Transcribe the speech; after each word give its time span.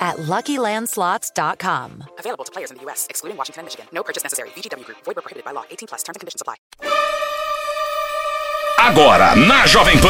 at 0.00 0.16
LuckyLandSlots.com. 0.16 2.04
Available 2.18 2.44
to 2.44 2.52
players 2.52 2.70
in 2.70 2.78
the 2.78 2.82
U.S., 2.84 3.06
excluding 3.10 3.36
Washington 3.36 3.60
and 3.60 3.66
Michigan. 3.66 3.86
No 3.92 4.02
purchase 4.02 4.22
necessary. 4.24 4.48
VGW 4.50 4.84
Group. 4.84 4.98
Void 5.04 5.16
where 5.16 5.22
prohibited 5.22 5.44
by 5.44 5.52
law. 5.52 5.64
18 5.70 5.88
plus. 5.88 6.02
Terms 6.02 6.16
and 6.16 6.20
conditions 6.20 6.40
apply. 6.40 6.56
Agora, 8.80 9.36
na 9.36 9.66
Jovem 9.66 9.98
Pan. 10.00 10.08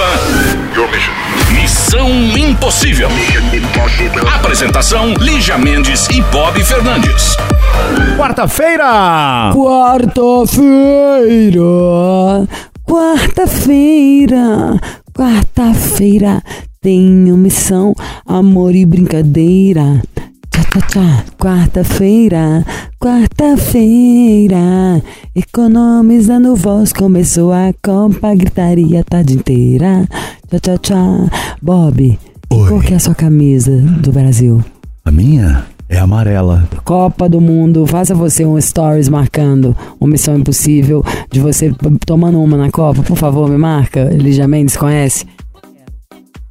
Missão 1.52 2.08
Impossível. 2.08 3.08
Apresentação: 4.32 5.12
Lígia 5.14 5.58
Mendes 5.58 6.06
e 6.08 6.22
Bob 6.30 6.62
Fernandes. 6.64 7.36
Quarta-feira! 8.16 9.52
Quarta-feira, 9.52 10.86
quarta-feira, 12.86 14.78
quarta-feira, 15.12 16.42
tenho 16.82 17.36
missão, 17.36 17.94
amor 18.24 18.74
e 18.74 18.86
brincadeira. 18.86 20.02
Tchá, 20.50 20.64
tchá, 20.64 20.80
tchá. 20.80 21.24
Quarta-feira, 21.38 22.64
quarta-feira, 22.98 24.56
economizando 25.36 26.56
voz, 26.56 26.90
começou 26.90 27.52
a 27.52 27.74
copa, 27.84 28.34
gritaria 28.34 29.00
a 29.00 29.04
tarde 29.04 29.34
inteira. 29.34 30.08
Tchá, 30.48 30.58
tchá, 30.58 30.78
tchá. 30.78 31.56
Bob, 31.60 32.18
Oi. 32.50 32.68
qual 32.68 32.80
que 32.80 32.94
é 32.94 32.96
a 32.96 33.00
sua 33.00 33.14
camisa 33.14 33.76
do 33.76 34.10
Brasil? 34.10 34.64
A 35.04 35.10
minha 35.10 35.66
é 35.86 35.98
amarela. 35.98 36.66
Copa 36.82 37.28
do 37.28 37.42
Mundo, 37.42 37.86
faça 37.86 38.14
você 38.14 38.46
um 38.46 38.58
stories 38.58 39.10
marcando 39.10 39.76
uma 40.00 40.08
missão 40.08 40.34
impossível 40.34 41.04
de 41.30 41.40
você 41.40 41.74
tomando 42.06 42.40
uma 42.40 42.56
na 42.56 42.70
Copa, 42.70 43.02
por 43.02 43.18
favor, 43.18 43.50
me 43.50 43.58
marca. 43.58 44.04
Lígia 44.04 44.48
Mendes 44.48 44.78
conhece? 44.78 45.26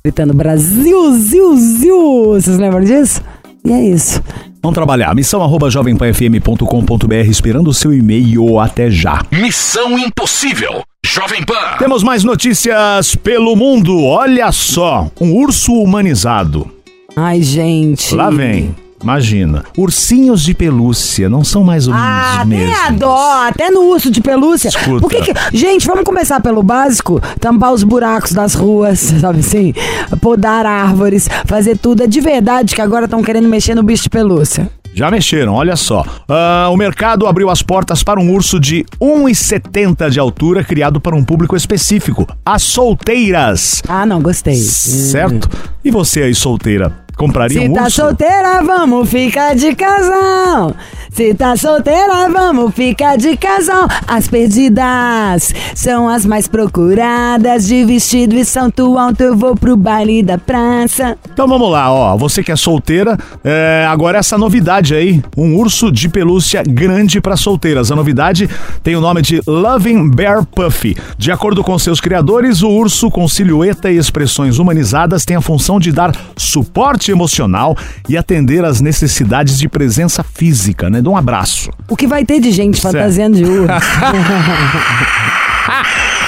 Gritando 0.04 0.34
Brasil, 0.34 1.12
ziu, 1.18 1.58
ziu. 1.58 2.24
Vocês 2.34 2.58
lembram 2.58 2.82
disso? 2.82 3.22
E 3.66 3.72
é 3.72 3.84
isso. 3.84 4.22
Vamos 4.62 4.76
trabalhar. 4.76 5.14
Missão 5.14 5.42
arroba 5.42 5.70
jovempanfm.com.br 5.70 7.30
esperando 7.30 7.70
o 7.70 7.74
seu 7.74 7.94
e-mail 7.94 8.60
até 8.60 8.90
já. 8.90 9.22
Missão 9.32 9.98
Impossível. 9.98 10.84
Jovem 11.06 11.44
Pan. 11.44 11.78
Temos 11.78 12.04
mais 12.04 12.24
notícias 12.24 13.16
pelo 13.16 13.56
mundo. 13.56 14.04
Olha 14.04 14.52
só, 14.52 15.10
um 15.20 15.34
urso 15.34 15.74
humanizado. 15.74 16.70
Ai, 17.16 17.42
gente. 17.42 18.16
Lá 18.16 18.30
vem. 18.30 18.76
Imagina, 19.02 19.64
ursinhos 19.78 20.42
de 20.44 20.54
pelúcia 20.54 21.30
não 21.30 21.44
são 21.44 21.64
mais 21.64 21.88
ou 21.88 21.94
menos 21.94 22.08
Ah, 22.10 22.32
os 22.34 22.38
até 22.40 22.46
mesmos. 22.46 22.80
a 22.80 22.90
dó, 22.92 23.48
até 23.48 23.72
no 23.72 23.82
urso 23.84 24.12
de 24.12 24.20
pelúcia. 24.22 24.68
Escuta. 24.70 25.00
Por 25.00 25.10
que 25.10 25.22
que- 25.22 25.58
Gente, 25.58 25.88
vamos 25.88 26.04
começar 26.04 26.40
pelo 26.42 26.62
básico: 26.62 27.22
tampar 27.40 27.72
os 27.74 27.84
buracos 27.84 28.32
das 28.34 28.54
ruas, 28.56 29.00
sabe 29.22 29.40
assim? 29.40 29.74
Podar 30.22 30.66
árvores, 30.66 31.30
fazer 31.46 31.78
tudo. 31.78 32.04
É 32.04 32.08
de 32.08 32.20
verdade 32.20 32.76
que 32.76 32.82
agora 32.82 33.06
estão 33.06 33.22
querendo 33.24 33.48
mexer 33.48 33.74
no 33.76 33.84
bicho 33.84 34.04
de 34.04 34.10
pelúcia. 34.10 34.70
Já 35.00 35.10
mexeram, 35.10 35.54
olha 35.54 35.78
só. 35.78 36.04
Ah, 36.28 36.68
o 36.70 36.76
mercado 36.76 37.26
abriu 37.26 37.50
as 37.50 37.62
portas 37.62 38.04
para 38.04 38.20
um 38.20 38.34
urso 38.34 38.60
de 38.60 38.84
1,70 39.02 40.10
de 40.10 40.20
altura, 40.20 40.62
criado 40.62 41.00
para 41.00 41.16
um 41.16 41.24
público 41.24 41.56
específico, 41.56 42.28
as 42.46 42.64
solteiras. 42.64 43.82
Ah, 43.88 44.06
não, 44.06 44.22
gostei. 44.22 44.56
Certo? 44.56 45.50
E 45.86 45.90
você 45.90 46.24
aí, 46.24 46.36
solteira, 46.36 46.92
compraria 47.16 47.62
Se 47.62 47.70
um 47.70 47.74
tá 47.74 47.84
urso? 47.84 47.96
solteira, 48.02 48.62
vamos 48.62 49.10
ficar 49.10 49.56
de 49.56 49.74
casal. 49.74 50.76
Se 51.12 51.34
tá 51.34 51.56
solteira, 51.58 52.30
vamos 52.30 52.74
ficar 52.76 53.18
de 53.18 53.36
casal. 53.36 53.88
As 54.08 54.28
perdidas 54.28 55.54
são 55.74 56.08
as 56.08 56.26
mais 56.26 56.48
procuradas. 56.48 57.68
De 57.68 57.84
vestido 57.84 58.36
e 58.36 58.46
salto 58.46 58.98
alto, 58.98 59.22
eu 59.22 59.36
vou 59.36 59.56
pro 59.56 59.76
baile 59.76 60.22
da 60.22 60.38
praça. 60.38 61.18
Então 61.34 61.48
vamos 61.48 61.72
lá, 61.72 61.92
ó. 61.92 62.16
Você 62.16 62.44
que 62.44 62.52
é 62.52 62.56
solteira, 62.56 63.18
é, 63.44 63.86
agora 63.90 64.20
essa 64.20 64.38
novidade 64.38 64.89
aí, 64.94 65.22
um 65.38 65.56
urso 65.56 65.92
de 65.92 66.10
pelúcia 66.10 66.64
grande 66.64 67.22
para 67.22 67.38
solteiras. 67.38 67.92
A 67.92 67.96
novidade 67.96 68.50
tem 68.84 68.96
o 68.96 69.02
nome 69.02 69.22
de 69.22 69.42
Loving 69.46 70.10
Bear 70.10 70.46
Puffy. 70.46 70.96
De 71.18 71.32
acordo 71.32 71.64
com 71.64 71.78
seus 71.78 72.00
criadores, 72.00 72.62
o 72.62 72.70
urso 72.70 73.10
com 73.10 73.28
silhueta 73.28 73.92
e 73.92 73.98
expressões 73.98 74.60
humanizadas 74.60 75.26
tem 75.26 75.36
a 75.36 75.42
função 75.42 75.80
de 75.80 75.92
dar 75.92 76.16
suporte 76.36 77.12
emocional 77.12 77.78
e 78.08 78.18
atender 78.18 78.66
às 78.66 78.82
necessidades 78.82 79.58
de 79.58 79.68
presença 79.68 80.24
física, 80.24 80.90
né? 80.90 81.02
De 81.02 81.10
um 81.10 81.18
abraço. 81.18 81.70
O 81.88 81.96
que 81.96 82.08
vai 82.08 82.26
ter 82.26 82.40
de 82.40 82.52
gente 82.52 82.82
fantasiando 82.82 83.38
de 83.38 83.44
urso? 83.44 83.70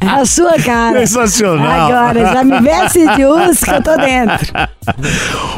A 0.00 0.24
sua 0.24 0.54
cara. 0.54 1.06
Sensacional. 1.06 1.90
Agora, 1.90 2.32
já 2.32 2.44
me 2.44 2.60
veste 2.60 3.16
de 3.16 3.24
urso 3.24 3.64
que 3.64 3.70
eu 3.70 3.82
tô 3.82 3.96
dentro. 3.96 4.52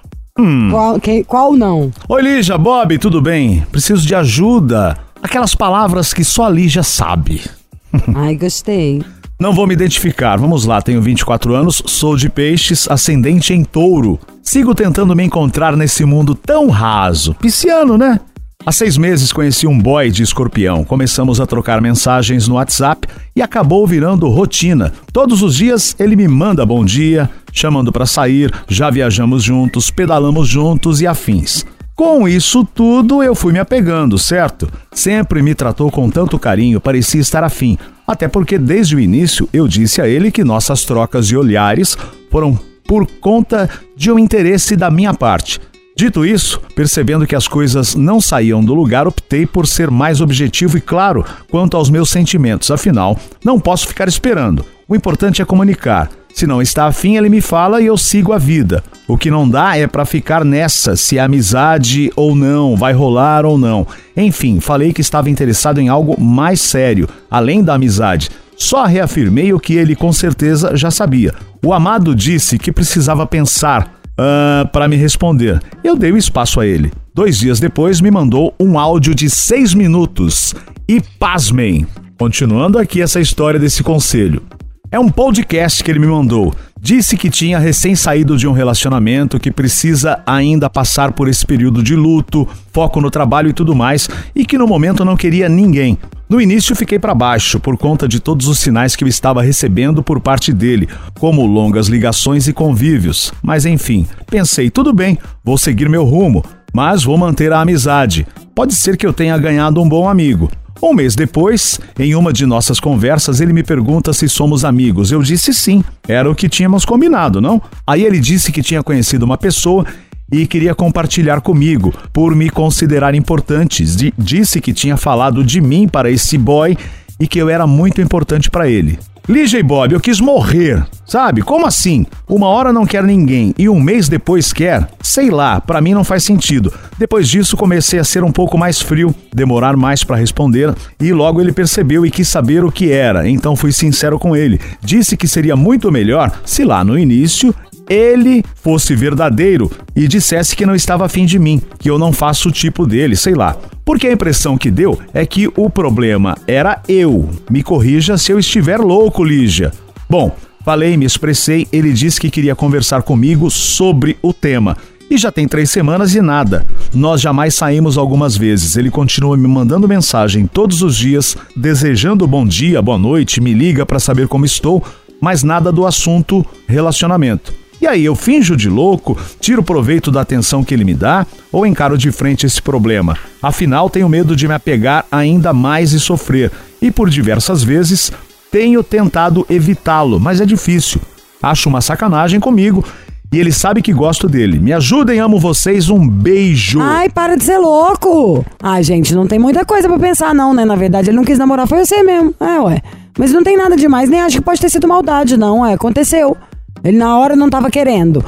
Qual, 0.71 0.99
que- 0.99 1.23
qual 1.23 1.53
não? 1.53 1.91
Oi, 2.07 2.21
Lígia, 2.21 2.57
Bob, 2.57 2.97
tudo 2.97 3.21
bem? 3.21 3.65
Preciso 3.71 4.05
de 4.05 4.15
ajuda. 4.15 4.97
Aquelas 5.21 5.53
palavras 5.55 6.13
que 6.13 6.23
só 6.23 6.45
a 6.45 6.49
Lígia 6.49 6.83
sabe. 6.83 7.41
Ai, 8.15 8.35
gostei. 8.35 9.03
Não 9.39 9.53
vou 9.53 9.65
me 9.65 9.73
identificar. 9.73 10.37
Vamos 10.37 10.65
lá, 10.65 10.81
tenho 10.81 11.01
24 11.01 11.53
anos, 11.55 11.81
sou 11.85 12.15
de 12.17 12.29
peixes, 12.29 12.89
ascendente 12.89 13.53
em 13.53 13.63
touro. 13.63 14.19
Sigo 14.43 14.73
tentando 14.75 15.15
me 15.15 15.23
encontrar 15.23 15.77
nesse 15.77 16.03
mundo 16.03 16.35
tão 16.35 16.69
raso. 16.69 17.33
Pisciano, 17.35 17.97
né? 17.97 18.19
Há 18.65 18.73
seis 18.73 18.97
meses 18.97 19.31
conheci 19.31 19.65
um 19.65 19.79
boy 19.79 20.11
de 20.11 20.21
escorpião. 20.21 20.83
Começamos 20.83 21.39
a 21.39 21.45
trocar 21.45 21.79
mensagens 21.81 22.45
no 22.45 22.55
WhatsApp 22.55 23.07
e 23.33 23.41
acabou 23.41 23.87
virando 23.87 24.27
rotina. 24.27 24.91
Todos 25.13 25.41
os 25.41 25.55
dias 25.55 25.95
ele 25.97 26.13
me 26.13 26.27
manda 26.27 26.65
bom 26.65 26.83
dia, 26.83 27.29
chamando 27.53 27.89
para 27.89 28.05
sair, 28.05 28.53
já 28.67 28.89
viajamos 28.89 29.43
juntos, 29.43 29.89
pedalamos 29.89 30.45
juntos 30.49 30.99
e 30.99 31.07
afins. 31.07 31.65
Com 31.95 32.27
isso 32.27 32.65
tudo, 32.65 33.23
eu 33.23 33.33
fui 33.33 33.53
me 33.53 33.59
apegando, 33.59 34.17
certo? 34.17 34.69
Sempre 34.91 35.41
me 35.41 35.55
tratou 35.55 35.89
com 35.89 36.09
tanto 36.09 36.37
carinho, 36.37 36.81
parecia 36.81 37.21
estar 37.21 37.45
afim. 37.45 37.77
Até 38.05 38.27
porque 38.27 38.57
desde 38.57 38.93
o 38.93 38.99
início 38.99 39.47
eu 39.53 39.69
disse 39.69 40.01
a 40.01 40.07
ele 40.07 40.31
que 40.31 40.43
nossas 40.43 40.83
trocas 40.83 41.27
de 41.27 41.37
olhares 41.37 41.97
foram 42.29 42.59
por 42.85 43.07
conta 43.21 43.69
de 43.95 44.11
um 44.11 44.19
interesse 44.19 44.75
da 44.75 44.91
minha 44.91 45.13
parte. 45.13 45.61
Dito 45.99 46.25
isso, 46.25 46.61
percebendo 46.73 47.27
que 47.27 47.35
as 47.35 47.45
coisas 47.45 47.93
não 47.93 48.21
saíam 48.21 48.63
do 48.63 48.73
lugar, 48.73 49.05
optei 49.05 49.45
por 49.45 49.67
ser 49.67 49.91
mais 49.91 50.21
objetivo 50.21 50.77
e 50.77 50.81
claro 50.81 51.25
quanto 51.51 51.75
aos 51.75 51.89
meus 51.89 52.09
sentimentos. 52.09 52.71
Afinal, 52.71 53.19
não 53.43 53.59
posso 53.59 53.85
ficar 53.85 54.07
esperando. 54.07 54.63
O 54.87 54.95
importante 54.95 55.41
é 55.41 55.45
comunicar. 55.45 56.09
Se 56.33 56.47
não 56.47 56.61
está 56.61 56.85
afim, 56.85 57.17
ele 57.17 57.27
me 57.27 57.41
fala 57.41 57.81
e 57.81 57.87
eu 57.87 57.97
sigo 57.97 58.31
a 58.31 58.37
vida. 58.37 58.81
O 59.09 59.17
que 59.17 59.29
não 59.29 59.49
dá 59.49 59.75
é 59.75 59.87
para 59.87 60.05
ficar 60.05 60.45
nessa, 60.45 60.95
se 60.95 61.17
é 61.17 61.21
amizade 61.21 62.09
ou 62.15 62.33
não, 62.33 62.77
vai 62.77 62.93
rolar 62.93 63.45
ou 63.45 63.57
não. 63.57 63.85
Enfim, 64.15 64.61
falei 64.61 64.93
que 64.93 65.01
estava 65.01 65.29
interessado 65.29 65.81
em 65.81 65.89
algo 65.89 66.17
mais 66.17 66.61
sério, 66.61 67.09
além 67.29 67.61
da 67.61 67.73
amizade. 67.73 68.29
Só 68.55 68.85
reafirmei 68.85 69.51
o 69.51 69.59
que 69.59 69.73
ele 69.73 69.97
com 69.97 70.13
certeza 70.13 70.77
já 70.77 70.91
sabia. 70.91 71.33
O 71.61 71.73
amado 71.73 72.15
disse 72.15 72.57
que 72.57 72.71
precisava 72.71 73.27
pensar 73.27 73.98
uh, 74.19 74.67
para 74.67 74.87
me 74.87 74.97
responder. 74.97 75.61
Eu 75.83 75.95
dei 75.95 76.11
o 76.11 76.17
espaço 76.17 76.59
a 76.59 76.67
ele. 76.67 76.91
Dois 77.13 77.39
dias 77.39 77.59
depois, 77.59 78.01
me 78.01 78.11
mandou 78.11 78.53
um 78.59 78.77
áudio 78.77 79.15
de 79.15 79.29
seis 79.29 79.73
minutos. 79.73 80.53
E 80.87 81.01
pasmem! 81.17 81.87
Continuando 82.17 82.77
aqui 82.77 83.01
essa 83.01 83.21
história 83.21 83.59
desse 83.59 83.81
conselho. 83.81 84.43
É 84.91 84.99
um 84.99 85.09
podcast 85.09 85.83
que 85.83 85.89
ele 85.89 85.99
me 85.99 86.07
mandou. 86.07 86.53
Disse 86.81 87.15
que 87.15 87.29
tinha 87.29 87.59
recém 87.59 87.95
saído 87.95 88.35
de 88.35 88.47
um 88.47 88.51
relacionamento, 88.51 89.39
que 89.39 89.51
precisa 89.51 90.21
ainda 90.25 90.69
passar 90.69 91.11
por 91.11 91.27
esse 91.27 91.45
período 91.45 91.83
de 91.83 91.95
luto, 91.95 92.47
foco 92.73 92.99
no 92.99 93.11
trabalho 93.11 93.49
e 93.49 93.53
tudo 93.53 93.75
mais, 93.75 94.09
e 94.35 94.45
que 94.45 94.57
no 94.57 94.65
momento 94.65 95.05
não 95.05 95.15
queria 95.15 95.47
ninguém. 95.47 95.97
No 96.29 96.39
início 96.39 96.75
fiquei 96.75 96.99
para 96.99 97.15
baixo 97.15 97.59
por 97.59 97.75
conta 97.75 98.07
de 98.07 98.19
todos 98.19 98.47
os 98.47 98.59
sinais 98.59 98.95
que 98.95 99.03
eu 99.03 99.07
estava 99.07 99.41
recebendo 99.41 100.03
por 100.03 100.19
parte 100.19 100.53
dele, 100.53 100.87
como 101.19 101.43
longas 101.43 101.87
ligações 101.87 102.47
e 102.47 102.53
convívios. 102.53 103.33
Mas 103.41 103.65
enfim, 103.65 104.05
pensei, 104.27 104.69
tudo 104.69 104.93
bem, 104.93 105.17
vou 105.43 105.57
seguir 105.57 105.89
meu 105.89 106.05
rumo, 106.05 106.45
mas 106.71 107.03
vou 107.03 107.17
manter 107.17 107.51
a 107.51 107.61
amizade. 107.61 108.27
Pode 108.53 108.75
ser 108.75 108.95
que 108.95 109.07
eu 109.07 109.11
tenha 109.11 109.35
ganhado 109.39 109.81
um 109.81 109.89
bom 109.89 110.07
amigo. 110.07 110.51
Um 110.83 110.93
mês 110.93 111.15
depois, 111.15 111.79
em 111.97 112.13
uma 112.13 112.31
de 112.31 112.45
nossas 112.45 112.79
conversas, 112.79 113.41
ele 113.41 113.51
me 113.51 113.63
pergunta 113.63 114.13
se 114.13 114.29
somos 114.29 114.63
amigos. 114.63 115.11
Eu 115.11 115.23
disse 115.23 115.51
sim, 115.51 115.83
era 116.07 116.29
o 116.29 116.35
que 116.35 116.47
tínhamos 116.47 116.85
combinado, 116.85 117.41
não? 117.41 117.59
Aí 117.87 118.03
ele 118.03 118.19
disse 118.19 118.51
que 118.51 118.61
tinha 118.61 118.83
conhecido 118.83 119.25
uma 119.25 119.37
pessoa 119.37 119.83
e 120.31 120.45
queria 120.47 120.75
compartilhar 120.75 121.41
comigo, 121.41 121.93
por 122.13 122.35
me 122.35 122.49
considerar 122.49 123.15
importante. 123.15 123.83
Disse 124.17 124.61
que 124.61 124.73
tinha 124.73 124.97
falado 124.97 125.43
de 125.43 125.61
mim 125.61 125.87
para 125.87 126.09
esse 126.09 126.37
boy 126.37 126.77
e 127.19 127.27
que 127.27 127.39
eu 127.39 127.49
era 127.49 127.67
muito 127.67 128.01
importante 128.01 128.49
para 128.49 128.69
ele. 128.69 128.97
Lígia 129.27 129.59
e 129.59 129.63
Bob, 129.63 129.93
eu 129.93 129.99
quis 129.99 130.19
morrer. 130.19 130.83
Sabe? 131.05 131.41
Como 131.41 131.65
assim? 131.65 132.05
Uma 132.27 132.47
hora 132.47 132.71
não 132.71 132.85
quer 132.85 133.03
ninguém 133.03 133.53
e 133.57 133.67
um 133.67 133.79
mês 133.79 134.07
depois 134.07 134.53
quer? 134.53 134.87
Sei 135.01 135.31
lá, 135.31 135.59
para 135.59 135.81
mim 135.81 135.93
não 135.93 136.03
faz 136.03 136.23
sentido. 136.23 136.71
Depois 136.99 137.27
disso 137.27 137.57
comecei 137.57 137.99
a 137.99 138.03
ser 138.03 138.23
um 138.23 138.31
pouco 138.31 138.57
mais 138.57 138.79
frio, 138.79 139.13
demorar 139.33 139.75
mais 139.75 140.03
para 140.03 140.17
responder 140.17 140.73
e 140.99 141.11
logo 141.11 141.41
ele 141.41 141.51
percebeu 141.51 142.05
e 142.05 142.11
quis 142.11 142.27
saber 142.27 142.63
o 142.63 142.71
que 142.71 142.91
era. 142.91 143.27
Então 143.27 143.55
fui 143.55 143.71
sincero 143.71 144.19
com 144.19 144.35
ele. 144.35 144.59
Disse 144.81 145.17
que 145.17 145.27
seria 145.27 145.55
muito 145.55 145.91
melhor 145.91 146.31
se 146.45 146.63
lá 146.63 146.83
no 146.83 146.97
início 146.97 147.53
ele 147.89 148.43
fosse 148.55 148.95
verdadeiro 148.95 149.71
e 149.95 150.07
dissesse 150.07 150.55
que 150.55 150.65
não 150.65 150.75
estava 150.75 151.05
afim 151.05 151.25
de 151.25 151.39
mim, 151.39 151.61
que 151.79 151.89
eu 151.89 151.97
não 151.97 152.13
faço 152.13 152.49
o 152.49 152.51
tipo 152.51 152.85
dele, 152.85 153.15
sei 153.15 153.33
lá. 153.33 153.57
Porque 153.83 154.07
a 154.07 154.13
impressão 154.13 154.57
que 154.57 154.69
deu 154.69 154.99
é 155.13 155.25
que 155.25 155.47
o 155.57 155.69
problema 155.69 156.37
era 156.47 156.81
eu. 156.87 157.27
Me 157.49 157.63
corrija 157.63 158.17
se 158.17 158.31
eu 158.31 158.37
estiver 158.37 158.79
louco, 158.79 159.23
Lígia. 159.23 159.71
Bom, 160.07 160.35
falei, 160.63 160.95
me 160.95 161.05
expressei, 161.05 161.67
ele 161.73 161.91
disse 161.91 162.21
que 162.21 162.29
queria 162.29 162.55
conversar 162.55 163.01
comigo 163.01 163.49
sobre 163.49 164.15
o 164.21 164.31
tema. 164.31 164.77
E 165.09 165.17
já 165.17 165.31
tem 165.31 165.47
três 165.47 165.71
semanas 165.71 166.13
e 166.13 166.21
nada. 166.21 166.67
Nós 166.93 167.19
jamais 167.19 167.55
saímos 167.55 167.97
algumas 167.97 168.37
vezes. 168.37 168.77
Ele 168.77 168.91
continua 168.91 169.35
me 169.35 169.47
mandando 169.47 169.87
mensagem 169.87 170.45
todos 170.45 170.83
os 170.83 170.95
dias, 170.95 171.35
desejando 171.55 172.27
bom 172.27 172.45
dia, 172.45 172.79
boa 172.79 172.99
noite, 172.99 173.41
me 173.41 173.53
liga 173.53 173.87
para 173.87 173.99
saber 173.99 174.27
como 174.27 174.45
estou, 174.45 174.83
mas 175.19 175.41
nada 175.41 175.71
do 175.71 175.87
assunto 175.87 176.45
relacionamento. 176.67 177.51
E 177.81 177.87
aí, 177.87 178.03
eu 178.03 178.13
finjo 178.13 178.57
de 178.57 178.69
louco, 178.69 179.17
tiro 179.39 179.63
proveito 179.63 180.11
da 180.11 180.19
atenção 180.19 180.63
que 180.63 180.73
ele 180.73 180.83
me 180.83 180.93
dá 180.93 181.25
ou 181.49 181.65
encaro 181.65 181.97
de 181.97 182.11
frente 182.11 182.45
esse 182.45 182.61
problema? 182.61 183.17
Afinal, 183.41 183.89
tenho 183.89 184.09
medo 184.09 184.35
de 184.35 184.47
me 184.47 184.53
apegar 184.53 185.05
ainda 185.09 185.53
mais 185.53 185.93
e 185.93 185.99
sofrer. 185.99 186.51
E 186.81 186.91
por 186.91 187.09
diversas 187.09 187.63
vezes 187.63 188.11
tenho 188.51 188.83
tentado 188.83 189.45
evitá-lo, 189.49 190.19
mas 190.19 190.41
é 190.41 190.45
difícil. 190.45 190.99
Acho 191.41 191.69
uma 191.69 191.79
sacanagem 191.79 192.39
comigo 192.39 192.83
e 193.31 193.39
ele 193.39 193.51
sabe 193.51 193.81
que 193.81 193.93
gosto 193.93 194.27
dele. 194.27 194.59
Me 194.59 194.73
ajudem, 194.73 195.19
amo 195.19 195.39
vocês, 195.39 195.89
um 195.89 196.05
beijo. 196.05 196.81
Ai, 196.81 197.07
para 197.09 197.37
de 197.37 197.45
ser 197.45 197.59
louco. 197.59 198.43
Ai, 198.61 198.83
gente, 198.83 199.15
não 199.15 199.25
tem 199.25 199.39
muita 199.39 199.63
coisa 199.63 199.87
para 199.87 199.99
pensar 199.99 200.35
não, 200.35 200.53
né? 200.53 200.65
Na 200.65 200.75
verdade, 200.75 201.09
ele 201.09 201.17
não 201.17 201.23
quis 201.23 201.37
namorar, 201.37 201.65
foi 201.67 201.85
você 201.85 202.03
mesmo. 202.03 202.33
É, 202.39 202.59
ué. 202.59 202.81
Mas 203.17 203.31
não 203.31 203.43
tem 203.43 203.55
nada 203.55 203.75
demais, 203.77 204.09
nem 204.09 204.19
acho 204.19 204.37
que 204.37 204.43
pode 204.43 204.59
ter 204.59 204.69
sido 204.69 204.87
maldade, 204.87 205.37
não, 205.37 205.65
é. 205.65 205.73
Aconteceu. 205.73 206.35
Ele 206.83 206.97
na 206.97 207.17
hora 207.17 207.35
não 207.35 207.49
tava 207.49 207.69
querendo. 207.69 208.23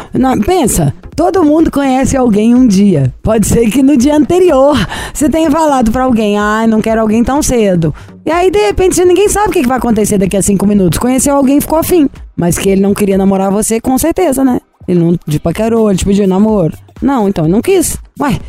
Pensa, 0.46 0.94
todo 1.16 1.44
mundo 1.44 1.72
conhece 1.72 2.18
alguém 2.18 2.54
um 2.56 2.68
dia. 2.68 3.14
Pode 3.22 3.48
ser 3.48 3.70
que 3.70 3.82
no 3.82 3.98
dia 3.98 4.16
anterior 4.16 4.76
você 5.14 5.30
tenha 5.30 5.50
falado 5.50 5.92
para 5.92 6.04
alguém, 6.04 6.38
ah, 6.38 6.66
não 6.68 6.82
quero 6.82 7.02
alguém 7.02 7.24
tão 7.24 7.42
cedo. 7.42 7.94
E 8.26 8.32
aí, 8.32 8.52
de 8.52 8.60
repente, 8.60 9.04
ninguém 9.04 9.28
sabe 9.30 9.50
o 9.50 9.52
que, 9.52 9.68
vai 9.68 9.78
acontecer 9.78 10.18
daqui 10.18 10.38
a 10.38 10.42
cinco 10.42 10.68
minutos. 10.68 11.00
Conheceu 11.00 11.36
alguém 11.36 11.58
e 11.58 11.62
ficou 11.62 11.80
afim. 11.80 12.10
Mas 12.36 12.58
que 12.58 12.70
ele 12.70 12.82
não 12.82 12.94
queria 12.94 13.18
namorar 13.18 13.52
você, 13.52 13.80
com 13.80 13.98
certeza, 13.98 14.44
né? 14.44 14.60
Ele 14.88 15.00
não 15.00 15.16
te 15.16 15.40
paquerou, 15.40 15.90
ele 15.90 15.98
te 15.98 16.06
pediu 16.06 16.28
namoro. 16.28 16.78
Não, 17.02 17.28
então 17.28 17.48
não 17.48 17.62
quis. 17.62 17.98
Ué, 18.20 18.40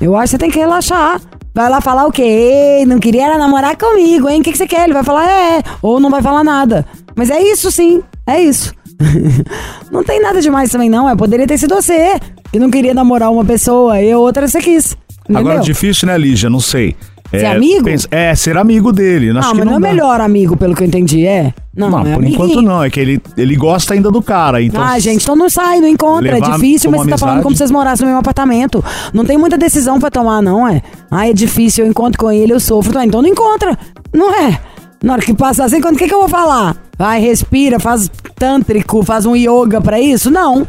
eu 0.00 0.16
acho 0.16 0.24
que 0.24 0.30
você 0.30 0.38
tem 0.38 0.50
que 0.50 0.58
relaxar. 0.58 1.20
Vai 1.54 1.68
lá 1.68 1.80
falar 1.80 2.06
o 2.06 2.12
quê? 2.12 2.84
Não 2.86 2.98
queria 2.98 3.36
namorar 3.36 3.76
comigo, 3.76 4.28
hein? 4.28 4.40
O 4.40 4.42
que, 4.42 4.52
que 4.52 4.58
você 4.58 4.66
quer? 4.66 4.84
Ele 4.84 4.92
vai 4.92 5.04
falar 5.04 5.28
é, 5.28 5.62
ou 5.82 6.00
não 6.00 6.10
vai 6.10 6.22
falar 6.22 6.44
nada. 6.44 6.86
Mas 7.16 7.30
é 7.30 7.42
isso 7.42 7.70
sim, 7.70 8.02
é 8.26 8.40
isso. 8.40 8.72
não 9.90 10.04
tem 10.04 10.20
nada 10.20 10.40
demais 10.40 10.70
também, 10.70 10.90
não. 10.90 11.08
É, 11.08 11.16
poderia 11.16 11.46
ter 11.46 11.58
sido 11.58 11.74
você 11.74 12.18
que 12.52 12.58
não 12.58 12.70
queria 12.70 12.94
namorar 12.94 13.30
uma 13.30 13.44
pessoa 13.44 14.00
e 14.00 14.14
outra 14.14 14.46
você 14.46 14.60
quis. 14.60 14.96
Entendeu? 15.24 15.52
Agora, 15.52 15.60
difícil, 15.60 16.06
né, 16.08 16.18
Lígia? 16.18 16.50
Não 16.50 16.60
sei. 16.60 16.96
Ser 17.30 17.44
é, 17.44 17.46
amigo? 17.46 17.84
Pensa, 17.84 18.08
é, 18.10 18.34
ser 18.34 18.56
amigo 18.56 18.92
dele. 18.92 19.32
Não, 19.32 19.54
mas 19.54 19.64
não, 19.64 19.76
é 19.76 19.78
melhor 19.78 20.20
amigo, 20.20 20.56
pelo 20.56 20.74
que 20.74 20.82
eu 20.82 20.86
entendi, 20.86 21.24
é? 21.24 21.54
Não, 21.76 21.88
não 21.88 22.00
é 22.00 22.02
por 22.02 22.14
amiguinho. 22.14 22.34
enquanto 22.34 22.60
não. 22.60 22.82
É 22.82 22.90
que 22.90 22.98
ele, 22.98 23.22
ele 23.36 23.54
gosta 23.54 23.94
ainda 23.94 24.10
do 24.10 24.20
cara. 24.20 24.60
Então 24.60 24.82
ah, 24.82 24.98
gente, 24.98 25.22
então 25.22 25.36
não 25.36 25.48
sai, 25.48 25.80
não 25.80 25.86
encontra. 25.86 26.38
É 26.38 26.40
difícil, 26.40 26.90
mas 26.90 27.02
você 27.02 27.10
tá 27.10 27.18
falando 27.18 27.42
como 27.42 27.54
se 27.54 27.58
vocês 27.58 27.70
morassem 27.70 28.04
no 28.04 28.08
mesmo 28.08 28.20
apartamento. 28.20 28.84
Não 29.14 29.24
tem 29.24 29.38
muita 29.38 29.56
decisão 29.56 30.00
pra 30.00 30.10
tomar, 30.10 30.42
não, 30.42 30.66
é? 30.66 30.82
Ah, 31.08 31.28
é 31.28 31.32
difícil, 31.32 31.84
eu 31.84 31.90
encontro 31.90 32.18
com 32.18 32.32
ele, 32.32 32.52
eu 32.52 32.58
sofro. 32.58 32.98
Ah, 32.98 33.06
então 33.06 33.22
não 33.22 33.28
encontra. 33.28 33.78
Não 34.12 34.34
é? 34.34 34.58
Na 35.02 35.14
hora 35.14 35.22
que 35.22 35.32
passar 35.32 35.64
assim, 35.64 35.78
o 35.78 35.96
que, 35.96 36.06
que 36.06 36.14
eu 36.14 36.20
vou 36.20 36.28
falar? 36.28 36.76
Vai, 36.98 37.20
respira, 37.20 37.80
faz 37.80 38.10
tântrico, 38.36 39.02
faz 39.02 39.24
um 39.24 39.34
yoga 39.34 39.80
pra 39.80 39.98
isso? 39.98 40.30
Não. 40.30 40.66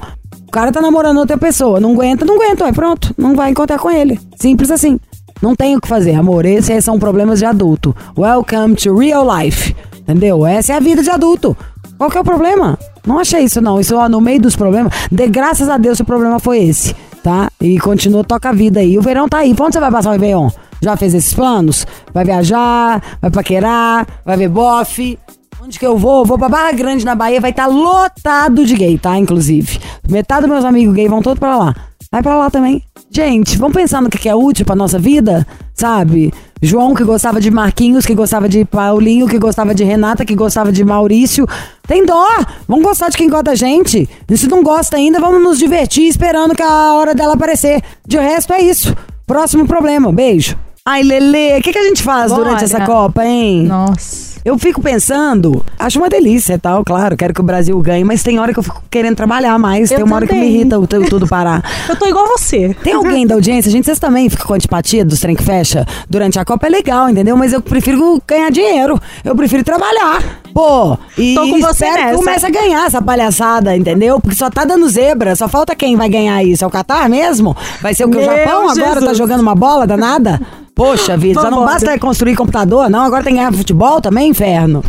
O 0.48 0.52
cara 0.52 0.72
tá 0.72 0.82
namorando 0.82 1.18
outra 1.18 1.38
pessoa, 1.38 1.80
não 1.80 1.94
aguenta, 1.94 2.24
não 2.26 2.36
aguenta, 2.36 2.66
é 2.68 2.72
pronto. 2.72 3.14
Não 3.18 3.36
vai 3.36 3.52
encontrar 3.52 3.78
com 3.78 3.92
ele. 3.92 4.20
Simples 4.38 4.72
assim. 4.72 5.00
Não 5.42 5.56
tem 5.56 5.76
o 5.76 5.82
que 5.82 5.88
fazer, 5.88 6.14
amor. 6.14 6.46
Esses 6.46 6.84
são 6.86 7.00
problemas 7.00 7.40
de 7.40 7.46
adulto. 7.46 7.96
Welcome 8.18 8.76
to 8.76 8.96
real 8.96 9.26
life. 9.26 9.76
Entendeu? 10.00 10.46
Essa 10.46 10.74
é 10.74 10.76
a 10.78 10.80
vida 10.80 11.02
de 11.04 11.10
adulto. 11.10 11.58
Qual 11.98 12.10
que 12.10 12.18
é 12.18 12.22
o 12.22 12.24
problema? 12.24 12.78
Não 13.06 13.20
achei 13.20 13.44
isso, 13.44 13.60
não. 13.60 13.80
Isso, 13.80 13.96
ó, 13.96 14.08
no 14.08 14.22
meio 14.22 14.40
dos 14.40 14.56
problemas. 14.56 14.94
De 15.12 15.28
graças 15.28 15.68
a 15.68 15.78
Deus, 15.78 16.00
o 16.00 16.06
problema 16.06 16.40
foi 16.40 16.60
esse, 16.64 16.96
tá? 17.24 17.50
E 17.60 17.80
continua, 17.80 18.24
toca 18.24 18.50
a 18.50 18.54
vida 18.54 18.80
aí. 18.80 18.98
O 18.98 19.02
verão 19.02 19.28
tá 19.28 19.40
aí. 19.40 19.54
Pra 19.54 19.66
onde 19.66 19.74
você 19.74 19.80
vai 19.80 19.92
passar 19.92 20.10
o 20.10 20.14
Réveillon? 20.14 20.50
Já 20.82 20.98
fez 20.98 21.14
esses 21.14 21.34
planos? 21.34 21.86
Vai 22.14 22.26
viajar, 22.26 23.02
vai 23.22 23.30
paquerar, 23.30 24.08
vai 24.26 24.36
ver 24.36 24.50
bofe. 24.50 25.18
Onde 25.64 25.78
que 25.78 25.86
eu 25.86 25.96
vou? 25.96 26.26
Vou 26.26 26.40
pra 26.40 26.50
Barra 26.50 26.72
Grande, 26.72 27.06
na 27.06 27.14
Bahia. 27.14 27.40
Vai 27.40 27.52
estar 27.52 27.68
tá 27.68 27.70
lotado 27.70 28.66
de 28.66 28.74
gay, 28.74 28.98
tá? 28.98 29.16
Inclusive. 29.18 29.80
Metade 30.10 30.42
dos 30.42 30.50
meus 30.50 30.66
amigos 30.66 30.96
gay 30.96 31.08
vão 31.08 31.22
todos 31.22 31.40
pra 31.40 31.56
lá. 31.56 31.76
Vai 32.12 32.24
pra 32.24 32.36
lá 32.36 32.50
também. 32.50 32.84
Gente, 33.12 33.58
vamos 33.58 33.76
pensar 33.76 34.02
no 34.02 34.10
que 34.10 34.28
é 34.28 34.34
útil 34.34 34.66
pra 34.66 34.76
nossa 34.76 34.98
vida, 34.98 35.46
sabe? 35.74 36.34
João 36.62 36.94
que 36.94 37.04
gostava 37.04 37.40
de 37.40 37.52
Marquinhos, 37.52 38.06
que 38.06 38.16
gostava 38.16 38.50
de 38.50 38.66
Paulinho, 38.66 39.28
que 39.28 39.38
gostava 39.38 39.76
de 39.76 39.84
Renata, 39.84 40.26
que 40.26 40.36
gostava 40.36 40.72
de 40.72 40.84
Maurício. 40.84 41.48
Tem 41.88 42.06
dó! 42.06 42.26
Vamos 42.68 42.84
gostar 42.84 43.10
de 43.10 43.18
quem 43.18 43.30
gosta 43.30 43.44
da 43.44 43.56
gente. 43.56 44.10
E 44.30 44.38
se 44.38 44.48
não 44.48 44.64
gosta 44.64 44.98
ainda, 44.98 45.20
vamos 45.20 45.44
nos 45.44 45.60
divertir 45.60 46.08
esperando 46.08 46.56
que 46.56 46.64
a 46.64 46.94
hora 46.94 47.14
dela 47.14 47.34
aparecer. 47.34 47.82
De 48.08 48.18
resto, 48.18 48.54
é 48.54 48.62
isso. 48.62 48.96
Próximo 49.28 49.68
problema. 49.68 50.12
Beijo. 50.12 50.58
Ai, 50.84 51.04
Lele, 51.04 51.60
o 51.60 51.62
que, 51.62 51.72
que 51.72 51.78
a 51.78 51.84
gente 51.84 52.02
faz 52.02 52.32
Bora. 52.32 52.44
durante 52.44 52.64
essa 52.64 52.84
Copa, 52.86 53.24
hein? 53.24 53.64
Nossa. 53.68 54.32
Eu 54.44 54.58
fico 54.58 54.82
pensando, 54.82 55.64
acho 55.78 56.00
uma 56.00 56.10
delícia 56.10 56.56
e 56.56 56.58
tal, 56.58 56.84
claro, 56.84 57.16
quero 57.16 57.32
que 57.32 57.40
o 57.40 57.44
Brasil 57.44 57.80
ganhe, 57.80 58.04
mas 58.04 58.24
tem 58.24 58.40
hora 58.40 58.52
que 58.52 58.58
eu 58.58 58.64
fico 58.64 58.82
querendo 58.90 59.16
trabalhar 59.16 59.60
mais, 59.60 59.92
Eu 59.92 59.98
tem 59.98 60.04
uma 60.06 60.16
hora 60.16 60.26
que 60.26 60.34
me 60.34 60.40
também. 60.40 60.56
irrita 60.56 60.80
o, 60.80 60.84
o 60.84 60.88
tudo 60.88 61.28
parar. 61.28 61.64
Eu 61.88 61.96
tô 61.96 62.08
igual 62.08 62.26
você. 62.28 62.76
Tem 62.84 62.94
alguém 62.94 63.28
da 63.28 63.36
audiência, 63.36 63.70
gente, 63.72 63.86
vocês 63.86 64.00
também 64.00 64.28
ficam 64.28 64.48
com 64.48 64.54
antipatia 64.56 65.06
dos 65.06 65.20
trem 65.20 65.36
que 65.36 65.44
fecha 65.44 65.86
durante 66.10 66.40
a 66.40 66.44
Copa, 66.46 66.66
é 66.66 66.70
legal, 66.72 67.08
entendeu? 67.08 67.38
Mas 67.38 67.54
eu 67.54 67.62
prefiro 67.62 68.20
ganhar 68.28 68.50
dinheiro, 68.50 69.00
eu 69.24 69.36
prefiro 69.36 69.64
trabalhar. 69.64 70.42
Pô, 70.52 70.98
e 71.16 71.36
Tô 71.36 71.42
com 71.48 71.60
você 71.60 71.86
espero 71.86 71.96
que 71.98 72.04
nessa. 72.06 72.18
comece 72.18 72.46
a 72.48 72.50
ganhar 72.50 72.88
essa 72.88 73.02
palhaçada, 73.04 73.78
entendeu? 73.78 74.20
Porque 74.20 74.36
só 74.36 74.50
tá 74.50 74.66
dando 74.66 74.90
zebra, 74.90 75.36
só 75.36 75.48
falta 75.48 75.76
quem 75.76 75.96
vai 75.96 76.10
ganhar 76.10 76.44
isso. 76.44 76.64
É 76.64 76.68
o 76.68 76.72
Catar 76.72 77.08
mesmo? 77.08 77.56
Vai 77.80 77.94
ser 77.94 78.06
o 78.06 78.10
que? 78.10 78.18
O 78.18 78.20
Meu 78.20 78.26
Japão 78.36 78.68
agora 78.68 78.96
tá 78.96 79.00
Jesus. 79.02 79.18
jogando 79.20 79.42
uma 79.42 79.54
bola 79.54 79.86
danada? 79.86 80.42
Poxa 80.74 81.16
vida, 81.18 81.40
só 81.40 81.50
não 81.52 81.60
Vambora. 81.60 81.74
basta 81.74 82.00
construir 82.00 82.36
computador, 82.36 82.90
não. 82.90 83.02
Agora 83.02 83.24
tem 83.24 83.34
que 83.34 83.40
ganhar 83.40 83.54
futebol 83.54 84.02
também, 84.02 84.30
inferno. 84.30 84.84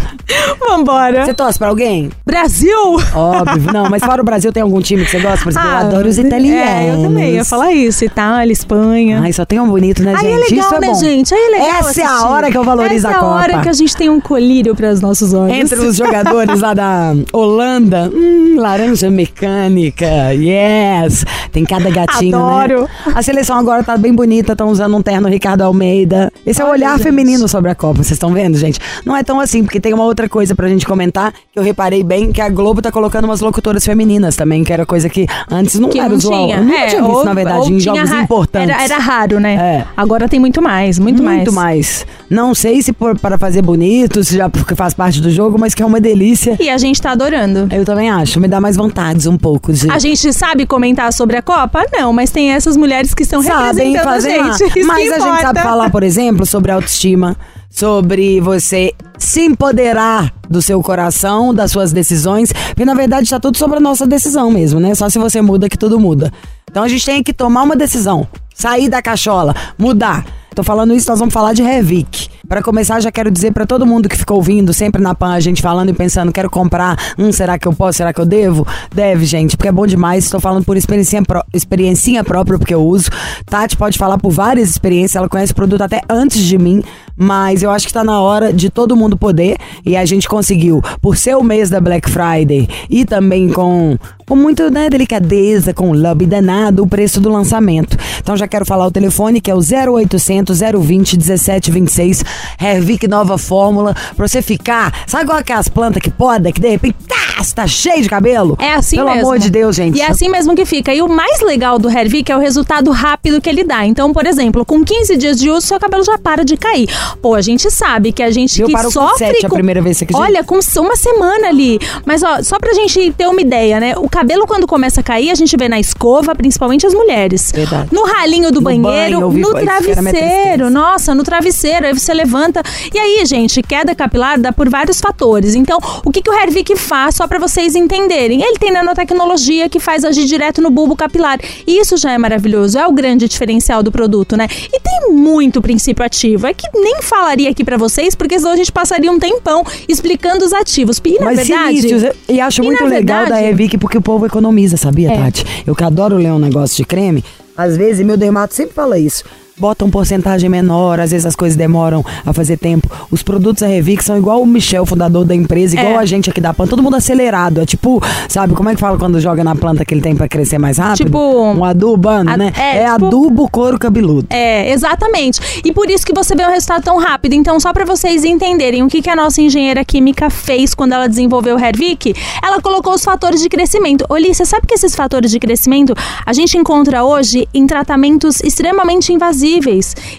Vambora. 0.59 1.25
Você 1.27 1.35
torce 1.35 1.59
pra 1.59 1.69
alguém? 1.69 2.11
Brasil! 2.25 2.97
Óbvio, 3.15 3.73
não, 3.73 3.91
mas 3.91 4.03
fora 4.03 4.23
o 4.23 4.25
Brasil 4.25 4.53
tem 4.53 4.63
algum 4.63 4.81
time 4.81 5.05
que 5.05 5.11
você 5.11 5.19
gosta? 5.21 5.43
Por 5.43 5.51
exemplo, 5.51 5.69
eu 5.69 5.77
adoro 5.77 6.09
os 6.09 6.19
italianos. 6.19 6.63
É, 6.67 6.95
eu 6.95 7.03
também 7.03 7.35
ia 7.35 7.45
falar 7.45 7.73
isso. 7.73 8.05
Itália, 8.05 8.53
Espanha. 8.53 9.21
Ai, 9.23 9.33
só 9.33 9.45
tem 9.45 9.61
um 9.61 9.69
bonito, 9.69 10.03
né, 10.03 10.15
Aí 10.17 10.23
gente? 10.23 10.33
é 10.33 10.37
legal, 10.37 10.59
Isso 10.67 10.75
é 10.75 10.81
né, 10.81 10.87
bom. 10.87 10.95
gente? 10.95 11.35
Aí 11.35 11.41
é 11.41 11.51
legal 11.51 11.69
Essa 11.69 12.01
é 12.01 12.05
a 12.05 12.09
assistir. 12.11 12.27
hora 12.27 12.51
que 12.51 12.57
eu 12.57 12.65
valorizo 12.65 13.07
Essa 13.09 13.17
a 13.17 13.21
Copa. 13.21 13.27
é 13.27 13.29
a 13.33 13.37
hora 13.43 13.61
que 13.63 13.69
a 13.69 13.73
gente 13.73 13.97
tem 13.97 14.09
um 14.09 14.21
colírio 14.21 14.75
para 14.75 14.91
os 14.91 15.01
nossos 15.01 15.35
olhos. 15.35 15.57
Entre 15.57 15.79
os 15.79 15.97
jogadores 15.97 16.61
lá 16.61 16.73
da 16.75 17.15
Holanda, 17.33 18.11
hum, 18.15 18.55
laranja 18.59 19.11
mecânica, 19.11 20.07
yes. 20.35 21.25
Tem 21.51 21.65
cada 21.65 21.91
gatinho, 21.91 22.37
Adoro. 22.39 22.83
né? 22.83 22.89
A 23.15 23.23
seleção 23.23 23.59
agora 23.59 23.83
tá 23.83 23.97
bem 23.97 24.15
bonita, 24.15 24.53
estão 24.53 24.69
usando 24.69 24.97
um 24.97 25.03
terno 25.03 25.29
Ricardo 25.29 25.63
Almeida. 25.73 26.31
Esse 26.47 26.61
é 26.61 26.65
o 26.65 26.69
Olha, 26.69 26.75
olhar 26.87 26.93
gente. 26.99 27.03
feminino 27.05 27.49
sobre 27.49 27.71
a 27.71 27.75
Copa, 27.75 27.97
vocês 27.97 28.13
estão 28.13 28.33
vendo, 28.33 28.57
gente? 28.59 28.79
Não 29.05 29.17
é 29.17 29.23
tão 29.23 29.41
assim, 29.41 29.65
porque 29.65 29.81
tem 29.81 29.93
uma 29.95 30.05
outra 30.05 30.29
coisa 30.29 30.55
pra 30.55 30.69
gente 30.69 30.85
comentar, 30.87 31.33
que 31.33 31.59
eu 31.59 31.63
reparei 31.63 32.03
bem, 32.05 32.31
que 32.31 32.41
a 32.41 32.49
Globo 32.49 32.83
tá 32.83 32.93
colocando 32.93 33.25
umas 33.25 33.41
locutoras 33.41 33.85
femininas 33.85 34.37
também, 34.37 34.63
que 34.63 34.73
era 34.73 34.85
coisa 34.85 35.09
que 35.09 35.27
antes 35.51 35.79
não 35.81 35.89
que 35.89 35.99
era 35.99 36.09
não 36.11 36.17
usual. 36.17 36.45
tinha. 36.47 36.57
Eu 36.59 36.65
nunca 36.65 36.77
É, 36.79 36.87
tinha 36.89 37.03
visto, 37.03 37.17
ou- 37.17 37.25
na 37.25 37.35
verdade, 37.35 37.73
em 37.73 37.81
jogos 37.81 38.11
ra- 38.11 38.23
importantes. 38.23 38.71
Era, 38.71 38.85
era 38.85 38.99
raro, 38.99 39.41
né? 39.41 39.55
É. 39.55 39.85
Agora 39.97 40.29
tem 40.29 40.39
muito 40.39 40.61
mais, 40.61 40.99
muito, 40.99 41.23
mais. 41.23 41.37
Muito 41.39 41.53
mais. 41.53 42.07
Não 42.29 42.55
sei 42.55 42.83
se 42.83 42.93
por, 42.93 43.19
para 43.19 43.39
fazer 43.39 43.63
bonito, 43.63 44.23
se 44.23 44.37
já 44.37 44.49
porque 44.49 44.75
faz 44.75 44.93
parte 44.95 45.21
do 45.21 45.31
jogo, 45.31 45.59
mas 45.59 45.75
que 45.75 45.83
é 45.83 45.87
uma 45.87 46.01
delícia. 46.01 46.57
E 46.61 46.69
a 46.69 46.77
gente 46.79 47.01
tá 47.01 47.13
adorando. 47.13 47.67
Eu 47.75 47.85
também 47.85 48.11
acho. 48.11 48.39
Me 48.41 48.49
dá 48.49 48.61
mais 48.61 48.77
vontades 48.77 49.27
um 49.27 49.39
pouco 49.39 49.73
de. 49.73 49.91
A 49.91 49.99
gente 49.99 50.33
sabe 50.33 50.67
comentar 50.67 51.13
sobre 51.13 51.37
a 51.37 51.43
Copa? 51.43 51.85
Não, 51.93 52.13
mas 52.13 52.31
tem 52.31 52.51
essas 52.53 52.77
mulheres 52.77 53.15
que 53.15 53.23
estão 53.23 53.43
sabem 53.43 53.93
representando 53.93 54.09
a 54.09 54.11
lá. 54.13 54.21
gente. 54.59 54.79
Isso 54.79 54.87
Mas 54.87 55.13
a 55.13 55.19
gente 55.19 55.41
sabe 55.41 55.61
falar, 55.63 55.91
por 55.91 56.03
exemplo, 56.03 56.45
sobre 56.45 56.73
autoestima, 56.73 57.37
sobre 57.71 58.41
você 58.41 58.93
se 59.17 59.43
empoderar 59.43 60.33
do 60.51 60.61
seu 60.61 60.83
coração, 60.83 61.55
das 61.55 61.71
suas 61.71 61.93
decisões, 61.93 62.53
porque 62.53 62.85
na 62.85 62.95
verdade 62.95 63.31
tá 63.31 63.39
tudo 63.39 63.57
sobre 63.57 63.77
a 63.77 63.81
nossa 63.81 64.07
decisão 64.07 64.51
mesmo, 64.51 64.81
né? 64.81 64.95
Só 64.95 65.09
se 65.09 65.19
você 65.19 65.41
muda 65.41 65.69
que 65.69 65.79
tudo 65.79 65.99
muda. 65.99 66.33
Então 66.71 66.83
a 66.83 66.89
gente 66.89 67.07
tem 67.07 67.23
que 67.23 67.33
tomar 67.33 67.63
uma 67.63 67.77
decisão, 67.77 68.27
sair 68.55 68.89
da 68.89 69.01
cachola, 69.01 69.55
mudar. 69.79 70.27
Tô 70.55 70.63
falando 70.63 70.93
isso, 70.93 71.09
nós 71.09 71.19
vamos 71.19 71.33
falar 71.33 71.53
de 71.53 71.63
Revic. 71.63 72.29
Pra 72.53 72.63
começar, 72.63 73.01
já 73.01 73.11
quero 73.11 73.31
dizer 73.31 73.51
pra 73.51 73.65
todo 73.65 73.87
mundo 73.87 74.11
que 74.11 74.15
ficou 74.15 74.37
ouvindo, 74.37 74.75
sempre 74.75 75.01
na 75.01 75.15
PAN, 75.15 75.33
a 75.33 75.41
gente 75.41 75.63
falando 75.63 75.89
e 75.89 75.95
pensando, 75.95 76.31
quero 76.31 76.51
comprar, 76.51 76.99
hum, 77.19 77.33
será 77.33 77.59
que 77.59 77.67
eu 77.67 77.73
posso, 77.73 77.97
será 77.97 78.13
que 78.13 78.21
eu 78.21 78.27
devo? 78.27 78.67
Deve, 78.95 79.25
gente, 79.25 79.57
porque 79.57 79.69
é 79.69 79.73
bom 79.73 79.87
demais. 79.87 80.25
Estou 80.25 80.39
falando 80.39 80.63
por 80.63 80.77
experiência, 80.77 81.23
pró 81.23 81.43
experiencinha 81.55 82.23
própria, 82.23 82.59
porque 82.59 82.75
eu 82.75 82.87
uso. 82.87 83.09
Tati 83.47 83.75
pode 83.75 83.97
falar 83.97 84.19
por 84.19 84.31
várias 84.31 84.69
experiências, 84.69 85.17
ela 85.17 85.31
conhece 85.31 85.53
o 85.53 85.55
produto 85.55 85.81
até 85.81 86.03
antes 86.11 86.43
de 86.43 86.59
mim, 86.59 86.83
mas 87.17 87.63
eu 87.63 87.71
acho 87.71 87.87
que 87.87 87.93
tá 87.95 88.05
na 88.05 88.21
hora 88.21 88.53
de 88.53 88.69
todo 88.69 88.95
mundo 88.95 89.17
poder. 89.17 89.57
E 89.83 89.97
a 89.97 90.05
gente 90.05 90.29
conseguiu, 90.29 90.83
por 91.01 91.17
ser 91.17 91.35
o 91.35 91.43
mês 91.43 91.71
da 91.71 91.81
Black 91.81 92.11
Friday 92.11 92.69
e 92.91 93.07
também 93.07 93.49
com, 93.49 93.97
com 94.27 94.37
muito 94.37 94.71
né, 94.71 94.89
delicadeza, 94.89 95.75
com 95.75 95.93
love 95.93 96.27
danado, 96.27 96.83
o 96.83 96.87
preço 96.87 97.21
do 97.21 97.29
lançamento. 97.29 97.97
Então 98.19 98.37
já 98.37 98.47
quero 98.47 98.65
falar 98.65 98.87
o 98.87 98.91
telefone, 98.91 99.41
que 99.41 99.51
é 99.51 99.55
o 99.55 99.59
0800 99.61 100.61
020 100.61 101.17
1726, 101.17 102.25
Hervic 102.61 103.07
Nova 103.09 103.37
Fórmula, 103.39 103.95
pra 104.17 104.27
você 104.27 104.41
ficar. 104.41 105.05
Sabe 105.07 105.25
igual 105.25 105.39
aquelas 105.39 105.69
plantas 105.69 106.03
que 106.03 106.11
poda, 106.11 106.53
que 106.53 106.61
de 106.61 106.69
repente 106.69 106.97
tá, 107.07 107.45
tá 107.55 107.67
cheio 107.67 108.03
de 108.03 108.09
cabelo? 108.09 108.57
É 108.61 108.75
assim 108.75 108.97
Pelo 108.97 109.09
mesmo. 109.11 109.23
amor 109.23 109.39
de 109.39 109.51
Deus, 109.51 109.75
gente. 109.77 109.99
E 109.99 110.01
é 110.01 110.11
assim 110.11 110.29
mesmo 110.29 110.55
que 110.55 110.65
fica. 110.65 110.95
E 110.95 111.03
o 111.03 111.09
mais 111.09 111.41
legal 111.41 111.79
do 111.79 111.91
Hervik 111.91 112.31
é 112.31 112.37
o 112.37 112.41
resultado 112.41 112.91
rápido 112.91 113.41
que 113.41 113.49
ele 113.49 113.65
dá. 113.65 113.85
Então, 113.87 114.13
por 114.13 114.27
exemplo, 114.27 114.65
com 114.65 114.85
15 114.85 115.17
dias 115.17 115.39
de 115.39 115.51
uso, 115.51 115.67
seu 115.67 115.81
cabelo 115.81 116.05
já 116.05 116.19
para 116.19 116.45
de 116.45 116.57
cair. 116.57 116.89
Pô, 117.21 117.35
a 117.35 117.41
gente 117.41 117.71
sabe 117.71 118.13
que 118.13 118.23
a 118.23 118.31
gente 118.31 118.61
Eu 118.61 118.67
que 118.67 118.73
paro 118.73 118.87
com 118.87 118.93
sofre 118.93 119.27
sete 119.27 119.47
a 119.47 119.49
primeira 119.49 119.81
vez, 119.81 119.97
acredita? 119.97 120.19
Olha, 120.19 120.45
com 120.45 120.59
uma 120.79 120.97
semana 120.97 121.49
ali. 121.49 121.79
Mas, 122.05 122.23
ó, 122.23 122.43
só 122.43 122.59
pra 122.59 122.73
gente 122.73 123.13
ter 123.13 123.27
uma 123.27 123.41
ideia, 123.41 123.81
né? 123.81 123.95
O 123.97 124.09
cabelo, 124.13 124.47
quando 124.47 124.67
começa 124.67 125.01
a 125.01 125.03
cair, 125.03 125.31
a 125.31 125.35
gente 125.35 125.57
vê 125.57 125.69
na 125.69 125.81
escova, 125.81 126.35
principalmente 126.35 126.87
as 126.87 126.95
mulheres. 126.95 127.51
Verdade. 127.53 127.89
No 127.91 128.05
ralinho 128.05 128.51
do 128.53 128.57
No 128.57 128.61
banho, 128.63 128.83
banheiro, 128.83 129.31
vi- 129.31 129.41
no 129.41 129.51
travesseiro. 129.55 130.71
Nossa, 130.71 131.15
no 131.15 131.23
travesseiro. 131.25 131.87
Aí 131.87 131.93
você 131.93 132.13
levanta. 132.15 132.63
E 132.95 132.99
aí, 132.99 133.25
gente, 133.25 133.63
queda 133.63 133.95
capilar 133.95 134.39
dá 134.39 134.53
por 134.53 134.69
vários 134.69 135.01
fatores. 135.01 135.55
Então, 135.55 135.79
o 136.05 136.11
que, 136.13 136.21
que 136.23 136.31
o 136.31 136.35
Hervik 136.35 136.77
faz, 136.77 137.17
só 137.17 137.27
pra 137.27 137.39
vocês 137.39 137.75
entenderem? 137.75 138.43
Ele 138.43 138.59
tem 138.59 138.71
nanotecnologia 138.71 139.69
que 139.69 139.81
faz 139.81 140.05
agir 140.05 140.25
direto 140.27 140.61
no 140.61 140.71
bulbo 140.71 140.95
capilar. 140.95 141.39
E 141.67 141.79
isso 141.81 141.97
já 141.97 142.13
é 142.13 142.19
maravilhoso. 142.19 142.79
É 142.79 142.87
o 142.87 142.93
grande 142.93 143.27
diferencial 143.29 143.83
do 143.83 143.91
produto, 143.91 144.37
né? 144.37 144.47
E 144.73 144.79
tem 144.79 145.11
muito 145.13 145.61
princípio 145.63 146.05
ativo. 146.05 146.47
É 146.47 146.55
que 146.55 146.67
nem 146.75 147.01
falaria 147.03 147.51
aqui 147.51 147.65
pra 147.65 147.77
vocês, 147.79 148.15
porque 148.15 148.39
senão 148.39 148.53
a 148.53 148.57
gente 148.57 148.71
passaria 148.71 149.11
um 149.11 149.19
tempão 149.19 149.65
explicando 149.89 150.45
os 150.45 150.53
ativos. 150.53 151.01
E 151.05 151.19
na 151.19 151.27
Mas 151.27 151.49
verdade. 151.49 152.13
e 152.29 152.41
acho 152.41 152.63
e 152.63 152.67
muito 152.67 152.85
legal 152.85 153.21
da 153.21 153.25
verdade- 153.37 153.47
Revic 153.47 153.79
porque 153.79 154.01
o 154.03 154.05
povo 154.05 154.27
economiza, 154.27 154.77
sabia, 154.77 155.13
É. 155.13 155.17
Tati? 155.17 155.47
Eu 155.65 155.75
que 155.77 155.85
adoro 155.85 156.17
ler 156.17 156.33
um 156.33 156.39
negócio 156.39 156.77
de 156.77 156.85
creme, 156.85 157.25
às 157.57 157.77
vezes 157.77 158.05
meu 158.05 158.17
dermato 158.17 158.53
sempre 158.53 158.75
fala 158.75 158.99
isso. 158.99 159.25
Bota 159.63 159.85
um 159.85 159.91
porcentagem 159.91 160.51
menor, 160.51 160.99
às 160.99 161.13
vezes 161.13 161.25
as 161.25 161.37
coisas 161.37 161.57
demoram 161.57 162.05
a 162.27 162.33
fazer 162.33 162.57
tempo. 162.57 162.91
Os 163.13 163.23
produtos 163.23 163.61
da 163.61 163.69
Revic 163.69 164.03
são 164.03 164.19
igual 164.19 164.43
o 164.43 164.47
Michel, 164.47 164.85
fundador 164.85 165.25
da 165.25 165.37
empresa, 165.37 165.77
igual 165.79 165.93
É. 165.95 165.99
a 165.99 166.05
gente 166.05 166.29
aqui 166.29 166.41
da 166.41 166.53
PAN, 166.53 166.67
todo 166.67 166.83
mundo 166.83 166.97
acelerado. 166.97 167.61
É 167.61 167.65
tipo, 167.65 168.03
sabe, 168.29 168.55
como 168.55 168.71
é 168.71 168.75
que 168.75 168.81
fala 168.81 168.99
quando 168.99 169.21
joga 169.21 169.45
na 169.45 169.55
planta 169.55 169.85
que 169.85 169.95
ele 169.95 170.01
tem 170.01 170.17
pra 170.17 170.27
crescer 170.27 170.59
mais 170.59 170.79
rápido? 170.79 171.05
Tipo, 171.07 171.17
Um 171.53 171.65
adubando, 171.65 172.37
né? 172.37 172.53
é, 172.59 172.79
É, 172.79 172.93
tipo- 172.93 173.07
adubo 173.07 173.49
couro 173.49 173.79
cabeludo. 173.79 174.27
É, 174.31 174.73
exatamente. 174.73 175.39
E 175.65 175.71
por 175.71 175.89
isso 175.89 176.05
que 176.05 176.13
você 176.13 176.35
vê 176.35 176.45
o 176.45 176.49
resultado 176.51 176.83
tão 176.83 176.99
rápido. 176.99 177.35
Então, 177.35 177.61
só 177.61 177.73
pra 177.73 177.85
vocês 177.85 178.25
entenderem 178.25 178.83
o 178.83 178.89
que, 178.89 179.01
que 179.01 179.09
a 179.11 179.15
nossa 179.15 179.41
engenheira 179.41 179.85
química 179.85 180.29
fez 180.29 180.75
quando 180.75 180.95
ela 180.95 181.09
desenvolveu 181.09 181.55
o 181.55 181.61
Hervik, 181.65 182.15
ela 182.43 182.61
colocou 182.61 182.95
os 182.95 183.05
fatores 183.05 183.41
de 183.41 183.49
crescimento. 183.49 184.05
Oli, 184.09 184.35
você 184.35 184.45
sabe 184.45 184.67
que 184.67 184.75
esses 184.75 184.97
fatores 184.97 185.31
de 185.31 185.39
crescimento 185.39 185.95
a 186.27 186.33
gente 186.33 186.59
encontra 186.59 187.05
hoje 187.05 187.47
em 187.55 187.65
tratamentos 187.65 188.41
extremamente 188.41 189.13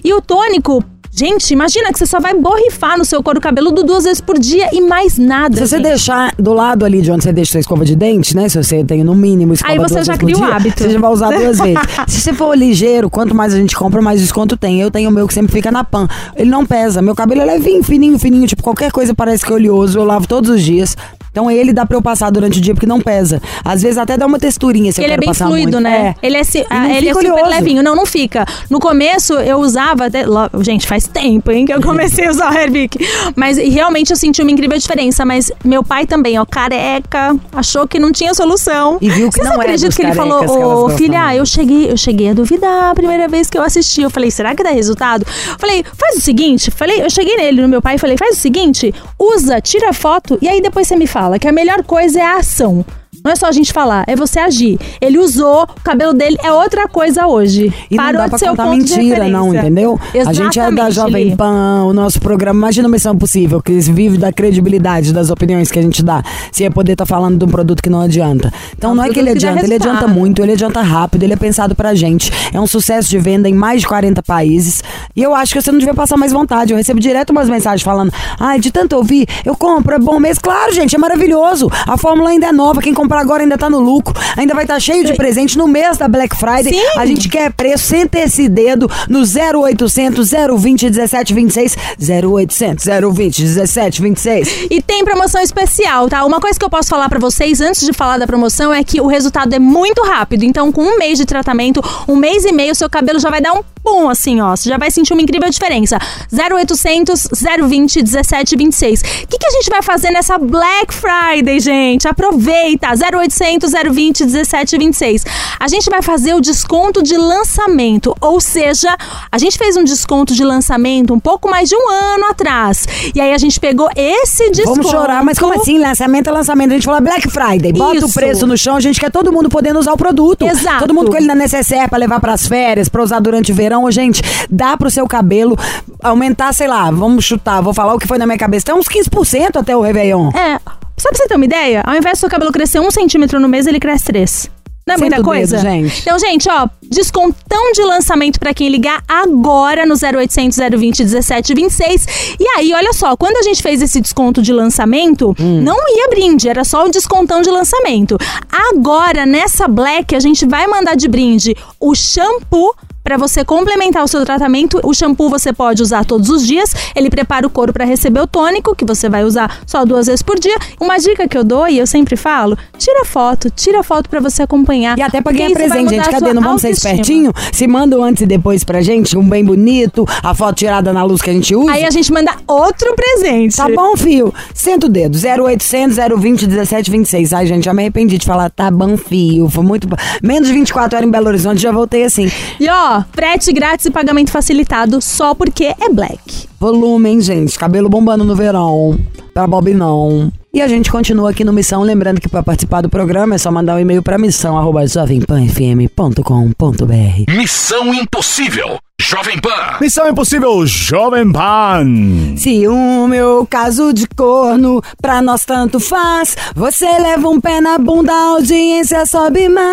E 0.03 0.13
o 0.13 0.21
tônico. 0.21 0.83
Gente, 1.15 1.51
imagina 1.51 1.91
que 1.93 1.99
você 1.99 2.07
só 2.07 2.19
vai 2.19 2.33
borrifar 2.33 2.97
no 2.97 3.05
seu 3.05 3.21
couro 3.21 3.39
cabeludo 3.39 3.83
duas 3.83 4.03
vezes 4.03 4.19
por 4.19 4.39
dia 4.39 4.69
e 4.73 4.81
mais 4.81 5.19
nada. 5.19 5.55
Se 5.57 5.67
você 5.67 5.75
gente. 5.77 5.85
deixar 5.85 6.33
do 6.39 6.53
lado 6.53 6.83
ali 6.83 7.03
de 7.03 7.11
onde 7.11 7.23
você 7.23 7.31
deixa 7.31 7.51
sua 7.51 7.59
escova 7.59 7.85
de 7.85 7.95
dente, 7.95 8.35
né? 8.35 8.49
Se 8.49 8.57
você 8.57 8.83
tem 8.83 9.03
no 9.03 9.13
mínimo 9.13 9.53
escova 9.53 9.71
Aí 9.71 9.77
você 9.77 10.03
já 10.03 10.17
cria 10.17 10.35
o 10.35 10.39
dia, 10.39 10.47
hábito. 10.47 10.81
Você 10.81 10.89
já 10.89 10.99
vai 10.99 11.11
usar 11.11 11.29
duas 11.29 11.59
vezes. 11.61 11.79
Se 12.07 12.19
você 12.19 12.33
for 12.33 12.57
ligeiro, 12.57 13.11
quanto 13.11 13.35
mais 13.35 13.53
a 13.53 13.57
gente 13.57 13.75
compra, 13.75 14.01
mais 14.01 14.19
desconto 14.19 14.57
tem. 14.57 14.81
Eu 14.81 14.89
tenho 14.89 15.07
o 15.11 15.13
meu 15.13 15.27
que 15.27 15.35
sempre 15.35 15.51
fica 15.51 15.71
na 15.71 15.83
pan. 15.83 16.07
Ele 16.35 16.49
não 16.49 16.65
pesa. 16.65 16.99
Meu 16.99 17.13
cabelo 17.13 17.41
é 17.41 17.45
levinho, 17.45 17.83
fininho, 17.83 18.17
fininho. 18.17 18.47
Tipo, 18.47 18.63
qualquer 18.63 18.91
coisa 18.91 19.13
parece 19.13 19.45
que 19.45 19.51
é 19.51 19.55
oleoso. 19.55 19.99
Eu 19.99 20.05
lavo 20.05 20.27
todos 20.27 20.49
os 20.49 20.63
dias. 20.63 20.97
Então 21.33 21.49
ele 21.49 21.73
dá 21.73 21.83
pra 21.83 21.97
eu 21.97 22.01
passar 22.01 22.29
durante 22.29 22.59
o 22.59 22.61
dia 22.61 22.75
porque 22.75 22.85
não 22.85 23.01
pesa. 23.01 23.41
Às 23.65 23.81
vezes 23.81 23.97
até 23.97 24.15
dá 24.15 24.27
uma 24.27 24.37
texturinha 24.37 24.91
se 24.91 25.01
eu 25.01 25.05
ele 25.05 25.13
é 25.13 25.15
quero 25.15 25.21
bem 25.21 25.29
passar 25.29 25.47
fluido, 25.47 25.71
muito. 25.71 25.79
né? 25.83 26.15
É. 26.21 26.27
Ele 26.27 26.37
é, 26.37 26.43
si- 26.43 26.63
ah, 26.69 26.87
ele 26.95 27.09
é 27.09 27.13
super 27.13 27.31
oleoso. 27.31 27.49
levinho. 27.49 27.81
Não, 27.81 27.95
não 27.95 28.05
fica. 28.05 28.45
No 28.69 28.79
começo 28.79 29.33
eu 29.33 29.57
usava. 29.57 30.05
até- 30.05 30.25
gente, 30.61 30.85
faz 30.85 31.07
tempo, 31.07 31.49
hein, 31.51 31.65
que 31.65 31.73
eu 31.73 31.81
comecei 31.81 32.27
a 32.27 32.29
usar 32.29 32.51
o 32.53 32.55
Hervik. 32.55 32.99
Mas 33.35 33.57
realmente 33.57 34.11
eu 34.11 34.15
senti 34.15 34.43
uma 34.43 34.51
incrível 34.51 34.77
diferença. 34.77 35.25
Mas 35.25 35.51
meu 35.65 35.83
pai 35.83 36.05
também, 36.05 36.37
ó, 36.37 36.45
careca, 36.45 37.35
achou 37.51 37.87
que 37.87 37.97
não 37.97 38.11
tinha 38.11 38.31
solução. 38.35 38.99
E 39.01 39.09
viu 39.09 39.29
que 39.31 39.37
Vocês 39.39 39.49
não 39.49 39.59
acreditam 39.59 39.89
que 39.91 40.01
ele 40.03 40.13
falou, 40.13 40.85
ô 40.85 40.89
filha, 40.89 41.19
muito." 41.23 41.37
eu 41.39 41.45
cheguei, 41.47 41.91
eu 41.91 41.97
cheguei 41.97 42.29
a 42.29 42.33
duvidar 42.33 42.91
a 42.91 42.93
primeira 42.93 43.27
vez 43.27 43.49
que 43.49 43.57
eu 43.57 43.63
assisti. 43.63 44.03
Eu 44.03 44.11
falei, 44.11 44.29
será 44.29 44.53
que 44.53 44.61
dá 44.61 44.69
resultado? 44.69 45.25
Falei, 45.57 45.83
faz 45.97 46.17
o 46.17 46.21
seguinte, 46.21 46.69
falei, 46.69 47.01
eu 47.01 47.09
cheguei 47.09 47.35
nele, 47.37 47.59
no 47.61 47.67
meu 47.67 47.81
pai, 47.81 47.95
e 47.95 47.97
falei, 47.97 48.17
faz 48.17 48.37
o 48.37 48.39
seguinte, 48.39 48.93
usa, 49.17 49.59
tira 49.59 49.91
foto 49.93 50.37
e 50.39 50.47
aí 50.47 50.61
depois 50.61 50.87
você 50.87 50.95
me 50.95 51.07
fala 51.07 51.22
que 51.39 51.47
a 51.47 51.51
melhor 51.51 51.83
coisa 51.83 52.19
é 52.19 52.23
a 52.23 52.37
ação. 52.37 52.85
Não 53.23 53.31
é 53.31 53.35
só 53.37 53.47
a 53.47 53.51
gente 53.53 53.71
falar, 53.71 54.03
é 54.05 54.17
você 54.17 54.37
agir. 54.37 54.77
Ele 54.99 55.17
usou, 55.17 55.63
o 55.63 55.81
cabelo 55.81 56.13
dele 56.13 56.35
é 56.43 56.51
outra 56.51 56.89
coisa 56.89 57.25
hoje. 57.25 57.73
E 57.89 57.95
Parou 57.95 58.13
não 58.13 58.19
dá 58.19 58.37
pra 58.37 58.49
contar 58.49 58.65
mentira, 58.67 59.29
não, 59.29 59.55
entendeu? 59.55 59.97
A 60.27 60.33
gente 60.33 60.59
é 60.59 60.69
da 60.69 60.89
Exatamente, 60.89 60.93
Jovem. 60.93 61.35
Pan, 61.37 61.85
o 61.85 61.93
nosso 61.93 62.19
programa. 62.19 62.59
Imagina 62.59 62.89
Missão 62.89 63.17
Possível, 63.17 63.61
que 63.61 63.71
vive 63.79 64.17
da 64.17 64.33
credibilidade 64.33 65.13
das 65.13 65.29
opiniões 65.29 65.71
que 65.71 65.79
a 65.79 65.81
gente 65.81 66.03
dá. 66.03 66.21
Se 66.51 66.63
ia 66.63 66.71
poder 66.71 66.93
estar 66.93 67.05
falando 67.05 67.37
de 67.37 67.45
um 67.45 67.47
produto 67.47 67.81
que 67.81 67.89
não 67.89 68.01
adianta. 68.01 68.51
Então 68.77 68.89
É 68.89 68.93
um 68.93 68.95
não 68.97 69.03
é 69.05 69.09
que 69.09 69.19
ele 69.19 69.31
que 69.31 69.37
adianta, 69.37 69.63
ele 69.63 69.75
adianta 69.75 70.05
muito, 70.05 70.41
ele 70.41 70.51
adianta 70.51 70.81
rápido, 70.81 71.23
ele 71.23 71.31
é 71.31 71.37
pensado 71.37 71.75
pra 71.75 71.95
gente. 71.95 72.29
É 72.53 72.59
um 72.59 72.67
sucesso 72.67 73.09
de 73.09 73.17
venda 73.19 73.47
em 73.47 73.53
mais 73.53 73.81
de 73.81 73.87
40 73.87 74.21
países. 74.21 74.83
E 75.15 75.23
eu 75.23 75.33
acho 75.33 75.53
que 75.53 75.61
você 75.61 75.71
não 75.71 75.79
devia 75.79 75.93
passar 75.93 76.17
mais 76.17 76.33
vontade. 76.33 76.73
Eu 76.73 76.77
recebo 76.77 76.99
direto 76.99 77.29
umas 77.29 77.47
mensagens 77.47 77.83
falando: 77.83 78.11
ai, 78.37 78.59
de 78.59 78.69
tanto 78.69 78.97
ouvir, 78.97 79.27
eu 79.45 79.55
compro, 79.55 79.95
é 79.95 79.99
bom 79.99 80.19
mesmo. 80.19 80.43
Claro, 80.43 80.73
gente, 80.73 80.93
é 80.93 80.99
maravilhoso. 80.99 81.71
A 81.87 81.97
fórmula 81.97 82.31
ainda 82.31 82.47
é 82.47 82.51
nova, 82.51 82.81
quem 82.81 82.93
comprar 83.13 83.21
agora 83.21 83.43
ainda 83.43 83.57
tá 83.57 83.69
no 83.69 83.79
lucro, 83.79 84.13
ainda 84.35 84.53
vai 84.53 84.63
estar 84.63 84.79
cheio 84.79 85.05
de 85.05 85.13
presente 85.13 85.57
no 85.57 85.67
mês 85.67 85.97
da 85.97 86.07
Black 86.07 86.35
Friday. 86.35 86.73
Sim. 86.73 86.97
A 86.97 87.05
gente 87.05 87.29
quer 87.29 87.51
preço, 87.53 87.85
senta 87.85 88.19
esse 88.19 88.49
dedo 88.49 88.89
no 89.07 89.19
0800 89.19 90.31
020 90.57 90.83
1726. 90.85 91.75
0800 91.99 92.85
020 93.13 93.41
1726. 93.41 94.67
E 94.71 94.81
tem 94.81 95.05
promoção 95.05 95.41
especial, 95.41 96.09
tá? 96.09 96.25
Uma 96.25 96.39
coisa 96.39 96.57
que 96.57 96.65
eu 96.65 96.69
posso 96.69 96.89
falar 96.89 97.07
pra 97.07 97.19
vocês 97.19 97.61
antes 97.61 97.85
de 97.85 97.93
falar 97.93 98.17
da 98.17 98.25
promoção 98.25 98.73
é 98.73 98.83
que 98.83 98.99
o 98.99 99.07
resultado 99.07 99.53
é 99.53 99.59
muito 99.59 100.01
rápido. 100.03 100.43
Então, 100.43 100.71
com 100.71 100.81
um 100.81 100.97
mês 100.97 101.17
de 101.17 101.25
tratamento, 101.25 101.81
um 102.07 102.15
mês 102.15 102.45
e 102.45 102.51
meio, 102.51 102.73
seu 102.73 102.89
cabelo 102.89 103.19
já 103.19 103.29
vai 103.29 103.41
dar 103.41 103.53
um 103.53 103.63
pum, 103.83 104.09
assim, 104.09 104.39
ó. 104.41 104.55
Você 104.55 104.69
já 104.69 104.77
vai 104.77 104.89
sentir 104.89 105.13
uma 105.13 105.21
incrível 105.21 105.49
diferença. 105.49 105.97
0800 106.31 107.27
020 107.67 107.97
1726. 107.97 109.01
O 109.01 109.03
que, 109.27 109.37
que 109.37 109.45
a 109.45 109.51
gente 109.51 109.69
vai 109.69 109.83
fazer 109.83 110.09
nessa 110.11 110.37
Black 110.37 110.93
Friday, 110.93 111.59
gente? 111.59 112.07
Aproveita! 112.07 112.87
0800 113.03 113.71
020 113.91 114.23
1726. 114.25 115.25
A 115.59 115.67
gente 115.67 115.89
vai 115.89 116.01
fazer 116.01 116.33
o 116.33 116.41
desconto 116.41 117.01
de 117.01 117.15
lançamento, 117.17 118.15
ou 118.21 118.39
seja, 118.39 118.95
a 119.31 119.37
gente 119.37 119.57
fez 119.57 119.75
um 119.77 119.83
desconto 119.83 120.33
de 120.33 120.43
lançamento 120.43 121.13
um 121.13 121.19
pouco 121.19 121.49
mais 121.49 121.69
de 121.69 121.75
um 121.75 121.89
ano 121.89 122.25
atrás. 122.25 122.85
E 123.15 123.21
aí 123.21 123.33
a 123.33 123.37
gente 123.37 123.59
pegou 123.59 123.89
esse 123.95 124.49
desconto. 124.51 124.81
Vamos 124.81 124.91
chorar, 124.91 125.23
mas 125.23 125.39
como 125.39 125.53
assim? 125.53 125.79
Lançamento 125.79 126.27
é 126.27 126.31
lançamento. 126.31 126.71
A 126.71 126.73
gente 126.73 126.85
fala 126.85 127.01
Black 127.01 127.29
Friday. 127.29 127.73
Bota 127.73 128.05
o 128.05 128.09
Isso. 128.09 128.13
preço 128.13 128.47
no 128.47 128.57
chão, 128.57 128.75
a 128.75 128.79
gente 128.79 128.99
quer 128.99 129.11
todo 129.11 129.31
mundo 129.31 129.49
podendo 129.49 129.79
usar 129.79 129.93
o 129.93 129.97
produto. 129.97 130.45
Exato. 130.45 130.79
Todo 130.79 130.93
mundo 130.93 131.09
com 131.09 131.17
ele 131.17 131.27
na 131.27 131.35
necessaire 131.35 131.89
pra 131.89 131.97
levar 131.97 132.19
pras 132.19 132.47
férias, 132.47 132.89
pra 132.89 133.01
usar 133.01 133.19
durante 133.19 133.51
o 133.51 133.55
verão. 133.55 133.85
Ô, 133.85 133.91
Gente, 133.93 134.23
dá 134.49 134.75
pro 134.75 134.89
seu 134.89 135.07
cabelo 135.07 135.55
aumentar, 136.01 136.51
sei 136.51 136.67
lá, 136.67 136.89
vamos 136.89 137.23
chutar, 137.23 137.61
vou 137.61 137.73
falar 137.73 137.93
o 137.93 137.99
que 137.99 138.07
foi 138.07 138.17
na 138.17 138.25
minha 138.25 138.37
cabeça. 138.37 138.65
Tem 138.65 138.75
uns 138.75 138.87
15% 138.87 139.55
até 139.55 139.77
o 139.77 139.81
Réveillon. 139.81 140.29
É, 140.29 140.59
só 141.03 141.09
pra 141.09 141.17
você 141.17 141.27
ter 141.27 141.35
uma 141.35 141.45
ideia, 141.45 141.83
ao 141.85 141.95
invés 141.95 142.17
do 142.17 142.21
seu 142.21 142.29
cabelo 142.29 142.51
crescer 142.51 142.79
um 142.79 142.89
centímetro 142.89 143.39
no 143.39 143.47
mês, 143.49 143.67
ele 143.67 143.79
cresce 143.79 144.05
três. 144.05 144.49
Não 144.85 144.95
é 144.95 144.97
Senta 144.97 145.15
muita 145.15 145.23
coisa? 145.23 145.57
dedo, 145.57 145.69
gente. 145.69 146.01
Então, 146.01 146.19
gente, 146.19 146.49
ó, 146.49 146.67
descontão 146.91 147.71
de 147.71 147.81
lançamento 147.83 148.37
pra 148.37 148.53
quem 148.53 148.67
ligar 148.67 149.01
agora 149.07 149.85
no 149.85 149.95
0800 149.95 150.57
020 150.57 150.99
1726. 151.05 152.05
E 152.37 152.45
aí, 152.57 152.73
olha 152.73 152.91
só, 152.91 153.15
quando 153.15 153.37
a 153.37 153.43
gente 153.43 153.61
fez 153.63 153.81
esse 153.81 154.01
desconto 154.01 154.41
de 154.41 154.51
lançamento, 154.51 155.33
Hum. 155.39 155.61
não 155.61 155.77
ia 155.97 156.09
brinde, 156.09 156.49
era 156.49 156.65
só 156.65 156.85
o 156.85 156.89
descontão 156.89 157.41
de 157.41 157.49
lançamento. 157.49 158.17
Agora, 158.51 159.25
nessa 159.25 159.69
Black, 159.69 160.15
a 160.15 160.19
gente 160.19 160.45
vai 160.45 160.67
mandar 160.67 160.95
de 160.95 161.07
brinde 161.07 161.55
o 161.79 161.95
shampoo 161.95 162.75
Pra 163.03 163.17
você 163.17 163.43
complementar 163.43 164.01
o 164.01 164.07
seu 164.07 164.23
tratamento, 164.23 164.79
o 164.81 164.93
shampoo 164.93 165.29
você 165.29 165.51
pode 165.51 165.81
usar 165.83 166.05
todos 166.05 166.29
os 166.29 166.47
dias. 166.47 166.73
Ele 166.95 167.09
prepara 167.09 167.45
o 167.45 167.49
couro 167.49 167.73
pra 167.73 167.83
receber 167.83 168.21
o 168.21 168.27
tônico, 168.27 168.73
que 168.73 168.85
você 168.85 169.09
vai 169.09 169.25
usar 169.25 169.59
só 169.67 169.83
duas 169.83 170.07
vezes 170.07 170.21
por 170.21 170.39
dia. 170.39 170.55
Uma 170.79 170.97
dica 170.97 171.27
que 171.27 171.37
eu 171.37 171.43
dou 171.43 171.67
e 171.67 171.77
eu 171.77 171.85
sempre 171.85 172.15
falo: 172.15 172.57
tira 172.77 173.03
foto, 173.03 173.49
tira 173.49 173.83
foto 173.83 174.09
pra 174.09 174.21
você 174.21 174.43
acompanhar. 174.43 174.97
E 174.97 175.01
até 175.01 175.21
ganhar 175.21 175.47
isso 175.47 175.59
vai 175.59 175.67
presente, 175.67 175.89
gente. 175.95 176.09
Cadê? 176.09 176.33
Não 176.33 176.41
vamos 176.41 176.61
ser 176.61 176.69
espertinho? 176.69 177.33
Se 177.51 177.67
manda 177.67 177.97
o 177.97 178.03
antes 178.03 178.21
e 178.21 178.25
depois 178.25 178.63
pra 178.63 178.81
gente, 178.81 179.17
um 179.17 179.27
bem 179.27 179.43
bonito, 179.43 180.07
a 180.23 180.33
foto 180.33 180.55
tirada 180.55 180.93
na 180.93 181.03
luz 181.03 181.21
que 181.21 181.29
a 181.29 181.33
gente 181.33 181.53
usa. 181.53 181.73
Aí 181.73 181.83
a 181.83 181.91
gente 181.91 182.11
manda 182.13 182.33
outro 182.47 182.95
presente. 182.95 183.57
Tá 183.57 183.67
bom, 183.67 183.97
fio? 183.97 184.33
Senta 184.53 184.85
o 184.85 184.89
dedo. 184.89 185.17
0800 185.17 185.97
020 185.97 186.47
1726. 186.47 187.33
Ai, 187.33 187.47
gente, 187.47 187.65
já 187.65 187.73
me 187.73 187.81
arrependi 187.81 188.17
de 188.17 188.25
falar. 188.25 188.49
Tá 188.49 188.71
bom, 188.71 188.95
fio. 188.95 189.49
Foi 189.49 189.63
muito 189.63 189.89
bom. 189.89 189.97
Menos 190.21 190.47
de 190.47 190.53
24 190.53 190.95
horas 190.95 191.07
em 191.07 191.11
Belo 191.11 191.27
Horizonte, 191.27 191.61
já 191.61 191.71
voltei 191.71 192.05
assim. 192.05 192.31
E 192.59 192.69
ó, 192.69 192.92
frete 193.13 193.51
grátis 193.51 193.85
e 193.85 193.91
pagamento 193.91 194.31
facilitado 194.31 195.01
só 195.01 195.33
porque 195.33 195.65
é 195.65 195.89
black. 195.89 196.47
Volume, 196.59 197.09
hein, 197.09 197.21
gente? 197.21 197.57
Cabelo 197.57 197.89
bombando 197.89 198.23
no 198.23 198.35
verão. 198.35 198.97
Pra 199.33 199.47
Bob 199.47 199.73
não. 199.73 200.31
E 200.53 200.61
a 200.61 200.67
gente 200.67 200.91
continua 200.91 201.31
aqui 201.31 201.43
no 201.43 201.51
Missão. 201.51 201.81
Lembrando 201.81 202.21
que 202.21 202.29
pra 202.29 202.43
participar 202.43 202.81
do 202.81 202.89
programa 202.89 203.33
é 203.33 203.39
só 203.39 203.51
mandar 203.51 203.75
um 203.75 203.79
e-mail 203.79 204.03
pra 204.03 204.19
missão 204.19 204.55
arroba 204.55 204.85
jovempanfm.com.br. 204.85 207.33
Missão 207.35 207.91
Impossível. 207.91 208.77
Jovem 209.01 209.41
Pan. 209.41 209.79
Missão 209.81 210.07
Impossível 210.07 210.63
Jovem 210.67 211.31
Pan. 211.31 212.35
Se 212.37 212.67
o 212.67 213.07
meu 213.07 213.47
caso 213.49 213.91
de 213.91 214.07
corno 214.07 214.79
pra 215.01 215.23
nós 215.23 215.43
tanto 215.43 215.79
faz, 215.79 216.37
você 216.55 216.85
leva 216.85 217.27
um 217.27 217.41
pé 217.41 217.59
na 217.59 217.79
bunda, 217.79 218.13
a 218.13 218.35
audiência 218.35 219.07
sobe 219.07 219.49
mais. 219.49 219.63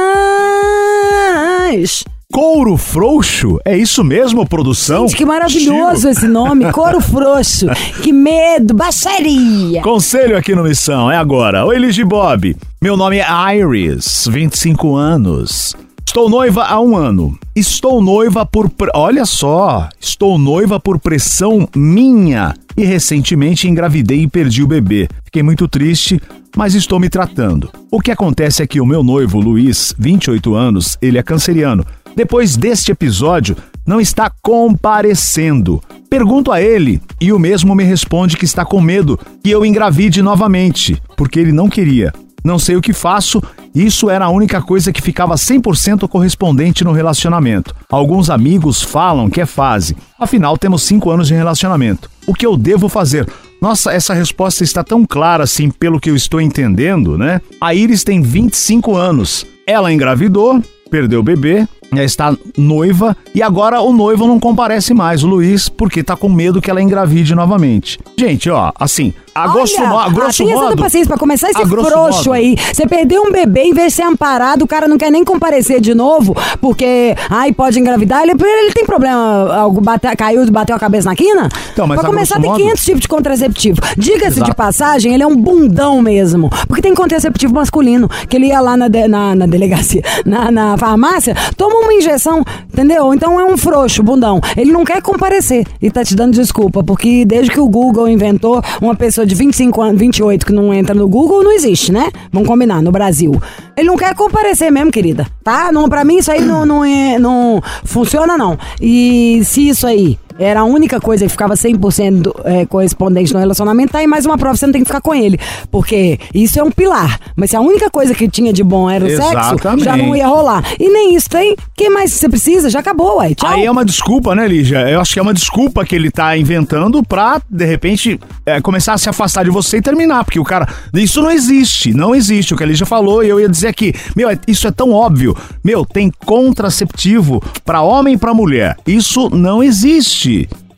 Couro 2.33 2.77
frouxo? 2.77 3.59
É 3.65 3.77
isso 3.77 4.05
mesmo, 4.05 4.47
produção? 4.47 5.09
Gente, 5.09 5.17
que 5.17 5.25
maravilhoso 5.25 5.99
Tiro. 6.03 6.11
esse 6.11 6.29
nome, 6.29 6.71
couro 6.73 7.01
frouxo. 7.01 7.67
Que 8.03 8.13
medo, 8.13 8.73
baixaria. 8.73 9.83
Conselho 9.83 10.37
aqui 10.37 10.54
no 10.54 10.63
Missão, 10.63 11.11
é 11.11 11.17
agora. 11.17 11.67
Oi, 11.67 11.76
Ligi 11.78 12.04
Bob. 12.04 12.57
Meu 12.81 12.97
nome 12.97 13.19
é 13.19 13.26
Iris, 13.59 14.28
25 14.31 14.95
anos. 14.95 15.75
Estou 16.07 16.31
noiva 16.31 16.65
há 16.65 16.81
um 16.81 16.97
ano. 16.97 17.37
Estou 17.54 18.00
noiva 18.02 18.47
por. 18.47 18.69
pre- 18.71 18.91
Olha 18.95 19.25
só, 19.26 19.89
estou 20.00 20.39
noiva 20.39 20.78
por 20.81 20.99
pressão 20.99 21.69
minha. 21.75 22.54
E 22.76 22.85
recentemente 22.85 23.69
engravidei 23.69 24.23
e 24.23 24.28
perdi 24.28 24.63
o 24.63 24.67
bebê. 24.67 25.09
Fiquei 25.25 25.43
muito 25.43 25.69
triste, 25.69 26.21
mas 26.57 26.75
estou 26.75 26.99
me 26.99 27.09
tratando. 27.11 27.71
O 27.91 28.00
que 28.00 28.11
acontece 28.11 28.63
é 28.63 28.67
que 28.67 28.81
o 28.81 28.87
meu 28.87 29.02
noivo, 29.04 29.39
Luiz, 29.39 29.95
28 29.99 30.54
anos, 30.54 30.97
ele 31.02 31.19
é 31.19 31.23
canceriano. 31.23 31.85
Depois 32.15 32.57
deste 32.57 32.93
episódio, 32.93 33.57
não 33.87 34.01
está 34.01 34.31
comparecendo. 34.43 35.83
Pergunto 36.09 36.51
a 36.51 36.61
ele 36.61 37.01
e 37.21 37.33
o 37.33 37.39
mesmo 37.39 37.75
me 37.75 37.85
responde 37.85 38.37
que 38.37 38.45
está 38.45 38.65
com 38.65 38.81
medo 38.81 39.19
que 39.43 39.51
eu 39.51 39.65
engravide 39.65 40.23
novamente, 40.23 41.01
porque 41.17 41.39
ele 41.39 41.53
não 41.53 41.69
queria. 41.69 42.13
Não 42.43 42.59
sei 42.59 42.77
o 42.77 42.81
que 42.81 42.93
faço, 42.93 43.43
isso 43.75 44.09
era 44.09 44.25
a 44.25 44.31
única 44.31 44.61
coisa 44.63 44.93
que 44.93 45.03
ficava 45.03 45.35
100% 45.35 46.09
correspondente 46.09 46.83
no 46.83 46.93
relacionamento. 46.93 47.75
Alguns 47.89 48.31
amigos 48.31 48.83
falam 48.83 49.29
que 49.29 49.41
é 49.41 49.47
fase, 49.47 49.97
afinal 50.19 50.57
temos 50.57 50.83
5 50.83 51.11
anos 51.11 51.29
de 51.29 51.35
relacionamento. 51.35 52.11
O 52.27 52.35
que 52.35 52.47
eu 52.47 52.57
devo 52.57 52.89
fazer? 52.89 53.29
Nossa, 53.61 53.93
essa 53.93 54.15
resposta 54.15 54.65
está 54.65 54.83
tão 54.83 55.05
clara 55.05 55.45
assim, 55.45 55.71
pelo 55.71 56.01
que 56.01 56.11
eu 56.11 56.17
estou 56.17 56.41
entendendo, 56.41 57.19
né? 57.19 57.43
A 57.61 57.75
Iris 57.75 58.03
tem 58.03 58.23
25 58.23 58.97
anos. 58.97 59.47
Ela 59.67 59.93
engravidou, 59.93 60.63
perdeu 60.91 61.21
o 61.21 61.23
bebê, 61.23 61.69
está 61.93 62.35
noiva 62.57 63.17
e 63.35 63.43
agora 63.43 63.81
o 63.81 63.93
noivo 63.93 64.26
não 64.26 64.39
comparece 64.39 64.95
mais, 64.95 65.23
o 65.25 65.26
Luiz, 65.26 65.69
porque 65.69 66.03
tá 66.03 66.17
com 66.17 66.29
medo 66.29 66.61
que 66.61 66.71
ela 66.71 66.81
engravide 66.83 67.35
novamente. 67.35 67.99
Gente, 68.19 68.49
ó, 68.50 68.73
assim, 68.79 69.13
a 69.35 69.49
grosso, 69.49 69.81
mo- 69.81 69.99
a 69.99 70.09
grosso 70.09 70.45
tenha 70.45 70.57
modo. 70.57 70.76
paciência 70.76 71.09
pra 71.09 71.17
começar 71.17 71.50
esse 71.50 71.65
frouxo 71.67 72.19
modo. 72.29 72.33
aí. 72.33 72.57
Você 72.73 72.87
perdeu 72.87 73.23
um 73.23 73.31
bebê, 73.33 73.63
em 73.63 73.73
vez 73.73 73.89
de 73.89 73.97
ser 73.97 74.03
amparado, 74.03 74.65
o 74.65 74.69
cara 74.69 74.87
não 74.89 74.99
quer 74.99 75.11
nem 75.11 75.25
comparecer 75.25 75.81
de 75.81 75.95
novo, 75.95 76.35
porque, 76.61 77.15
ai, 77.29 77.53
pode 77.53 77.79
engravidar. 77.79 78.23
Ele, 78.23 78.33
ele 78.33 78.73
tem 78.73 78.85
problema, 78.85 79.53
algo 79.55 79.81
bate, 79.81 80.07
caiu 80.17 80.45
e 80.45 80.50
bateu 80.50 80.75
a 80.76 80.79
cabeça 80.79 81.09
na 81.09 81.17
quina? 81.17 81.49
Então, 81.73 81.87
mas 81.87 82.00
pra 82.00 82.09
começar, 82.09 82.41
tem 82.41 82.50
modo- 82.50 82.61
500 82.61 82.85
tipos 82.85 83.00
de 83.00 83.09
contraceptivo. 83.09 83.81
Diga-se 83.97 84.43
de 84.43 84.55
passagem, 84.55 85.15
ele 85.15 85.23
é 85.23 85.26
um 85.26 85.37
bundão 85.37 86.03
mesmo. 86.03 86.50
Porque 86.67 86.83
tem 86.83 86.95
contraceptivo 86.95 87.55
masculino, 87.55 88.09
que 88.29 88.37
ele 88.37 88.47
ia 88.49 88.61
lá 88.61 88.76
na, 88.76 88.89
de- 88.89 89.09
na, 89.09 89.35
na 89.35 89.47
delegacia, 89.47 90.03
na, 90.26 90.50
na 90.50 90.76
farmácia, 90.76 91.35
toma 91.57 91.79
uma 91.80 91.95
injeção, 91.95 92.43
entendeu? 92.73 93.12
Então 93.14 93.38
é 93.40 93.45
um 93.45 93.56
frouxo, 93.56 94.02
bundão. 94.02 94.40
Ele 94.56 94.73
não 94.73 94.84
quer 94.84 95.02
comparecer 95.02 95.66
e 95.80 95.90
tá 95.90 96.04
te 96.04 96.14
dando 96.14 96.34
desculpa, 96.34 96.82
porque 96.82 97.25
desde 97.25 97.50
que 97.50 97.60
o 97.60 97.69
Google 97.69 98.08
inventou, 98.08 98.62
uma 98.80 98.95
pessoa 98.95 99.26
de 99.26 99.34
25 99.34 99.80
anos, 99.80 99.99
28 99.99 100.47
que 100.47 100.52
não 100.52 100.73
entra 100.73 100.95
no 100.95 101.08
Google 101.08 101.43
não 101.43 101.52
existe, 101.52 101.93
né? 101.93 102.10
Vamos 102.32 102.49
combinar, 102.49 102.82
no 102.82 102.93
Brasil. 102.93 103.40
Ele 103.76 103.88
não 103.88 103.97
quer 103.97 104.14
comparecer 104.14 104.71
mesmo, 104.71 104.90
querida, 104.90 105.26
tá? 105.43 105.71
Não, 105.73 105.88
pra 105.88 106.04
mim 106.04 106.19
isso 106.19 106.30
aí 106.30 106.40
não, 106.40 106.64
não, 106.64 106.84
é, 106.84 107.19
não 107.19 107.62
funciona, 107.84 108.36
não. 108.36 108.58
E 108.80 109.40
se 109.45 109.69
isso 109.69 109.86
aí 109.86 110.19
era 110.41 110.61
a 110.61 110.65
única 110.65 110.99
coisa 110.99 111.25
que 111.26 111.31
ficava 111.31 111.53
100% 111.55 112.33
é, 112.45 112.65
correspondente 112.65 113.33
no 113.35 113.39
relacionamento, 113.39 113.93
tá 113.93 113.99
aí 113.99 114.07
mais 114.07 114.25
uma 114.25 114.39
prova, 114.39 114.57
você 114.57 114.65
não 114.67 114.73
tem 114.73 114.81
que 114.83 114.87
ficar 114.87 115.03
com 115.03 115.15
ele. 115.15 115.39
Porque 115.71 116.19
isso 116.35 116.59
é 116.59 116.63
um 116.63 116.71
pilar. 116.71 117.21
Mas 117.37 117.50
se 117.50 117.57
a 117.57 117.61
única 117.61 117.91
coisa 117.91 118.15
que 118.15 118.26
tinha 118.26 118.50
de 118.53 118.65
bom 118.65 118.89
era 118.89 119.05
o 119.05 119.09
sexo, 119.09 119.29
Exatamente. 119.29 119.85
já 119.85 119.97
não 119.97 120.17
ia 120.17 120.26
rolar. 120.26 120.65
E 120.79 120.89
nem 120.89 121.15
isso 121.15 121.29
tem. 121.29 121.55
Quem 121.76 121.91
mais 121.91 122.13
você 122.13 122.29
precisa? 122.29 122.71
Já 122.71 122.81
acabou, 122.81 123.19
ué. 123.19 123.35
Tchau. 123.35 123.50
Aí 123.50 123.67
é 123.67 123.71
uma 123.71 123.85
desculpa, 123.85 124.35
né, 124.35 124.49
Lígia? 124.49 124.89
Eu 124.89 125.00
acho 125.00 125.13
que 125.13 125.19
é 125.19 125.23
uma 125.23 125.35
desculpa 125.35 125.85
que 125.85 125.95
ele 125.95 126.11
tá 126.11 126.37
inventando 126.37 127.03
pra, 127.03 127.41
de 127.50 127.65
repente, 127.67 128.19
é, 128.47 128.61
começar 128.63 128.95
a 128.95 128.99
se 128.99 129.09
afastar 129.11 129.45
de 129.45 129.50
você 129.50 129.76
e 129.76 129.83
terminar. 129.83 130.25
Porque 130.25 130.41
o 130.41 130.45
cara. 130.45 130.67
Isso 130.95 131.21
não 131.21 131.31
existe. 131.31 131.93
Não 131.93 132.15
existe. 132.15 132.55
O 132.55 132.57
que 132.57 132.65
a 132.65 132.67
Lígia 132.67 132.87
falou, 132.87 133.23
e 133.23 133.29
eu 133.29 133.39
ia 133.39 133.49
dizer 133.49 133.69
aqui. 133.69 133.93
Meu, 134.17 134.31
é- 134.31 134.39
isso 134.49 134.67
é 134.67 134.71
tão 134.71 134.93
óbvio. 134.93 135.37
Meu, 135.63 135.85
tem 135.85 136.11
contraceptivo 136.25 137.43
pra 137.65 137.83
homem 137.83 138.15
e 138.15 138.19
pra 138.19 138.33
mulher. 138.33 138.76
Isso 138.87 139.29
não 139.31 139.63
existe. 139.63 140.29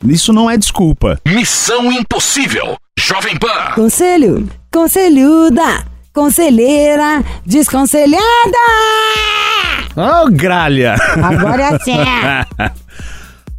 Isso 0.05 0.33
não 0.33 0.49
é 0.49 0.57
desculpa. 0.57 1.19
Missão 1.27 1.91
Impossível. 1.91 2.75
Jovem 2.99 3.37
Pan. 3.37 3.73
Conselho, 3.75 4.47
conselhuda, 4.71 5.85
conselheira, 6.13 7.23
desconselhada. 7.45 8.21
Ô, 9.95 10.29
gralha! 10.31 10.95
Agora 11.21 11.61
é 11.63 11.75
assim. 11.75 11.97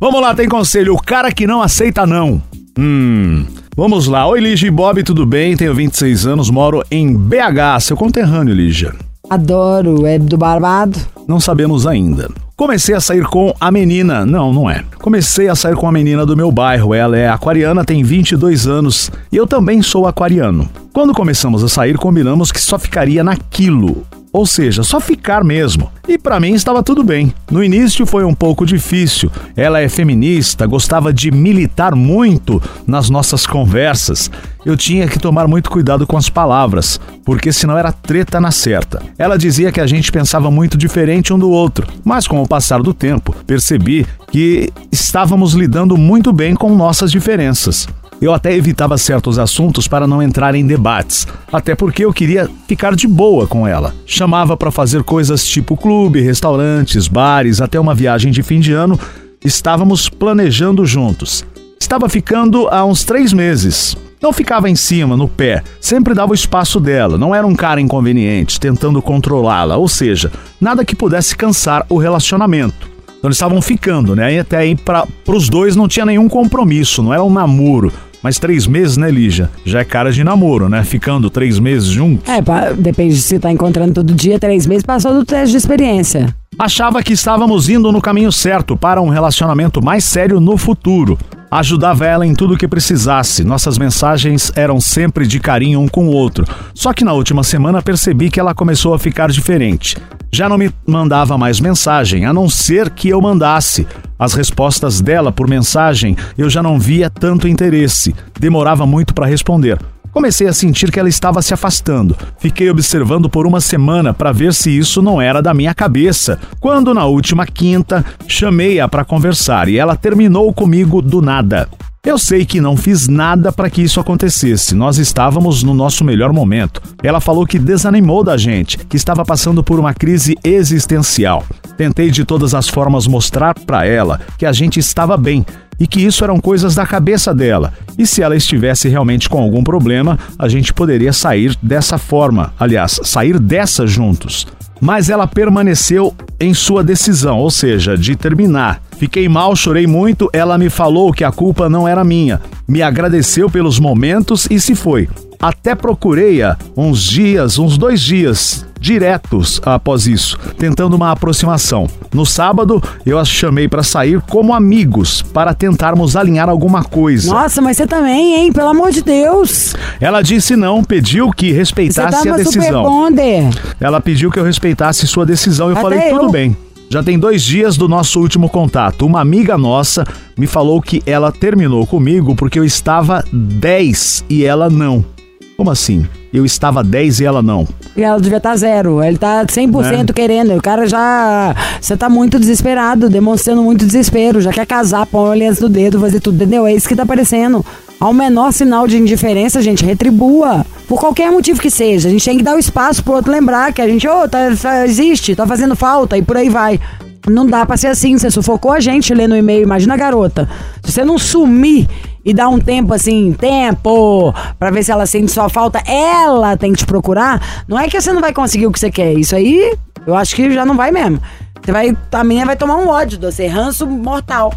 Vamos 0.00 0.20
lá, 0.20 0.35
tem 0.35 0.48
conselho. 0.48 0.94
O 0.94 1.02
cara 1.02 1.33
que 1.33 1.46
não 1.46 1.62
aceita 1.62 2.07
não. 2.07 2.42
Hum. 2.78 3.46
Vamos 3.76 4.07
lá. 4.07 4.26
Oi, 4.26 4.40
Lígia 4.40 4.68
e 4.68 4.70
Bob, 4.70 5.02
tudo 5.02 5.26
bem? 5.26 5.57
Tenho 5.57 5.74
26 5.74 6.26
anos, 6.26 6.50
moro 6.50 6.83
em 6.90 7.12
BH, 7.16 7.80
seu 7.80 7.96
conterrâneo, 7.96 8.54
Lígia. 8.54 8.94
Adoro, 9.28 10.07
é 10.07 10.18
do 10.18 10.37
Barbado. 10.37 10.98
Não 11.26 11.40
sabemos 11.40 11.87
ainda. 11.87 12.28
Comecei 12.57 12.95
a 12.95 13.01
sair 13.01 13.25
com 13.25 13.53
a 13.59 13.69
menina. 13.69 14.25
Não, 14.25 14.53
não 14.53 14.71
é. 14.71 14.85
Comecei 15.01 15.49
a 15.49 15.57
sair 15.57 15.75
com 15.75 15.88
a 15.88 15.93
menina 15.93 16.25
do 16.25 16.37
meu 16.37 16.53
bairro. 16.53 16.95
Ela 16.95 17.19
é 17.19 17.29
aquariana, 17.29 17.85
tem 17.85 18.05
22 18.05 18.69
anos 18.69 19.11
e 19.33 19.37
eu 19.37 19.45
também 19.45 19.83
sou 19.83 20.07
aquariano. 20.07 20.69
Quando 20.93 21.12
começamos 21.12 21.64
a 21.64 21.69
sair, 21.69 21.99
combinamos 21.99 22.53
que 22.53 22.61
só 22.61 22.79
ficaria 22.79 23.25
naquilo. 23.25 24.07
Ou 24.35 24.44
seja, 24.44 24.83
só 24.83 24.99
ficar 24.99 25.44
mesmo. 25.44 25.92
E 26.09 26.18
pra 26.18 26.40
mim 26.40 26.55
estava 26.55 26.83
tudo 26.83 27.05
bem. 27.05 27.33
No 27.49 27.62
início 27.62 28.05
foi 28.05 28.25
um 28.25 28.35
pouco 28.35 28.66
difícil. 28.66 29.31
Ela 29.57 29.81
é 29.81 29.88
feminista, 29.88 30.66
gostava 30.66 31.12
de 31.12 31.31
militar 31.31 31.94
muito 31.94 32.61
nas 32.85 33.09
nossas 33.09 33.47
conversas. 33.47 34.29
Eu 34.66 34.77
tinha 34.77 35.07
que 35.07 35.20
tomar 35.20 35.47
muito 35.47 35.70
cuidado 35.70 36.05
com 36.05 36.16
as 36.16 36.29
palavras, 36.29 37.01
porque 37.25 37.53
senão 37.53 37.79
era 37.79 37.92
treta 37.92 38.40
na 38.40 38.51
certa. 38.51 39.01
Ela 39.16 39.38
dizia 39.38 39.70
que 39.70 39.81
a 39.81 39.87
gente 39.87 40.11
pensava 40.11 40.51
muito 40.51 40.77
diferente 40.77 41.33
um 41.33 41.38
do 41.38 41.49
outro, 41.49 41.87
mas 42.03 42.27
com 42.27 42.42
o 42.42 42.49
passar 42.49 42.83
do 42.83 42.92
tempo, 42.92 43.33
percebi 43.47 44.05
que 44.33 44.68
estávamos 44.90 45.53
lidando 45.53 45.97
muito 45.97 46.33
bem 46.33 46.57
com 46.57 46.75
nossas 46.75 47.12
diferenças. 47.12 47.87
Eu 48.25 48.33
até 48.33 48.55
evitava 48.55 48.97
certos 48.97 49.39
assuntos 49.39 49.87
para 49.87 50.07
não 50.07 50.23
entrar 50.23 50.55
em 50.55 50.67
debates, 50.67 51.29
até 51.53 51.75
porque 51.75 52.07
eu 52.07 52.11
queria 52.11 52.49
ficar 52.67 52.97
de 52.97 53.07
boa 53.07 53.47
com 53.47 53.69
ela. 53.69 53.95
Chamava 54.07 54.57
para 54.57 54.71
fazer 54.71 55.03
coisas 55.03 55.47
tipo 55.47 55.77
clube, 55.77 56.23
restaurantes, 56.23 57.07
bares, 57.07 57.61
até 57.61 57.79
uma 57.79 57.95
viagem 57.95 58.33
de 58.33 58.43
fim 58.43 58.61
de 58.61 58.73
ano. 58.73 58.99
Estávamos 59.45 60.09
planejando 60.09 60.87
juntos. 60.87 61.45
Estava 61.79 62.09
ficando 62.09 62.67
há 62.69 62.83
uns 62.83 63.05
três 63.05 63.31
meses. 63.31 63.95
Não 64.23 64.33
ficava 64.33 64.71
em 64.71 64.75
cima, 64.75 65.19
no 65.19 65.29
pé, 65.29 65.63
sempre 65.79 66.15
dava 66.15 66.33
o 66.33 66.35
espaço 66.35 66.81
dela, 66.81 67.19
não 67.19 67.35
era 67.35 67.47
um 67.47 67.55
cara 67.55 67.79
inconveniente, 67.79 68.59
tentando 68.59 69.03
controlá-la, 69.03 69.77
ou 69.77 69.87
seja, 69.87 70.33
nada 70.59 70.83
que 70.83 70.97
pudesse 70.97 71.37
cansar 71.37 71.85
o 71.91 71.99
relacionamento. 71.99 72.89
Então 73.19 73.29
eles 73.29 73.37
estavam 73.37 73.61
ficando, 73.61 74.17
né? 74.17 74.33
E 74.33 74.39
até 74.39 74.57
aí 74.57 74.75
para 74.75 75.07
os 75.29 75.51
dois 75.51 75.77
não 75.77 75.87
tinha 75.87 76.07
nenhum 76.07 76.27
compromisso, 76.27 77.03
não 77.03 77.13
era 77.13 77.23
um 77.23 77.31
namoro. 77.31 77.93
Mas 78.25 78.39
três 78.39 78.67
meses, 78.67 78.97
né, 78.97 79.11
Lígia? 79.11 79.51
Já 79.67 79.81
é 79.81 79.85
cara 79.85 80.11
de 80.11 80.25
namoro, 80.25 80.67
né? 80.67 80.83
Ficando 80.83 81.29
três 81.29 81.59
meses 81.59 81.89
juntos. 81.89 82.27
É, 82.27 82.41
depende 82.73 83.17
de 83.17 83.21
se 83.21 83.39
tá 83.39 83.53
encontrando 83.53 83.93
todo 83.93 84.15
dia, 84.15 84.39
três 84.39 84.67
meses, 84.67 84.83
passou 84.83 85.13
do 85.13 85.27
teste 85.27 85.51
de 85.51 85.59
experiência. 85.59 86.35
Achava 86.59 87.03
que 87.03 87.12
estávamos 87.12 87.69
indo 87.69 87.90
no 87.90 88.01
caminho 88.01 88.31
certo 88.31 88.77
para 88.77 89.03
um 89.03 89.09
relacionamento 89.09 89.85
mais 89.85 90.05
sério 90.05 90.38
no 90.38 90.57
futuro. 90.57 91.19
Ajudava 91.51 92.07
ela 92.07 92.27
em 92.27 92.35
tudo 92.35 92.57
que 92.57 92.69
precisasse. 92.69 93.45
Nossas 93.45 93.77
mensagens 93.77 94.53
eram 94.55 94.81
sempre 94.81 95.27
de 95.27 95.40
carinho 95.40 95.81
um 95.81 95.88
com 95.88 96.09
o 96.09 96.12
outro. 96.12 96.47
Só 96.73 96.93
que 96.93 97.05
na 97.05 97.12
última 97.12 97.43
semana 97.43 97.83
percebi 97.83 98.31
que 98.31 98.38
ela 98.38 98.55
começou 98.55 98.95
a 98.95 98.99
ficar 98.99 99.31
diferente. 99.31 99.97
Já 100.33 100.49
não 100.49 100.59
me 100.59 100.71
mandava 100.87 101.37
mais 101.38 101.61
mensagem, 101.61 102.25
a 102.25 102.33
não 102.33 102.49
ser 102.49 102.90
que 102.90 103.09
eu 103.09 103.21
mandasse. 103.21 103.87
As 104.19 104.35
respostas 104.35 105.01
dela 105.01 105.31
por 105.31 105.49
mensagem 105.49 106.17
eu 106.38 106.49
já 106.49 106.62
não 106.62 106.79
via 106.79 107.11
tanto 107.11 107.49
interesse. 107.49 108.14
Demorava 108.38 108.87
muito 108.87 109.12
para 109.12 109.27
responder. 109.27 109.79
Comecei 110.14 110.46
a 110.46 110.53
sentir 110.53 110.92
que 110.92 111.00
ela 111.00 111.09
estava 111.09 111.42
se 111.42 111.53
afastando. 111.53 112.16
Fiquei 112.38 112.70
observando 112.70 113.29
por 113.29 113.48
uma 113.48 113.61
semana 113.61 114.14
para 114.14 114.31
ver 114.31 114.55
se 114.55 114.70
isso 114.70 115.03
não 115.03 115.20
era 115.20 115.42
da 115.42 115.53
minha 115.53 115.74
cabeça. 115.74 116.38
Quando 116.61 116.94
na 116.94 117.05
última 117.05 117.44
quinta 117.44 118.05
chamei-a 118.29 118.88
para 118.88 119.05
conversar 119.05 119.68
e 119.68 119.77
ela 119.77 119.96
terminou 119.96 120.55
comigo 120.55 121.03
do 121.03 121.20
nada. 121.20 121.68
Eu 122.05 122.18
sei 122.18 122.44
que 122.44 122.61
não 122.61 122.77
fiz 122.77 123.09
nada 123.09 123.50
para 123.50 123.70
que 123.70 123.81
isso 123.81 123.98
acontecesse. 123.98 124.74
Nós 124.74 124.98
estávamos 124.98 125.62
no 125.62 125.72
nosso 125.72 126.05
melhor 126.05 126.35
momento. 126.35 126.83
Ela 127.03 127.18
falou 127.18 127.46
que 127.46 127.59
desanimou 127.59 128.22
da 128.22 128.37
gente, 128.37 128.77
que 128.77 128.96
estava 128.96 129.24
passando 129.24 129.64
por 129.64 129.81
uma 129.81 129.94
crise 129.94 130.37
existencial. 130.44 131.42
Tentei 131.79 132.11
de 132.11 132.24
todas 132.24 132.55
as 132.55 132.68
formas 132.68 133.07
mostrar 133.07 133.55
para 133.55 133.87
ela 133.87 134.20
que 134.37 134.44
a 134.44 134.53
gente 134.53 134.79
estava 134.79 135.16
bem 135.16 135.46
e 135.79 135.87
que 135.87 136.01
isso 136.01 136.25
eram 136.25 136.39
coisas 136.39 136.75
da 136.75 136.87
cabeça 136.87 137.35
dela. 137.35 137.73
E 137.99 138.07
se 138.07 138.23
ela 138.23 138.37
estivesse 138.37 138.89
realmente 138.89 139.29
com 139.29 139.41
algum 139.41 139.63
problema, 139.63 140.19
a 140.39 140.49
gente 140.49 140.73
poderia 140.73 141.13
sair 141.13 141.57
dessa 141.63 141.99
forma. 141.99 142.53
Aliás, 142.59 143.01
sair 143.03 143.39
dessa 143.39 143.87
juntos. 143.87 144.47
Mas 144.81 145.09
ela 145.09 145.27
permaneceu 145.27 146.13
em 146.39 146.53
sua 146.53 146.83
decisão, 146.83 147.39
ou 147.39 147.51
seja, 147.51 147.97
de 147.97 148.17
terminar. 148.17 148.83
Fiquei 148.99 149.29
mal, 149.29 149.55
chorei 149.57 149.87
muito. 149.87 150.29
Ela 150.33 150.59
me 150.59 150.69
falou 150.69 151.13
que 151.13 151.25
a 151.25 151.33
culpa 151.33 151.69
não 151.69 151.87
era 151.87 152.05
minha. 152.05 152.41
Me 152.67 152.83
agradeceu 152.83 153.49
pelos 153.49 153.79
momentos 153.79 154.47
e 154.51 154.61
se 154.61 154.75
foi. 154.75 155.09
Até 155.41 155.75
procurei-a 155.75 156.57
uns 156.77 157.03
dias, 157.03 157.59
uns 157.59 157.77
dois 157.79 158.01
dias 158.01 158.67
diretos 158.85 159.62
após 159.64 160.07
isso, 160.07 160.38
tentando 160.59 160.94
uma 160.94 161.11
aproximação. 161.11 161.88
No 162.12 162.27
sábado, 162.27 162.83
eu 163.07 163.18
a 163.18 163.25
chamei 163.25 163.66
para 163.66 163.83
sair 163.83 164.20
como 164.29 164.53
amigos, 164.53 165.23
para 165.23 165.55
tentarmos 165.55 166.16
alinhar 166.16 166.51
alguma 166.51 166.85
coisa. 166.85 167.33
Nossa, 167.33 167.62
mas 167.62 167.79
você 167.79 167.87
também, 167.87 168.35
hein? 168.37 168.53
Pelo 168.53 168.68
amor 168.68 168.92
de 168.92 169.01
Deus. 169.03 169.75
Ela 169.99 170.20
disse 170.20 170.55
não, 170.55 170.85
pediu 170.85 171.31
que 171.31 171.51
Você 171.51 171.57
respeitasse 171.57 172.29
a 172.29 172.33
tava 172.35 172.44
super 172.44 172.61
decisão. 172.61 172.83
bonder. 172.83 173.49
Ela 173.81 174.03
pediu 174.03 174.31
que 174.31 174.38
eu 174.38 174.44
respeitasse 174.44 175.07
sua 175.07 175.25
decisão. 175.25 175.68
Eu 175.70 175.73
Até 175.73 175.83
falei, 175.83 175.99
eu. 176.11 176.18
tudo 176.18 176.31
bem. 176.31 176.55
Já 176.90 177.03
tem 177.03 177.18
dois 177.18 177.42
dias 177.42 177.79
do 177.79 177.88
nosso 177.88 178.20
último 178.20 178.51
contato. 178.51 179.07
Uma 179.07 179.23
amiga 179.23 179.57
nossa 179.57 180.07
me 180.37 180.47
falou 180.47 180.83
que 180.83 181.03
ela 181.07 181.33
terminou 181.33 181.87
comigo 181.87 182.37
porque 182.37 182.59
eu 182.59 182.64
estava 182.64 183.25
10 183.33 184.27
e 184.29 184.44
ela 184.44 184.68
não. 184.68 185.13
Como 185.57 185.71
assim? 185.71 186.05
Eu 186.33 186.45
estava 186.45 186.83
10 186.83 187.21
e 187.21 187.25
ela 187.25 187.40
não. 187.40 187.67
E 187.97 188.03
ela 188.03 188.21
devia 188.21 188.38
estar 188.38 188.57
zero. 188.57 189.01
Ele 189.03 189.17
tá 189.17 189.45
100% 189.47 190.09
Né? 190.09 190.12
querendo. 190.12 190.57
O 190.57 190.61
cara 190.62 190.85
já. 190.87 191.55
Você 191.81 191.97
tá 191.97 192.09
muito 192.09 192.40
desesperado, 192.40 193.09
demonstrando 193.09 193.62
muito 193.62 193.87
desespero. 193.87 194.40
Já 194.40 194.53
quer 194.53 194.67
casar, 194.67 195.07
põe 195.07 195.31
aliança 195.31 195.61
do 195.61 195.69
dedo, 195.69 196.01
fazer 196.01 196.19
tudo, 196.19 196.35
entendeu? 196.35 196.67
É 196.67 196.75
isso 196.75 196.88
que 196.88 196.97
tá 196.97 197.05
aparecendo. 197.05 197.64
Ao 198.01 198.12
menor 198.12 198.53
sinal 198.53 198.88
de 198.88 198.99
indiferença, 198.99 199.62
gente, 199.62 199.85
retribua. 199.85 200.67
Por 200.88 200.99
qualquer 200.99 201.31
motivo 201.31 201.61
que 201.61 201.71
seja. 201.71 202.09
A 202.09 202.11
gente 202.11 202.25
tem 202.25 202.37
que 202.37 202.43
dar 202.43 202.57
o 202.57 202.59
espaço 202.59 203.05
pro 203.05 203.14
outro 203.14 203.31
lembrar 203.31 203.73
que 203.73 203.81
a 203.81 203.87
gente, 203.87 204.09
ô, 204.09 204.29
tá, 204.29 204.38
tá- 204.61 204.85
existe, 204.85 205.37
tá 205.37 205.47
fazendo 205.47 205.77
falta 205.77 206.19
e 206.19 206.23
por 206.23 206.37
aí 206.37 206.49
vai. 206.49 206.81
Não 207.29 207.47
dá 207.47 207.64
pra 207.64 207.77
ser 207.77 207.87
assim. 207.87 208.19
Você 208.19 208.29
sufocou 208.29 208.73
a 208.73 208.81
gente 208.81 209.14
lendo 209.14 209.33
o 209.33 209.37
e-mail. 209.37 209.62
Imagina 209.62 209.95
a 209.95 209.97
garota. 209.97 210.49
Se 210.83 210.90
você 210.90 211.05
não 211.05 211.17
sumir 211.17 211.87
e 212.25 212.33
dar 212.33 212.49
um 212.49 212.59
tempo 212.59 212.95
assim, 212.95 213.33
tempo, 213.33 214.35
pra 214.59 214.71
ver 214.71 214.83
se 214.83 214.91
ela 214.91 215.07
sente 215.07 215.31
sua 215.31 215.49
falta, 215.49 215.83
ela 215.87 216.57
tem 216.57 216.73
que 216.73 216.79
te 216.79 216.87
procurar. 216.87 217.65
Não 217.69 217.79
é 217.79 217.89
que 217.89 218.01
você 218.01 218.13
não 218.13 218.21
vai 218.21 218.33
conseguir 218.33 218.67
o 218.67 218.73
que 218.73 218.81
você 218.81 218.91
quer. 218.91 219.13
Isso 219.13 219.37
aí, 219.37 219.77
eu 220.07 220.15
acho 220.15 220.35
que 220.35 220.51
já 220.51 220.65
não 220.65 220.77
vai 220.77 220.91
mesmo. 220.91 221.21
Você 221.63 221.73
vai, 221.73 221.97
a 222.13 222.25
menina 222.25 222.47
vai 222.47 222.57
tomar 222.57 222.77
um 222.77 222.89
ódio 222.89 223.19
de 223.19 223.27
você, 223.27 223.47
ranço 223.47 223.87
mortal. 223.87 224.53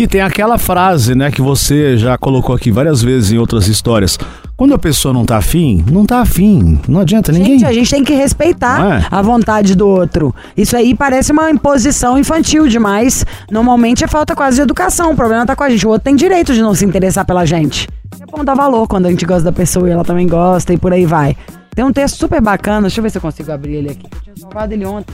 E 0.00 0.06
tem 0.06 0.20
aquela 0.20 0.58
frase, 0.58 1.16
né, 1.16 1.28
que 1.28 1.42
você 1.42 1.96
já 1.96 2.16
colocou 2.16 2.54
aqui 2.54 2.70
várias 2.70 3.02
vezes 3.02 3.32
em 3.32 3.38
outras 3.38 3.66
histórias. 3.66 4.16
Quando 4.56 4.72
a 4.72 4.78
pessoa 4.78 5.12
não 5.12 5.24
tá 5.24 5.38
afim, 5.38 5.84
não 5.90 6.06
tá 6.06 6.20
afim. 6.20 6.80
Não 6.86 7.00
adianta 7.00 7.32
ninguém. 7.32 7.58
Gente, 7.58 7.64
a 7.64 7.72
gente 7.72 7.90
tem 7.90 8.04
que 8.04 8.14
respeitar 8.14 9.02
é? 9.02 9.06
a 9.10 9.20
vontade 9.20 9.74
do 9.74 9.88
outro. 9.88 10.32
Isso 10.56 10.76
aí 10.76 10.94
parece 10.94 11.32
uma 11.32 11.50
imposição 11.50 12.16
infantil 12.16 12.68
demais. 12.68 13.26
Normalmente 13.50 14.04
é 14.04 14.06
falta 14.06 14.36
quase 14.36 14.58
de 14.58 14.62
educação. 14.62 15.10
O 15.10 15.16
problema 15.16 15.44
tá 15.44 15.56
com 15.56 15.64
a 15.64 15.68
gente. 15.68 15.84
O 15.84 15.90
outro 15.90 16.04
tem 16.04 16.14
direito 16.14 16.54
de 16.54 16.62
não 16.62 16.76
se 16.76 16.84
interessar 16.84 17.26
pela 17.26 17.44
gente. 17.44 17.88
É 18.20 18.26
bom 18.26 18.44
dar 18.44 18.54
valor 18.54 18.86
quando 18.86 19.06
a 19.06 19.10
gente 19.10 19.26
gosta 19.26 19.42
da 19.42 19.52
pessoa 19.52 19.88
e 19.88 19.90
ela 19.90 20.04
também 20.04 20.28
gosta 20.28 20.72
e 20.72 20.78
por 20.78 20.92
aí 20.92 21.06
vai. 21.06 21.36
Tem 21.74 21.84
um 21.84 21.92
texto 21.92 22.18
super 22.18 22.40
bacana. 22.40 22.82
Deixa 22.82 23.00
eu 23.00 23.02
ver 23.02 23.10
se 23.10 23.18
eu 23.18 23.22
consigo 23.22 23.50
abrir 23.50 23.74
ele 23.74 23.90
aqui. 23.90 24.06
Eu 24.14 24.20
tinha 24.22 24.36
salvado 24.36 24.72
ele 24.72 24.86
ontem. 24.86 25.12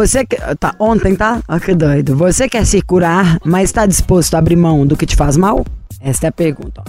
Você 0.00 0.24
que. 0.24 0.34
Tá, 0.58 0.74
ontem, 0.78 1.14
tá? 1.14 1.42
Ah, 1.46 1.60
que 1.60 1.74
doido. 1.74 2.16
Você 2.16 2.48
quer 2.48 2.64
se 2.64 2.80
curar, 2.80 3.38
mas 3.44 3.70
tá 3.70 3.84
disposto 3.84 4.34
a 4.34 4.38
abrir 4.38 4.56
mão 4.56 4.86
do 4.86 4.96
que 4.96 5.04
te 5.04 5.14
faz 5.14 5.36
mal? 5.36 5.62
Esta 6.00 6.26
é 6.26 6.30
a 6.30 6.32
pergunta. 6.32 6.82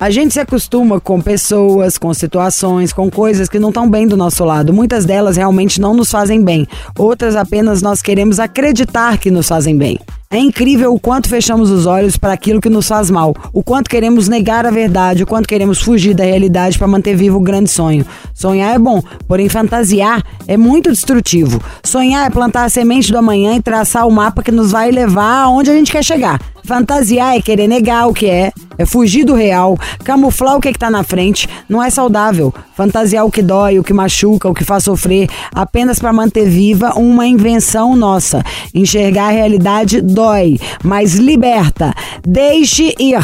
A 0.00 0.10
gente 0.10 0.34
se 0.34 0.40
acostuma 0.40 1.00
com 1.00 1.20
pessoas, 1.20 1.96
com 1.96 2.12
situações, 2.12 2.92
com 2.92 3.08
coisas 3.08 3.48
que 3.48 3.60
não 3.60 3.68
estão 3.68 3.88
bem 3.88 4.08
do 4.08 4.16
nosso 4.16 4.44
lado. 4.44 4.72
Muitas 4.72 5.04
delas 5.04 5.36
realmente 5.36 5.80
não 5.80 5.94
nos 5.94 6.10
fazem 6.10 6.42
bem. 6.42 6.66
Outras 6.98 7.36
apenas 7.36 7.80
nós 7.80 8.02
queremos 8.02 8.40
acreditar 8.40 9.18
que 9.18 9.30
nos 9.30 9.46
fazem 9.46 9.78
bem. 9.78 10.00
É 10.32 10.38
incrível 10.38 10.94
o 10.94 10.98
quanto 10.98 11.28
fechamos 11.28 11.70
os 11.70 11.84
olhos 11.84 12.16
para 12.16 12.32
aquilo 12.32 12.58
que 12.58 12.70
nos 12.70 12.88
faz 12.88 13.10
mal, 13.10 13.34
o 13.52 13.62
quanto 13.62 13.90
queremos 13.90 14.28
negar 14.28 14.64
a 14.64 14.70
verdade, 14.70 15.22
o 15.22 15.26
quanto 15.26 15.46
queremos 15.46 15.82
fugir 15.82 16.14
da 16.14 16.24
realidade 16.24 16.78
para 16.78 16.88
manter 16.88 17.14
vivo 17.14 17.36
o 17.36 17.42
grande 17.42 17.68
sonho. 17.68 18.06
Sonhar 18.32 18.74
é 18.74 18.78
bom, 18.78 19.02
porém 19.28 19.50
fantasiar 19.50 20.24
é 20.48 20.56
muito 20.56 20.90
destrutivo. 20.90 21.62
Sonhar 21.84 22.26
é 22.26 22.30
plantar 22.30 22.64
a 22.64 22.70
semente 22.70 23.12
do 23.12 23.18
amanhã 23.18 23.56
e 23.56 23.60
traçar 23.60 24.08
o 24.08 24.10
mapa 24.10 24.42
que 24.42 24.50
nos 24.50 24.70
vai 24.72 24.90
levar 24.90 25.42
aonde 25.42 25.70
a 25.70 25.74
gente 25.74 25.92
quer 25.92 26.02
chegar. 26.02 26.40
Fantasiar 26.64 27.36
é 27.36 27.42
querer 27.42 27.66
negar 27.66 28.08
o 28.08 28.14
que 28.14 28.26
é, 28.26 28.52
é 28.78 28.86
fugir 28.86 29.24
do 29.24 29.34
real, 29.34 29.76
camuflar 30.04 30.56
o 30.56 30.60
que, 30.60 30.68
é 30.68 30.72
que 30.72 30.78
tá 30.78 30.90
na 30.90 31.02
frente, 31.02 31.48
não 31.68 31.82
é 31.82 31.90
saudável. 31.90 32.52
Fantasiar 32.74 33.26
o 33.26 33.30
que 33.30 33.42
dói, 33.42 33.78
o 33.78 33.84
que 33.84 33.92
machuca, 33.92 34.48
o 34.48 34.54
que 34.54 34.64
faz 34.64 34.84
sofrer, 34.84 35.28
apenas 35.54 35.98
para 35.98 36.12
manter 36.12 36.48
viva 36.48 36.94
uma 36.94 37.26
invenção 37.26 37.96
nossa. 37.96 38.42
Enxergar 38.74 39.28
a 39.28 39.32
realidade 39.32 40.00
dói, 40.00 40.58
mas 40.82 41.14
liberta. 41.14 41.94
Deixe 42.26 42.94
ir. 42.98 43.22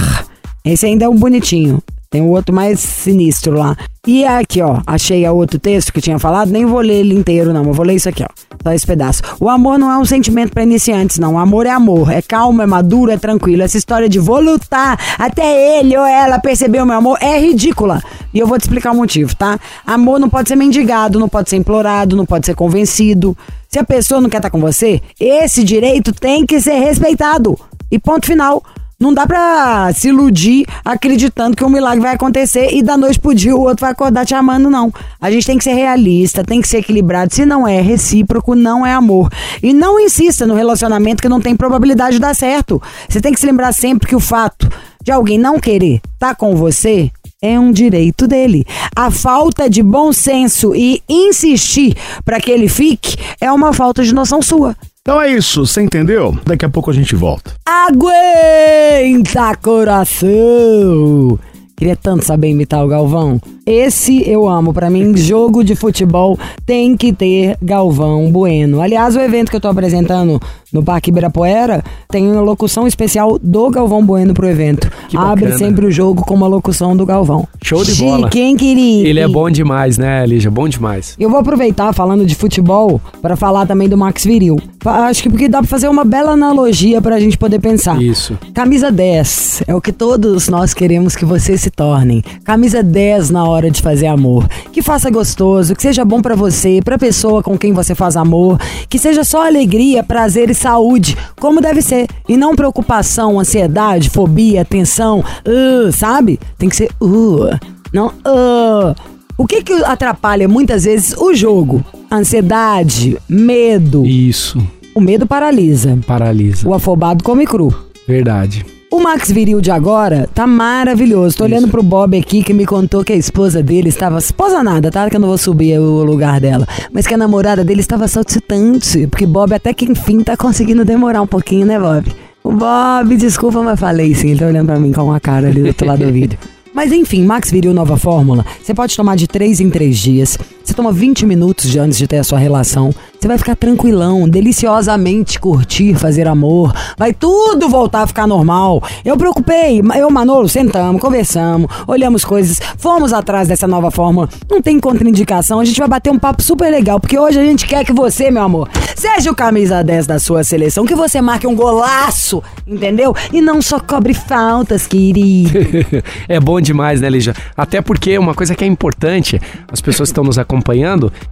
Esse 0.64 0.86
ainda 0.86 1.04
é 1.04 1.08
um 1.08 1.16
bonitinho. 1.16 1.82
Tem 2.10 2.22
o 2.22 2.28
outro 2.28 2.54
mais 2.54 2.80
sinistro 2.80 3.52
lá. 3.52 3.76
E 4.06 4.24
aqui, 4.24 4.62
ó, 4.62 4.80
achei 4.86 5.26
a 5.26 5.32
outro 5.32 5.58
texto 5.58 5.92
que 5.92 6.00
tinha 6.00 6.18
falado, 6.18 6.50
nem 6.50 6.64
vou 6.64 6.80
ler 6.80 7.00
ele 7.00 7.14
inteiro, 7.14 7.52
não. 7.52 7.64
Eu 7.64 7.74
vou 7.74 7.84
ler 7.84 7.96
isso 7.96 8.08
aqui, 8.08 8.22
ó. 8.22 8.28
Só 8.62 8.72
esse 8.72 8.86
pedaço. 8.86 9.22
O 9.38 9.48
amor 9.48 9.78
não 9.78 9.90
é 9.90 9.98
um 9.98 10.04
sentimento 10.06 10.52
para 10.52 10.62
iniciantes, 10.62 11.18
não. 11.18 11.34
O 11.34 11.38
amor 11.38 11.66
é 11.66 11.70
amor. 11.70 12.10
É 12.10 12.22
calmo, 12.22 12.62
é 12.62 12.66
maduro, 12.66 13.10
é 13.10 13.18
tranquilo. 13.18 13.62
Essa 13.62 13.76
história 13.76 14.08
de 14.08 14.18
vou 14.18 14.40
lutar 14.40 14.98
até 15.18 15.78
ele 15.78 15.96
ou 15.96 16.04
ela 16.04 16.38
perceber 16.38 16.82
o 16.82 16.86
meu 16.86 16.96
amor 16.96 17.18
é 17.20 17.38
ridícula. 17.38 18.02
E 18.32 18.38
eu 18.38 18.46
vou 18.46 18.58
te 18.58 18.62
explicar 18.62 18.92
o 18.92 18.96
motivo, 18.96 19.36
tá? 19.36 19.58
Amor 19.86 20.18
não 20.18 20.30
pode 20.30 20.48
ser 20.48 20.56
mendigado, 20.56 21.18
não 21.18 21.28
pode 21.28 21.50
ser 21.50 21.56
implorado, 21.56 22.16
não 22.16 22.24
pode 22.24 22.46
ser 22.46 22.54
convencido. 22.54 23.36
Se 23.68 23.78
a 23.78 23.84
pessoa 23.84 24.20
não 24.20 24.30
quer 24.30 24.38
estar 24.38 24.50
com 24.50 24.60
você, 24.60 25.02
esse 25.20 25.62
direito 25.62 26.12
tem 26.14 26.46
que 26.46 26.58
ser 26.58 26.78
respeitado. 26.78 27.58
E 27.90 27.98
ponto 27.98 28.26
final. 28.26 28.62
Não 29.00 29.14
dá 29.14 29.24
pra 29.28 29.92
se 29.94 30.08
iludir 30.08 30.66
acreditando 30.84 31.56
que 31.56 31.64
um 31.64 31.68
milagre 31.68 32.00
vai 32.00 32.16
acontecer 32.16 32.74
e 32.74 32.82
da 32.82 32.96
noite 32.96 33.20
pro 33.20 33.32
dia 33.32 33.54
o 33.54 33.60
outro 33.60 33.82
vai 33.82 33.92
acordar 33.92 34.26
te 34.26 34.34
amando, 34.34 34.68
não. 34.68 34.92
A 35.20 35.30
gente 35.30 35.46
tem 35.46 35.56
que 35.56 35.62
ser 35.62 35.74
realista, 35.74 36.42
tem 36.42 36.60
que 36.60 36.66
ser 36.66 36.78
equilibrado. 36.78 37.32
Se 37.32 37.46
não 37.46 37.66
é 37.66 37.80
recíproco, 37.80 38.56
não 38.56 38.84
é 38.84 38.92
amor. 38.92 39.30
E 39.62 39.72
não 39.72 40.00
insista 40.00 40.48
no 40.48 40.54
relacionamento 40.56 41.22
que 41.22 41.28
não 41.28 41.40
tem 41.40 41.54
probabilidade 41.54 42.16
de 42.16 42.20
dar 42.20 42.34
certo. 42.34 42.82
Você 43.08 43.20
tem 43.20 43.32
que 43.32 43.38
se 43.38 43.46
lembrar 43.46 43.72
sempre 43.72 44.08
que 44.08 44.16
o 44.16 44.20
fato 44.20 44.68
de 45.00 45.12
alguém 45.12 45.38
não 45.38 45.60
querer 45.60 46.00
estar 46.14 46.34
com 46.34 46.56
você 46.56 47.08
é 47.40 47.56
um 47.56 47.70
direito 47.70 48.26
dele. 48.26 48.66
A 48.96 49.12
falta 49.12 49.70
de 49.70 49.80
bom 49.80 50.12
senso 50.12 50.74
e 50.74 51.00
insistir 51.08 51.96
para 52.24 52.40
que 52.40 52.50
ele 52.50 52.68
fique 52.68 53.16
é 53.40 53.52
uma 53.52 53.72
falta 53.72 54.02
de 54.02 54.12
noção 54.12 54.42
sua. 54.42 54.76
Então 55.00 55.20
é 55.20 55.30
isso, 55.30 55.66
você 55.66 55.80
entendeu? 55.82 56.36
Daqui 56.44 56.64
a 56.64 56.68
pouco 56.68 56.90
a 56.90 56.94
gente 56.94 57.14
volta. 57.14 57.52
Aguenta, 57.66 59.56
coração! 59.56 61.38
Queria 61.76 61.96
tanto 61.96 62.24
saber 62.24 62.48
imitar 62.48 62.84
o 62.84 62.88
Galvão. 62.88 63.40
Esse 63.68 64.26
eu 64.26 64.48
amo. 64.48 64.72
Pra 64.72 64.88
mim, 64.88 65.14
jogo 65.14 65.62
de 65.62 65.76
futebol 65.76 66.38
tem 66.64 66.96
que 66.96 67.12
ter 67.12 67.58
Galvão 67.60 68.32
Bueno. 68.32 68.80
Aliás, 68.80 69.14
o 69.14 69.20
evento 69.20 69.50
que 69.50 69.56
eu 69.56 69.60
tô 69.60 69.68
apresentando 69.68 70.40
no 70.72 70.82
Parque 70.82 71.10
Ibirapuera 71.10 71.84
tem 72.08 72.30
uma 72.30 72.40
locução 72.40 72.86
especial 72.86 73.38
do 73.38 73.68
Galvão 73.68 74.02
Bueno 74.02 74.32
pro 74.32 74.48
evento. 74.48 74.90
Abre 75.14 75.58
sempre 75.58 75.84
o 75.84 75.90
jogo 75.90 76.24
com 76.24 76.34
uma 76.34 76.46
locução 76.46 76.96
do 76.96 77.04
Galvão. 77.04 77.46
Show 77.62 77.84
de 77.84 77.94
bola. 77.96 78.30
Quem 78.30 78.56
queria? 78.56 79.06
Ele 79.06 79.20
é 79.20 79.28
bom 79.28 79.50
demais, 79.50 79.98
né, 79.98 80.24
Lígia? 80.26 80.50
Bom 80.50 80.66
demais. 80.66 81.14
Eu 81.18 81.28
vou 81.28 81.38
aproveitar 81.38 81.92
falando 81.92 82.24
de 82.24 82.34
futebol 82.34 82.98
para 83.20 83.36
falar 83.36 83.66
também 83.66 83.88
do 83.88 83.98
Max 83.98 84.24
Viril. 84.24 84.56
Acho 84.82 85.22
que 85.22 85.28
porque 85.28 85.48
dá 85.48 85.58
pra 85.58 85.68
fazer 85.68 85.88
uma 85.88 86.04
bela 86.04 86.32
analogia 86.32 87.02
pra 87.02 87.20
gente 87.20 87.36
poder 87.36 87.58
pensar. 87.58 88.00
Isso. 88.00 88.38
Camisa 88.54 88.90
10 88.90 89.64
é 89.66 89.74
o 89.74 89.80
que 89.80 89.92
todos 89.92 90.48
nós 90.48 90.72
queremos 90.72 91.14
que 91.14 91.26
vocês 91.26 91.60
se 91.60 91.70
tornem. 91.70 92.22
Camisa 92.44 92.82
10 92.82 93.30
na 93.30 93.44
hora 93.44 93.57
de 93.62 93.82
fazer 93.82 94.06
amor. 94.06 94.48
Que 94.72 94.80
faça 94.80 95.10
gostoso, 95.10 95.74
que 95.74 95.82
seja 95.82 96.04
bom 96.04 96.22
pra 96.22 96.36
você, 96.36 96.80
pra 96.84 96.98
pessoa 96.98 97.42
com 97.42 97.58
quem 97.58 97.72
você 97.72 97.94
faz 97.94 98.16
amor, 98.16 98.58
que 98.88 98.98
seja 98.98 99.24
só 99.24 99.46
alegria, 99.46 100.02
prazer 100.02 100.50
e 100.50 100.54
saúde, 100.54 101.16
como 101.40 101.60
deve 101.60 101.82
ser. 101.82 102.06
E 102.28 102.36
não 102.36 102.54
preocupação, 102.54 103.40
ansiedade, 103.40 104.10
fobia, 104.10 104.64
tensão, 104.64 105.20
uh, 105.20 105.92
sabe? 105.92 106.38
Tem 106.56 106.68
que 106.68 106.76
ser 106.76 106.90
uh, 107.00 107.58
não 107.92 108.08
uh. 108.08 108.94
O 109.36 109.46
que 109.46 109.62
que 109.62 109.72
atrapalha 109.84 110.48
muitas 110.48 110.84
vezes 110.84 111.14
o 111.16 111.32
jogo? 111.32 111.84
Ansiedade, 112.10 113.16
medo. 113.28 114.04
Isso. 114.04 114.60
O 114.94 115.00
medo 115.00 115.26
paralisa. 115.26 115.96
Paralisa. 116.06 116.68
O 116.68 116.74
afobado 116.74 117.22
come 117.22 117.46
cru. 117.46 117.72
Verdade. 118.06 118.66
O 118.98 119.00
Max 119.00 119.30
Viril 119.30 119.60
de 119.60 119.70
agora 119.70 120.28
tá 120.34 120.44
maravilhoso. 120.44 121.36
Tô 121.36 121.44
olhando 121.44 121.68
pro 121.68 121.84
Bob 121.84 122.18
aqui 122.18 122.42
que 122.42 122.52
me 122.52 122.66
contou 122.66 123.04
que 123.04 123.12
a 123.12 123.16
esposa 123.16 123.62
dele 123.62 123.90
estava. 123.90 124.18
Esposa 124.18 124.60
nada, 124.60 124.90
tá? 124.90 125.08
Que 125.08 125.14
eu 125.14 125.20
não 125.20 125.28
vou 125.28 125.38
subir 125.38 125.78
o 125.78 126.02
lugar 126.02 126.40
dela. 126.40 126.66
Mas 126.92 127.06
que 127.06 127.14
a 127.14 127.16
namorada 127.16 127.64
dele 127.64 127.80
estava 127.80 128.08
saltitante. 128.08 129.06
Porque 129.06 129.24
Bob 129.24 129.54
até 129.54 129.72
que 129.72 129.84
enfim 129.84 130.24
tá 130.24 130.36
conseguindo 130.36 130.84
demorar 130.84 131.22
um 131.22 131.28
pouquinho, 131.28 131.64
né, 131.64 131.78
Bob? 131.78 132.12
O 132.42 132.50
Bob, 132.50 133.16
desculpa, 133.16 133.62
mas 133.62 133.78
falei 133.78 134.12
sim. 134.16 134.30
Ele 134.30 134.40
tá 134.40 134.46
olhando 134.46 134.66
pra 134.66 134.80
mim 134.80 134.90
com 134.90 135.04
uma 135.04 135.20
cara 135.20 135.46
ali 135.46 135.62
do 135.62 135.68
outro 135.68 135.86
lado 135.86 136.04
do 136.04 136.12
vídeo. 136.12 136.36
Mas 136.74 136.92
enfim, 136.92 137.24
Max 137.24 137.50
Viril 137.50 137.72
Nova 137.72 137.96
Fórmula. 137.96 138.44
Você 138.62 138.72
pode 138.72 138.94
tomar 138.94 139.16
de 139.16 139.26
3 139.26 139.60
em 139.60 139.70
3 139.70 139.96
dias. 139.96 140.38
Toma 140.78 140.92
20 140.92 141.26
minutos 141.26 141.68
de 141.68 141.76
antes 141.76 141.98
de 141.98 142.06
ter 142.06 142.18
a 142.18 142.22
sua 142.22 142.38
relação. 142.38 142.94
Você 143.20 143.26
vai 143.26 143.36
ficar 143.36 143.56
tranquilão, 143.56 144.28
deliciosamente 144.28 145.40
curtir, 145.40 145.96
fazer 145.96 146.28
amor. 146.28 146.72
Vai 146.96 147.12
tudo 147.12 147.68
voltar 147.68 148.02
a 148.02 148.06
ficar 148.06 148.28
normal. 148.28 148.80
Eu 149.04 149.16
preocupei, 149.16 149.82
eu 149.96 150.08
e 150.08 150.12
Manolo 150.12 150.48
sentamos, 150.48 151.00
conversamos, 151.00 151.68
olhamos 151.84 152.24
coisas, 152.24 152.60
fomos 152.76 153.12
atrás 153.12 153.48
dessa 153.48 153.66
nova 153.66 153.90
fórmula. 153.90 154.28
Não 154.48 154.62
tem 154.62 154.78
contraindicação, 154.78 155.58
a 155.58 155.64
gente 155.64 155.80
vai 155.80 155.88
bater 155.88 156.12
um 156.12 156.18
papo 156.18 156.44
super 156.44 156.70
legal, 156.70 157.00
porque 157.00 157.18
hoje 157.18 157.40
a 157.40 157.44
gente 157.44 157.66
quer 157.66 157.84
que 157.84 157.92
você, 157.92 158.30
meu 158.30 158.44
amor, 158.44 158.68
seja 158.94 159.32
o 159.32 159.34
camisa 159.34 159.82
10 159.82 160.06
da 160.06 160.20
sua 160.20 160.44
seleção, 160.44 160.86
que 160.86 160.94
você 160.94 161.20
marque 161.20 161.46
um 161.48 161.56
golaço, 161.56 162.40
entendeu? 162.64 163.12
E 163.32 163.40
não 163.40 163.60
só 163.60 163.80
cobre 163.80 164.14
faltas, 164.14 164.86
querido. 164.86 165.50
é 166.28 166.38
bom 166.38 166.60
demais, 166.60 167.00
né, 167.00 167.10
Lígia? 167.10 167.34
Até 167.56 167.82
porque 167.82 168.16
uma 168.16 168.32
coisa 168.32 168.54
que 168.54 168.62
é 168.62 168.66
importante, 168.68 169.40
as 169.72 169.80
pessoas 169.80 170.08
que 170.08 170.12
estão 170.12 170.22
nos 170.22 170.38
acompanhando, 170.38 170.67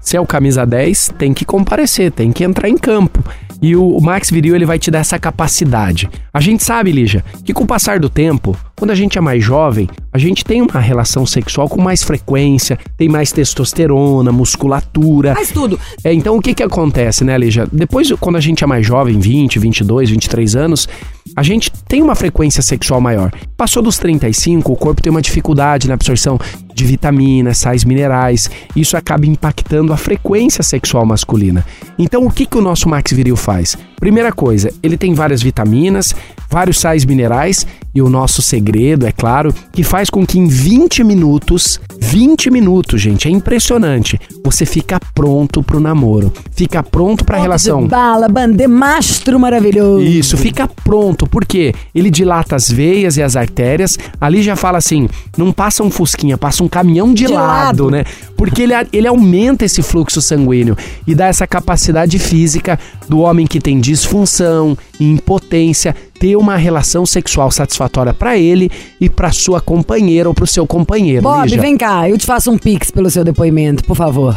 se 0.00 0.16
é 0.16 0.20
o 0.20 0.26
camisa 0.26 0.64
10, 0.64 1.14
tem 1.18 1.32
que 1.32 1.44
comparecer, 1.44 2.10
tem 2.10 2.32
que 2.32 2.44
entrar 2.44 2.68
em 2.68 2.76
campo. 2.76 3.22
E 3.60 3.74
o 3.74 3.98
Max 4.00 4.30
Viril, 4.30 4.54
ele 4.54 4.66
vai 4.66 4.78
te 4.78 4.90
dar 4.90 4.98
essa 4.98 5.18
capacidade. 5.18 6.08
A 6.32 6.40
gente 6.40 6.62
sabe, 6.62 6.92
Lígia, 6.92 7.24
que 7.44 7.54
com 7.54 7.64
o 7.64 7.66
passar 7.66 7.98
do 7.98 8.10
tempo, 8.10 8.56
quando 8.78 8.90
a 8.90 8.94
gente 8.94 9.16
é 9.16 9.20
mais 9.20 9.42
jovem, 9.42 9.88
a 10.12 10.18
gente 10.18 10.44
tem 10.44 10.60
uma 10.60 10.78
relação 10.78 11.24
sexual 11.24 11.66
com 11.66 11.80
mais 11.80 12.02
frequência, 12.02 12.78
tem 12.96 13.08
mais 13.08 13.32
testosterona, 13.32 14.30
musculatura. 14.30 15.34
Faz 15.34 15.50
tudo. 15.50 15.80
É, 16.04 16.12
então 16.12 16.36
o 16.36 16.42
que 16.42 16.54
que 16.54 16.62
acontece, 16.62 17.24
né, 17.24 17.38
Lígia? 17.38 17.66
Depois, 17.72 18.12
quando 18.20 18.36
a 18.36 18.40
gente 18.40 18.62
é 18.62 18.66
mais 18.66 18.86
jovem, 18.86 19.18
20, 19.18 19.58
22, 19.58 20.10
23 20.10 20.56
anos, 20.56 20.88
a 21.34 21.42
gente 21.42 21.70
tem 21.88 22.02
uma 22.02 22.14
frequência 22.14 22.62
sexual 22.62 23.00
maior. 23.00 23.32
Passou 23.56 23.82
dos 23.82 23.98
35, 23.98 24.72
o 24.72 24.76
corpo 24.76 25.02
tem 25.02 25.10
uma 25.10 25.22
dificuldade 25.22 25.88
na 25.88 25.94
absorção 25.94 26.38
de 26.74 26.84
vitaminas, 26.84 27.56
sais 27.58 27.84
minerais. 27.84 28.50
Isso 28.76 28.96
acaba 28.96 29.26
impactando 29.26 29.92
a 29.92 29.96
frequência 29.96 30.62
sexual 30.62 31.06
masculina. 31.06 31.64
Então, 31.98 32.26
o 32.26 32.30
que 32.30 32.44
que 32.44 32.58
o 32.58 32.62
nosso 32.62 32.88
Max 32.88 33.12
Viril 33.12 33.36
faz? 33.36 33.76
Primeira 33.98 34.30
coisa, 34.30 34.70
ele 34.82 34.98
tem 34.98 35.14
várias 35.14 35.42
vitaminas, 35.42 36.14
vários 36.50 36.78
sais 36.78 37.04
minerais 37.04 37.66
e 37.94 38.02
o 38.02 38.10
nosso 38.10 38.42
segredo, 38.42 38.65
é 39.06 39.12
claro, 39.12 39.54
que 39.72 39.84
faz 39.84 40.10
com 40.10 40.26
que 40.26 40.38
em 40.38 40.46
20 40.48 41.04
minutos, 41.04 41.80
20 42.00 42.50
minutos, 42.50 43.00
gente, 43.00 43.28
é 43.28 43.30
impressionante, 43.30 44.18
você 44.44 44.66
fica 44.66 44.98
pronto 45.14 45.62
pro 45.62 45.78
namoro, 45.78 46.32
fica 46.52 46.82
pronto 46.82 47.24
pra 47.24 47.38
relação. 47.38 47.82
De 47.84 47.88
bala, 47.88 48.28
bande, 48.28 48.66
mastro 48.66 49.38
maravilhoso. 49.38 50.04
Isso, 50.04 50.36
fica 50.36 50.68
pronto, 50.84 51.26
porque 51.26 51.74
ele 51.94 52.10
dilata 52.10 52.56
as 52.56 52.68
veias 52.70 53.16
e 53.16 53.22
as 53.22 53.36
artérias. 53.36 53.98
Ali 54.20 54.42
já 54.42 54.56
fala 54.56 54.78
assim: 54.78 55.08
não 55.36 55.52
passa 55.52 55.82
um 55.82 55.90
fusquinha, 55.90 56.36
passa 56.36 56.64
um 56.64 56.68
caminhão 56.68 57.14
de, 57.14 57.26
De 57.26 57.32
lado, 57.32 57.84
lado. 57.84 57.90
né? 57.90 58.04
Porque 58.36 58.62
ele, 58.62 58.72
ele 58.92 59.06
aumenta 59.06 59.64
esse 59.64 59.82
fluxo 59.82 60.20
sanguíneo 60.20 60.76
e 61.06 61.14
dá 61.14 61.26
essa 61.26 61.46
capacidade 61.46 62.18
física 62.18 62.78
do 63.08 63.20
homem 63.20 63.46
que 63.46 63.60
tem 63.60 63.80
disfunção, 63.80 64.76
impotência, 65.00 65.94
ter 66.18 66.36
uma 66.36 66.56
relação 66.56 67.04
sexual 67.04 67.50
satisfatória 67.50 68.14
pra 68.14 68.38
ele 68.38 68.70
e 69.00 69.08
pra 69.08 69.32
sua 69.32 69.60
companheira 69.60 70.28
ou 70.28 70.34
pro 70.34 70.46
seu 70.46 70.66
companheiro. 70.66 71.22
Bob, 71.22 71.42
Lígia. 71.42 71.60
vem 71.60 71.76
cá, 71.76 72.08
eu 72.08 72.16
te 72.16 72.26
faço 72.26 72.50
um 72.50 72.58
pix 72.58 72.90
pelo 72.90 73.10
seu 73.10 73.24
depoimento, 73.24 73.84
por 73.84 73.96
favor. 73.96 74.36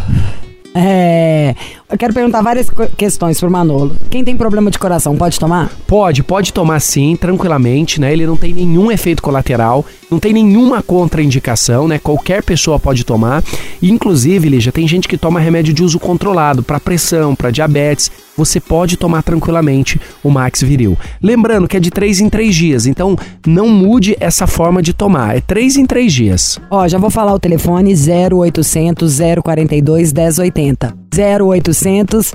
É, 0.74 1.56
eu 1.92 1.98
quero 1.98 2.14
perguntar 2.14 2.42
várias 2.42 2.68
questões 2.96 3.40
pro 3.40 3.50
Manolo. 3.50 3.96
Quem 4.10 4.24
tem 4.24 4.38
problema 4.38 4.70
de 4.70 4.78
coração 4.78 5.18
pode 5.18 5.40
tomar? 5.40 5.72
Pode, 5.88 6.22
pode 6.22 6.54
tomar 6.54 6.80
sim, 6.80 7.16
tranquilamente, 7.16 8.00
né? 8.00 8.14
Ele 8.14 8.28
não 8.28 8.38
tem 8.38 8.54
nenhum 8.54 8.92
efeito 8.92 9.22
colateral, 9.22 9.84
não 10.12 10.20
tem 10.20 10.32
nenhuma 10.32 10.84
contraindicação, 10.84 11.88
né? 11.88 11.98
Qualquer 11.98 12.44
pessoa 12.44 12.80
pode 12.80 13.04
tomar. 13.04 13.44
Inclusive, 13.82 14.48
Lígia, 14.48 14.72
tem 14.72 14.88
gente 14.88 15.08
que 15.08 15.18
toma 15.18 15.40
remédio 15.40 15.74
de 15.74 15.84
uso 15.84 16.00
controlado 16.00 16.62
para 16.62 16.80
pressão, 16.80 17.36
para 17.36 17.50
diabetes. 17.50 18.12
Você 18.40 18.62
pode 18.62 18.96
tomar 18.96 19.22
tranquilamente 19.22 20.00
o 20.24 20.30
Max 20.30 20.62
Viril. 20.62 20.98
Lembrando 21.22 21.68
que 21.68 21.76
é 21.76 21.80
de 21.80 21.92
3 21.92 22.22
em 22.22 22.30
3 22.30 22.56
dias, 22.56 22.86
então 22.86 23.18
não 23.46 23.68
mude 23.68 24.16
essa 24.18 24.48
forma 24.48 24.82
de 24.82 24.94
tomar. 24.94 25.36
É 25.36 25.42
3 25.42 25.76
em 25.76 25.86
3 25.86 26.14
dias. 26.14 26.58
Ó, 26.72 26.88
já 26.88 26.98
vou 26.98 27.10
falar 27.10 27.34
o 27.34 27.40
telefone 27.40 27.94
0800 27.94 29.20
042 29.44 30.14
1080. 30.14 30.94
0800 31.12 32.34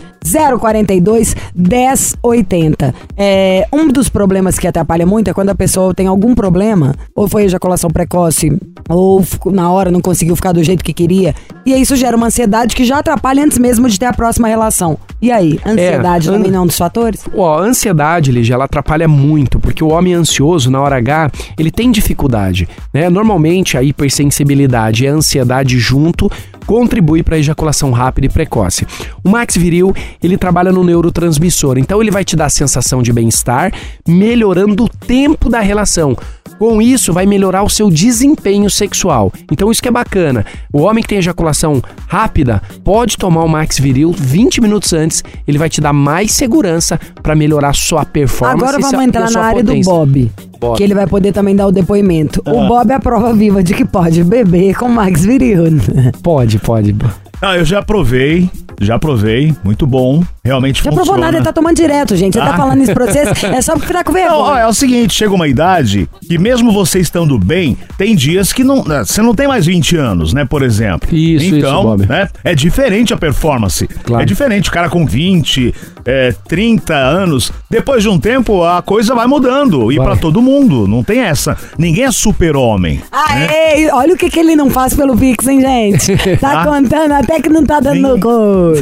042 0.61 1.37
1080. 1.55 2.95
É, 3.17 3.67
um 3.73 3.89
dos 3.89 4.11
problemas 4.11 4.59
que 4.59 4.67
atrapalha 4.67 5.07
muito 5.07 5.31
é 5.31 5.33
quando 5.33 5.49
a 5.49 5.55
pessoa 5.55 5.95
tem 5.95 6.07
algum 6.07 6.35
problema, 6.35 6.95
ou 7.15 7.27
foi 7.27 7.45
ejaculação 7.45 7.91
precoce, 7.91 8.53
ou 8.89 9.25
na 9.47 9.71
hora 9.71 9.91
não 9.91 10.01
conseguiu 10.01 10.37
ficar 10.37 10.53
do 10.53 10.63
jeito 10.63 10.85
que 10.85 10.93
queria. 10.93 11.35
E 11.65 11.73
isso 11.73 11.97
gera 11.97 12.17
uma 12.17 12.27
ansiedade 12.27 12.77
que 12.77 12.85
já 12.85 12.99
atrapalha 12.99 13.43
antes 13.43 13.59
mesmo 13.59 13.89
de 13.89 13.99
ter 13.99 14.07
a 14.07 14.13
próxima 14.13 14.49
relação. 14.49 14.99
E 15.23 15.31
aí, 15.31 15.59
ansiedade 15.65 15.94
an- 16.31 16.37
também 16.37 16.51
não 16.51 16.67
dos 16.67 16.77
fatores? 16.77 17.25
A 17.37 17.61
ansiedade, 17.61 18.31
Lígia, 18.33 18.55
ela 18.55 18.65
atrapalha 18.65 19.07
muito, 19.09 19.59
porque 19.61 19.83
o 19.85 19.89
homem 19.89 20.15
ansioso, 20.15 20.71
na 20.71 20.81
hora 20.81 20.97
H, 20.97 21.31
ele 21.59 21.71
tem 21.71 21.91
dificuldade, 21.91 22.69
né? 22.93 23.09
Normalmente, 23.09 23.77
a 23.77 23.83
hipersensibilidade 23.83 25.05
e 25.05 25.09
a 25.09 25.13
ansiedade 25.13 25.79
junto 25.79 26.31
contribui 26.67 27.23
para 27.23 27.37
a 27.37 27.39
ejaculação 27.39 27.91
rápida 27.91 28.27
e 28.27 28.31
precoce. 28.31 28.87
O 29.23 29.29
Max 29.29 29.55
Viril, 29.57 29.95
ele 30.23 30.39
trabalha 30.39 30.73
no 30.73 30.83
neurotransmissor, 30.83 31.77
então 31.79 32.01
ele 32.01 32.11
vai 32.11 32.25
te 32.25 32.35
dar 32.37 32.47
a 32.47 32.51
sensação 32.51 33.03
de 33.03 33.13
bem-estar, 33.13 33.71
melhorando 34.09 34.85
o 34.85 34.89
tempo 34.89 35.51
da 35.51 35.61
relação. 35.61 36.17
Com 36.59 36.81
isso, 36.81 37.13
vai 37.13 37.27
melhorar 37.27 37.65
o 37.65 37.69
seu 37.69 37.91
desempenho 37.91 38.71
sexual. 38.71 39.33
Então, 39.51 39.71
isso 39.73 39.83
que 39.83 39.89
é 39.89 39.91
bacana. 39.91 40.47
O 40.73 40.83
homem 40.83 41.03
que 41.03 41.09
tem 41.09 41.19
ejaculação 41.19 41.83
rápida 42.07 42.63
pode 42.85 43.17
tomar 43.19 43.43
o 43.43 43.49
Max 43.49 43.79
Viril 43.79 44.13
20 44.17 44.61
minutos 44.61 44.93
antes. 44.93 45.23
Ele 45.49 45.59
vai 45.59 45.69
te 45.69 45.81
mais 45.93 46.33
segurança 46.33 46.99
para 47.23 47.35
melhorar 47.35 47.75
sua 47.75 48.05
performance. 48.05 48.65
Agora 48.65 48.79
vamos 48.79 49.07
entrar 49.07 49.31
na 49.31 49.41
área 49.41 49.65
potência. 49.65 49.93
do 49.93 49.97
Bob. 49.97 50.31
Bob. 50.61 50.77
Que 50.77 50.83
ele 50.85 50.95
vai 50.95 51.07
poder 51.07 51.33
também 51.33 51.55
dar 51.55 51.67
o 51.67 51.73
depoimento. 51.73 52.43
Ah. 52.45 52.53
O 52.53 52.69
Bob 52.69 52.91
é 52.91 52.95
a 52.95 53.01
prova 53.01 53.33
viva 53.33 53.63
de 53.63 53.75
que 53.75 53.85
pode 53.85 54.25
beber 54.25 54.77
com 54.77 54.89
Max 54.89 55.25
Viril. 55.25 55.65
Pode, 56.23 56.59
pode. 56.59 56.95
Ah, 57.43 57.57
eu 57.57 57.65
já 57.65 57.83
provei, 57.83 58.49
já 58.81 58.99
provei, 58.99 59.55
muito 59.63 59.87
bom, 59.87 60.23
realmente 60.45 60.77
Já 60.77 60.83
funciona. 60.85 61.05
provou 61.05 61.21
nada, 61.21 61.37
ele 61.39 61.45
tá 61.45 61.53
tomando 61.53 61.77
direto, 61.77 62.15
gente. 62.17 62.35
Você 62.35 62.41
tá 62.41 62.51
Ah. 62.53 62.57
falando 62.57 62.83
isso 62.83 62.93
pra 62.93 63.07
vocês, 63.07 63.45
é 63.45 63.63
só 63.63 63.75
porque 63.77 63.93
tá 63.93 64.05
com 64.05 64.13
Não, 64.13 64.21
ó, 64.21 64.45
vergonha. 64.45 64.61
é 64.61 64.67
o 64.67 64.75
seguinte, 64.75 65.15
chega 65.15 65.33
uma 65.35 65.49
idade 65.49 66.09
que 66.29 66.37
mesmo 66.39 66.71
você 66.73 66.99
estando 66.99 67.39
bem, 67.39 67.77
tem 67.97 68.15
dias 68.15 68.53
que 68.53 68.63
não, 68.63 68.85
né, 68.85 69.05
você 69.05 69.23
não 69.23 69.35
tem 69.35 69.49
mais 69.49 69.65
20 69.67 69.97
anos, 69.97 70.33
né, 70.35 70.45
por 70.45 70.63
exemplo. 70.63 71.09
Isso, 71.15 71.55
então, 71.57 71.81
isso, 71.81 71.83
Bob. 71.83 72.07
né, 72.07 72.29
é 72.45 72.55
diferente 72.55 73.13
a 73.15 73.17
performance. 73.17 73.87
Claro. 74.05 74.23
É 74.23 74.27
diferente, 74.27 74.69
o 74.69 74.73
cara 74.73 74.89
com 74.89 75.07
20, 75.07 75.75
é, 76.05 76.35
30 76.47 76.95
anos, 76.95 77.51
depois 77.71 78.03
de 78.03 78.09
um 78.09 78.19
tempo 78.19 78.63
a 78.65 78.83
coisa 78.83 79.15
vai 79.15 79.27
mudando 79.27 79.91
e 79.91 79.97
Vai. 79.97 80.07
pra 80.07 80.17
todo 80.17 80.43
mundo, 80.43 80.87
não 80.87 81.03
tem 81.03 81.21
essa. 81.21 81.57
Ninguém 81.79 82.05
é 82.05 82.11
super-homem. 82.13 83.01
Aê, 83.11 83.91
olha 83.93 84.15
o 84.15 84.17
que, 84.17 84.29
que 84.29 84.39
ele 84.41 84.55
não 84.55 84.69
faz 84.71 84.95
pelo 84.95 85.17
Pix, 85.17 85.47
hein, 85.47 85.61
gente? 85.61 86.15
Tá 86.39 86.61
Ah. 86.63 86.65
contando 86.67 87.13
até 87.13 87.41
que 87.41 87.49
não 87.49 87.65
tá 87.65 87.81
dando 87.81 88.15
Sim. 88.15 88.21
cor. 88.21 88.75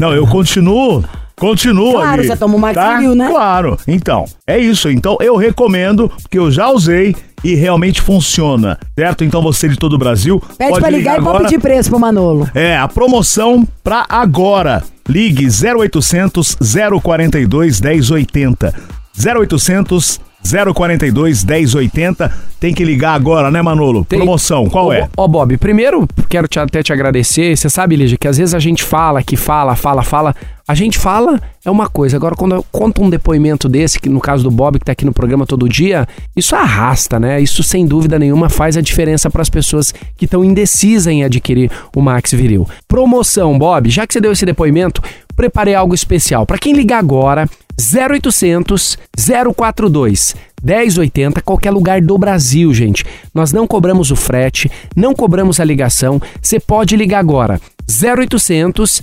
Não, 0.00 0.12
eu 0.14 0.26
continuo. 0.26 1.01
Continuo 1.36 1.92
Claro, 1.94 2.20
ali. 2.20 2.28
você 2.28 2.36
toma 2.36 2.54
o 2.56 2.58
Max 2.58 2.74
tá? 2.74 3.00
Né? 3.00 3.28
Claro. 3.28 3.76
Então, 3.88 4.24
é 4.46 4.58
isso. 4.58 4.88
Então, 4.90 5.16
eu 5.20 5.36
recomendo, 5.36 6.08
porque 6.22 6.38
eu 6.38 6.50
já 6.50 6.70
usei 6.70 7.14
e 7.42 7.54
realmente 7.54 8.00
funciona, 8.00 8.78
certo? 8.96 9.24
Então, 9.24 9.42
você 9.42 9.68
de 9.68 9.76
todo 9.76 9.94
o 9.94 9.98
Brasil 9.98 10.40
Pede 10.56 10.70
pode 10.70 10.80
pra 10.80 10.90
ligar 10.90 11.14
e 11.14 11.18
agora. 11.18 11.38
pode 11.38 11.50
pedir 11.50 11.60
preço 11.60 11.90
pro 11.90 11.98
Manolo. 11.98 12.48
É, 12.54 12.76
a 12.76 12.86
promoção 12.86 13.66
pra 13.82 14.06
agora. 14.08 14.82
Ligue 15.08 15.48
0800 15.48 16.56
042 17.02 17.80
1080. 17.80 18.72
0800 19.36 20.20
042 20.74 21.44
1080. 21.44 22.32
Tem 22.60 22.72
que 22.72 22.84
ligar 22.84 23.14
agora, 23.14 23.50
né, 23.50 23.60
Manolo? 23.60 24.04
Tem- 24.04 24.18
Promoção, 24.20 24.68
qual 24.68 24.86
Ô, 24.86 24.92
é? 24.92 25.08
Ó, 25.16 25.26
Bob, 25.26 25.56
primeiro 25.56 26.06
quero 26.28 26.46
te- 26.46 26.58
até 26.60 26.82
te 26.82 26.92
agradecer. 26.92 27.56
Você 27.56 27.68
sabe, 27.68 27.96
Lígia, 27.96 28.16
que 28.16 28.28
às 28.28 28.38
vezes 28.38 28.54
a 28.54 28.58
gente 28.60 28.82
fala, 28.84 29.22
que 29.22 29.36
fala, 29.36 29.74
fala, 29.74 30.02
fala. 30.02 30.34
A 30.72 30.74
gente 30.74 30.98
fala 30.98 31.38
é 31.66 31.70
uma 31.70 31.86
coisa. 31.86 32.16
Agora, 32.16 32.34
quando 32.34 32.54
eu 32.54 32.64
conto 32.72 33.02
um 33.02 33.10
depoimento 33.10 33.68
desse, 33.68 34.00
que 34.00 34.08
no 34.08 34.20
caso 34.20 34.42
do 34.42 34.50
Bob, 34.50 34.78
que 34.78 34.86
tá 34.86 34.92
aqui 34.92 35.04
no 35.04 35.12
programa 35.12 35.44
todo 35.44 35.68
dia, 35.68 36.08
isso 36.34 36.56
arrasta, 36.56 37.20
né? 37.20 37.38
Isso, 37.42 37.62
sem 37.62 37.84
dúvida 37.84 38.18
nenhuma, 38.18 38.48
faz 38.48 38.74
a 38.78 38.80
diferença 38.80 39.28
para 39.28 39.42
as 39.42 39.50
pessoas 39.50 39.92
que 40.16 40.24
estão 40.24 40.42
indecisas 40.42 41.08
em 41.08 41.24
adquirir 41.24 41.70
o 41.94 42.00
Max 42.00 42.32
Viril. 42.32 42.66
Promoção, 42.88 43.58
Bob, 43.58 43.90
já 43.90 44.06
que 44.06 44.14
você 44.14 44.20
deu 44.22 44.32
esse 44.32 44.46
depoimento, 44.46 45.02
preparei 45.36 45.74
algo 45.74 45.94
especial. 45.94 46.46
Para 46.46 46.56
quem 46.56 46.72
ligar 46.72 47.00
agora, 47.00 47.46
0800 47.78 48.96
042 49.54 50.34
1080, 50.62 51.42
qualquer 51.42 51.70
lugar 51.70 52.00
do 52.00 52.16
Brasil, 52.16 52.72
gente. 52.72 53.04
Nós 53.34 53.52
não 53.52 53.66
cobramos 53.66 54.10
o 54.10 54.16
frete, 54.16 54.70
não 54.96 55.12
cobramos 55.12 55.60
a 55.60 55.64
ligação. 55.64 56.22
Você 56.40 56.58
pode 56.58 56.96
ligar 56.96 57.18
agora. 57.18 57.60
0800 58.00 59.02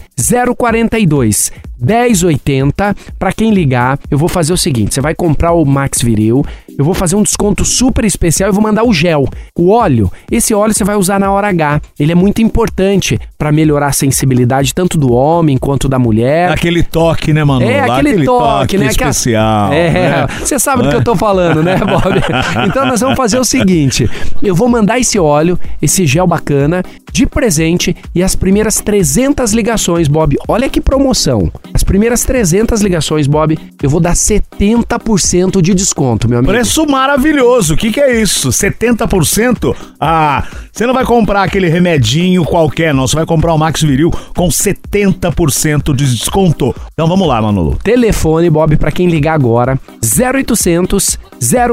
042 0.57 1.51
1080. 1.81 2.95
Para 3.17 3.31
quem 3.31 3.51
ligar, 3.51 3.97
eu 4.11 4.17
vou 4.17 4.27
fazer 4.27 4.53
o 4.53 4.57
seguinte: 4.57 4.93
você 4.93 5.01
vai 5.01 5.15
comprar 5.15 5.53
o 5.53 5.63
Max 5.65 6.01
Viril, 6.01 6.45
eu 6.77 6.83
vou 6.83 6.93
fazer 6.93 7.15
um 7.15 7.23
desconto 7.23 7.63
super 7.63 8.03
especial 8.05 8.49
e 8.49 8.53
vou 8.53 8.61
mandar 8.61 8.83
o 8.83 8.93
gel. 8.93 9.25
O 9.55 9.71
óleo, 9.71 10.11
esse 10.29 10.53
óleo 10.53 10.73
você 10.73 10.83
vai 10.83 10.95
usar 10.95 11.19
na 11.19 11.31
hora 11.31 11.47
H. 11.47 11.81
Ele 11.99 12.11
é 12.11 12.15
muito 12.15 12.41
importante 12.41 13.19
para 13.37 13.51
melhorar 13.51 13.87
a 13.87 13.91
sensibilidade 13.91 14.73
tanto 14.73 14.97
do 14.97 15.13
homem 15.13 15.57
quanto 15.57 15.87
da 15.87 15.97
mulher. 15.97 16.51
Aquele 16.51 16.83
toque, 16.83 17.33
né, 17.33 17.43
Manolo? 17.43 17.71
É, 17.71 17.79
aquele, 17.79 18.25
toque, 18.25 18.77
né? 18.77 18.87
Aquela- 18.87 19.09
especial. 19.11 19.73
É, 19.73 19.91
né? 19.91 20.27
você 20.39 20.59
sabe 20.59 20.83
do 20.83 20.89
que 20.89 20.95
eu 20.95 21.03
tô 21.03 21.15
falando, 21.15 21.63
né, 21.63 21.77
Bob? 21.77 22.21
então 22.67 22.85
nós 22.85 22.99
vamos 22.99 23.15
fazer 23.15 23.39
o 23.39 23.45
seguinte: 23.45 24.09
eu 24.43 24.53
vou 24.53 24.67
mandar 24.67 24.99
esse 24.99 25.17
óleo, 25.17 25.57
esse 25.81 26.05
gel 26.05 26.27
bacana, 26.27 26.83
de 27.11 27.25
presente 27.25 27.95
e 28.13 28.23
as 28.23 28.35
primeiras 28.35 28.75
300 28.75 29.53
ligações, 29.53 30.07
Bob. 30.07 30.37
Olha 30.47 30.69
que 30.69 30.81
promoção. 30.81 31.51
As 31.73 31.83
primeiras 31.83 32.23
300 32.23 32.81
ligações, 32.81 33.27
Bob, 33.27 33.57
eu 33.81 33.89
vou 33.89 33.99
dar 33.99 34.13
70% 34.13 35.61
de 35.61 35.73
desconto, 35.73 36.27
meu 36.27 36.39
amigo. 36.39 36.51
Preço 36.51 36.85
maravilhoso. 36.85 37.73
O 37.73 37.77
que, 37.77 37.91
que 37.91 37.99
é 37.99 38.21
isso? 38.21 38.49
70%? 38.49 39.75
Ah, 39.99 40.45
você 40.71 40.85
não 40.85 40.93
vai 40.93 41.05
comprar 41.05 41.43
aquele 41.43 41.67
remedinho 41.69 42.43
qualquer, 42.43 42.93
não. 42.93 43.07
Você 43.07 43.15
vai 43.15 43.25
comprar 43.25 43.53
o 43.53 43.57
Max 43.57 43.81
Viril 43.81 44.11
com 44.35 44.47
70% 44.47 45.95
de 45.95 46.05
desconto. 46.15 46.75
Então 46.93 47.07
vamos 47.07 47.27
lá, 47.27 47.41
Manolo. 47.41 47.77
Telefone, 47.83 48.49
Bob, 48.49 48.77
para 48.77 48.91
quem 48.91 49.07
ligar 49.07 49.33
agora, 49.33 49.79
0800 50.01 51.17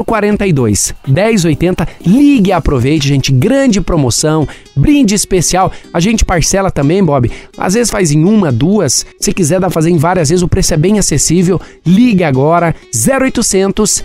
042 0.05 0.93
1080. 1.07 1.87
Ligue 2.05 2.49
e 2.49 2.53
aproveite, 2.53 3.07
gente. 3.07 3.31
Grande 3.31 3.81
promoção, 3.81 4.47
brinde 4.77 5.15
especial. 5.15 5.71
A 5.93 5.99
gente 5.99 6.23
parcela 6.23 6.71
também, 6.71 7.03
Bob. 7.03 7.31
Às 7.57 7.73
vezes 7.73 7.89
faz 7.89 8.11
em 8.11 8.23
uma, 8.23 8.51
duas. 8.51 9.05
Se 9.19 9.33
quiser 9.33 9.59
dar 9.59 9.67
pra 9.67 9.73
fazer 9.73 9.89
em 9.89 9.97
várias 9.97 10.29
vezes, 10.29 10.43
o 10.43 10.47
preço 10.47 10.73
é 10.73 10.77
bem 10.77 10.99
acessível. 10.99 11.59
Ligue 11.85 12.23
agora, 12.23 12.75
0800 12.95 14.03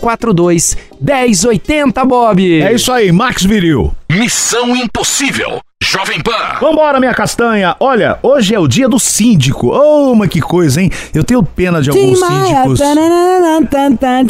042 0.00 0.76
1080, 1.00 2.04
Bob. 2.04 2.62
É 2.62 2.72
isso 2.72 2.90
aí, 2.92 3.12
Max 3.12 3.44
Viril. 3.44 3.94
Missão 4.10 4.74
Impossível. 4.74 5.60
Jovem 5.86 6.18
Pan. 6.22 6.32
Vambora, 6.60 6.98
minha 6.98 7.12
castanha. 7.12 7.76
Olha, 7.78 8.18
hoje 8.22 8.54
é 8.54 8.58
o 8.58 8.66
dia 8.66 8.88
do 8.88 8.98
síndico. 8.98 9.68
Oh, 9.68 10.14
mas 10.14 10.30
que 10.30 10.40
coisa, 10.40 10.80
hein? 10.80 10.90
Eu 11.12 11.22
tenho 11.22 11.42
pena 11.42 11.82
de 11.82 11.90
alguns 11.90 12.18
Tim 12.18 12.20
Maia. 12.20 12.46
síndicos. 12.62 12.80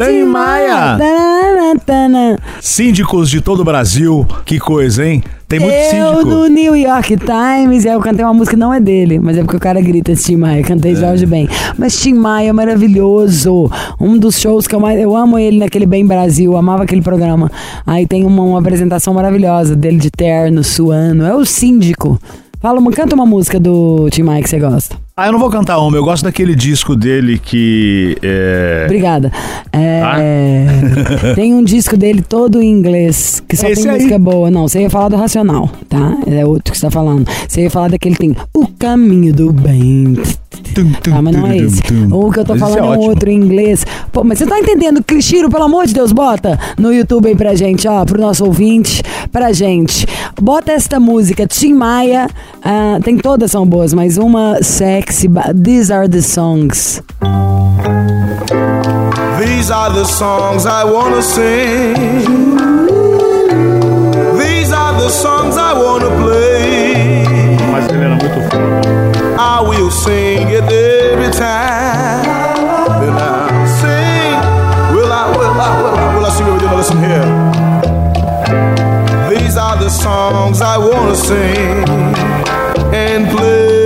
Tim 0.06 0.24
Maia. 0.24 0.98
Síndicos 2.60 3.30
de 3.30 3.40
todo 3.40 3.60
o 3.60 3.64
Brasil. 3.64 4.26
Que 4.44 4.58
coisa, 4.58 5.06
hein? 5.06 5.22
Tem 5.46 5.60
muito 5.60 5.74
Eu 5.74 5.90
síndico. 6.14 6.24
do 6.30 6.46
New 6.48 6.74
York 6.74 7.16
Times, 7.18 7.84
eu 7.84 8.00
cantei 8.00 8.24
uma 8.24 8.32
música, 8.32 8.56
não 8.56 8.72
é 8.72 8.80
dele, 8.80 9.18
mas 9.20 9.36
é 9.36 9.42
porque 9.42 9.58
o 9.58 9.60
cara 9.60 9.78
grita 9.80 10.14
Tim 10.14 10.36
Maia, 10.36 10.60
É. 10.60 10.62
cantei 10.62 10.96
Jorge 10.96 11.26
Ben. 11.26 11.46
Mas 11.78 12.00
Tim 12.00 12.14
Maia 12.14 12.48
é 12.48 12.52
maravilhoso, 12.52 13.70
um 14.00 14.16
dos 14.16 14.40
shows 14.40 14.66
que 14.66 14.74
eu 14.74 14.80
mais, 14.80 14.98
eu 14.98 15.14
amo 15.14 15.38
ele 15.38 15.58
naquele 15.58 15.84
Bem 15.84 16.04
Brasil, 16.04 16.56
amava 16.56 16.84
aquele 16.84 17.02
programa. 17.02 17.52
Aí 17.86 18.06
tem 18.06 18.24
uma, 18.24 18.42
uma 18.42 18.58
apresentação 18.58 19.12
maravilhosa 19.12 19.76
dele 19.76 19.98
de 19.98 20.10
terno, 20.10 20.64
suando, 20.64 21.24
é 21.26 21.34
o 21.36 21.43
síndico. 21.46 22.18
Fala, 22.60 22.80
canta 22.92 23.14
uma 23.14 23.26
música 23.26 23.60
do 23.60 24.08
Tim 24.10 24.22
Maia 24.22 24.42
que 24.42 24.48
você 24.48 24.58
gosta. 24.58 25.03
Ah, 25.16 25.26
eu 25.28 25.32
não 25.32 25.38
vou 25.38 25.48
cantar 25.48 25.78
uma, 25.78 25.96
eu 25.96 26.02
gosto 26.02 26.24
daquele 26.24 26.56
disco 26.56 26.96
dele 26.96 27.38
que. 27.38 28.18
É... 28.20 28.82
Obrigada. 28.86 29.30
É, 29.72 30.00
Ah? 30.02 31.34
tem 31.36 31.54
um 31.54 31.62
disco 31.62 31.96
dele 31.96 32.20
todo 32.20 32.60
em 32.60 32.68
inglês, 32.68 33.40
que 33.48 33.56
só 33.56 33.68
Esse 33.68 33.82
tem 33.82 33.92
aí. 33.92 33.96
música 33.98 34.18
boa. 34.18 34.50
Não, 34.50 34.66
você 34.66 34.80
ia 34.80 34.90
falar 34.90 35.08
do 35.10 35.16
Racional, 35.16 35.70
tá? 35.88 36.16
É 36.26 36.44
outro 36.44 36.72
que 36.72 36.78
você 36.78 36.86
tá 36.86 36.90
falando. 36.90 37.28
Você 37.46 37.62
ia 37.62 37.70
falar 37.70 37.90
daquele 37.90 38.16
que 38.16 38.22
tem 38.22 38.36
O 38.52 38.66
Caminho 38.66 39.32
do 39.32 39.52
Bem. 39.52 40.16
Tá, 41.02 41.22
mas 41.22 41.36
não 41.36 41.46
é 41.46 41.58
esse. 41.58 41.80
O 42.10 42.32
que 42.32 42.40
eu 42.40 42.44
tô 42.44 42.56
falando 42.56 42.78
é 42.78 42.80
é, 42.80 42.82
um 42.82 42.98
outro 42.98 43.30
em 43.30 43.36
inglês. 43.36 43.86
Pô, 44.10 44.24
mas 44.24 44.38
você 44.38 44.46
tá 44.46 44.58
entendendo? 44.58 45.02
Cristiro, 45.04 45.48
pelo 45.48 45.64
amor 45.64 45.86
de 45.86 45.94
Deus, 45.94 46.10
bota 46.10 46.58
no 46.76 46.92
YouTube 46.92 47.28
aí 47.28 47.36
pra 47.36 47.54
gente, 47.54 47.86
ó, 47.86 48.04
pro 48.04 48.20
nosso 48.20 48.44
ouvinte, 48.44 49.00
pra 49.30 49.52
gente. 49.52 50.06
Bota 50.40 50.72
esta 50.72 50.98
música, 50.98 51.46
Tim 51.46 51.74
Maia. 51.74 52.28
ah, 52.62 52.98
tem 53.04 53.16
todas 53.16 53.52
são 53.52 53.64
boas, 53.64 53.94
mas 53.94 54.18
uma 54.18 54.60
sexy. 54.62 55.03
Ba- 55.28 55.52
These 55.54 55.90
are 55.90 56.08
the 56.08 56.22
songs. 56.22 57.00
These 59.40 59.70
are 59.70 59.90
the 59.92 60.04
songs 60.04 60.66
I 60.66 60.84
wanna 60.84 61.22
sing. 61.22 61.94
These 64.38 64.72
are 64.72 64.94
the 65.00 65.08
songs 65.10 65.56
I 65.56 65.72
wanna 65.74 66.10
play. 66.22 67.24
Mas 67.72 67.88
ele 67.88 68.04
era 68.04 68.16
muito. 68.16 68.40
I 69.38 69.60
will 69.60 69.90
sing 69.90 70.48
it 70.48 70.64
every 70.72 71.30
time. 71.32 72.24
Then 73.00 73.14
I'll 73.16 73.66
sing. 73.80 74.34
Will 74.94 75.12
I, 75.12 75.24
will 75.36 75.60
I, 75.60 75.80
will 75.80 75.94
I, 75.98 76.14
will 76.16 76.26
I 76.26 76.30
sing 76.30 76.46
it 76.46 76.52
with 76.52 76.62
you? 76.62 76.76
Listen 76.76 76.98
here. 76.98 77.26
These 79.30 79.56
are 79.56 79.76
the 79.76 79.90
songs 79.90 80.60
I 80.62 80.78
wanna 80.78 81.14
sing 81.14 81.84
and 82.94 83.28
play. 83.36 83.83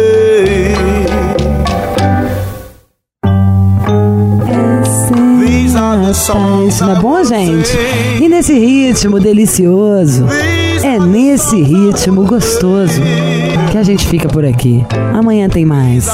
Isso 6.68 6.84
não 6.84 6.92
é 6.92 7.00
bom, 7.00 7.22
gente? 7.24 7.70
E 8.20 8.28
nesse 8.28 8.52
ritmo 8.58 9.20
delicioso, 9.20 10.26
é 10.82 10.98
nesse 10.98 11.60
ritmo 11.62 12.24
gostoso 12.24 13.00
que 13.70 13.78
a 13.78 13.82
gente 13.82 14.06
fica 14.06 14.28
por 14.28 14.44
aqui. 14.44 14.84
Amanhã 15.14 15.48
tem 15.48 15.64
mais. 15.64 16.06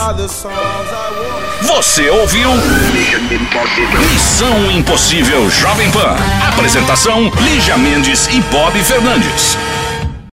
Você 1.62 2.08
ouviu? 2.10 2.50
Missão 4.12 4.70
Impossível 4.70 5.48
Jovem 5.50 5.90
Pan. 5.90 6.16
Apresentação: 6.48 7.30
Lígia 7.40 7.76
Mendes 7.78 8.28
e 8.32 8.40
Bob 8.52 8.78
Fernandes. 8.80 9.56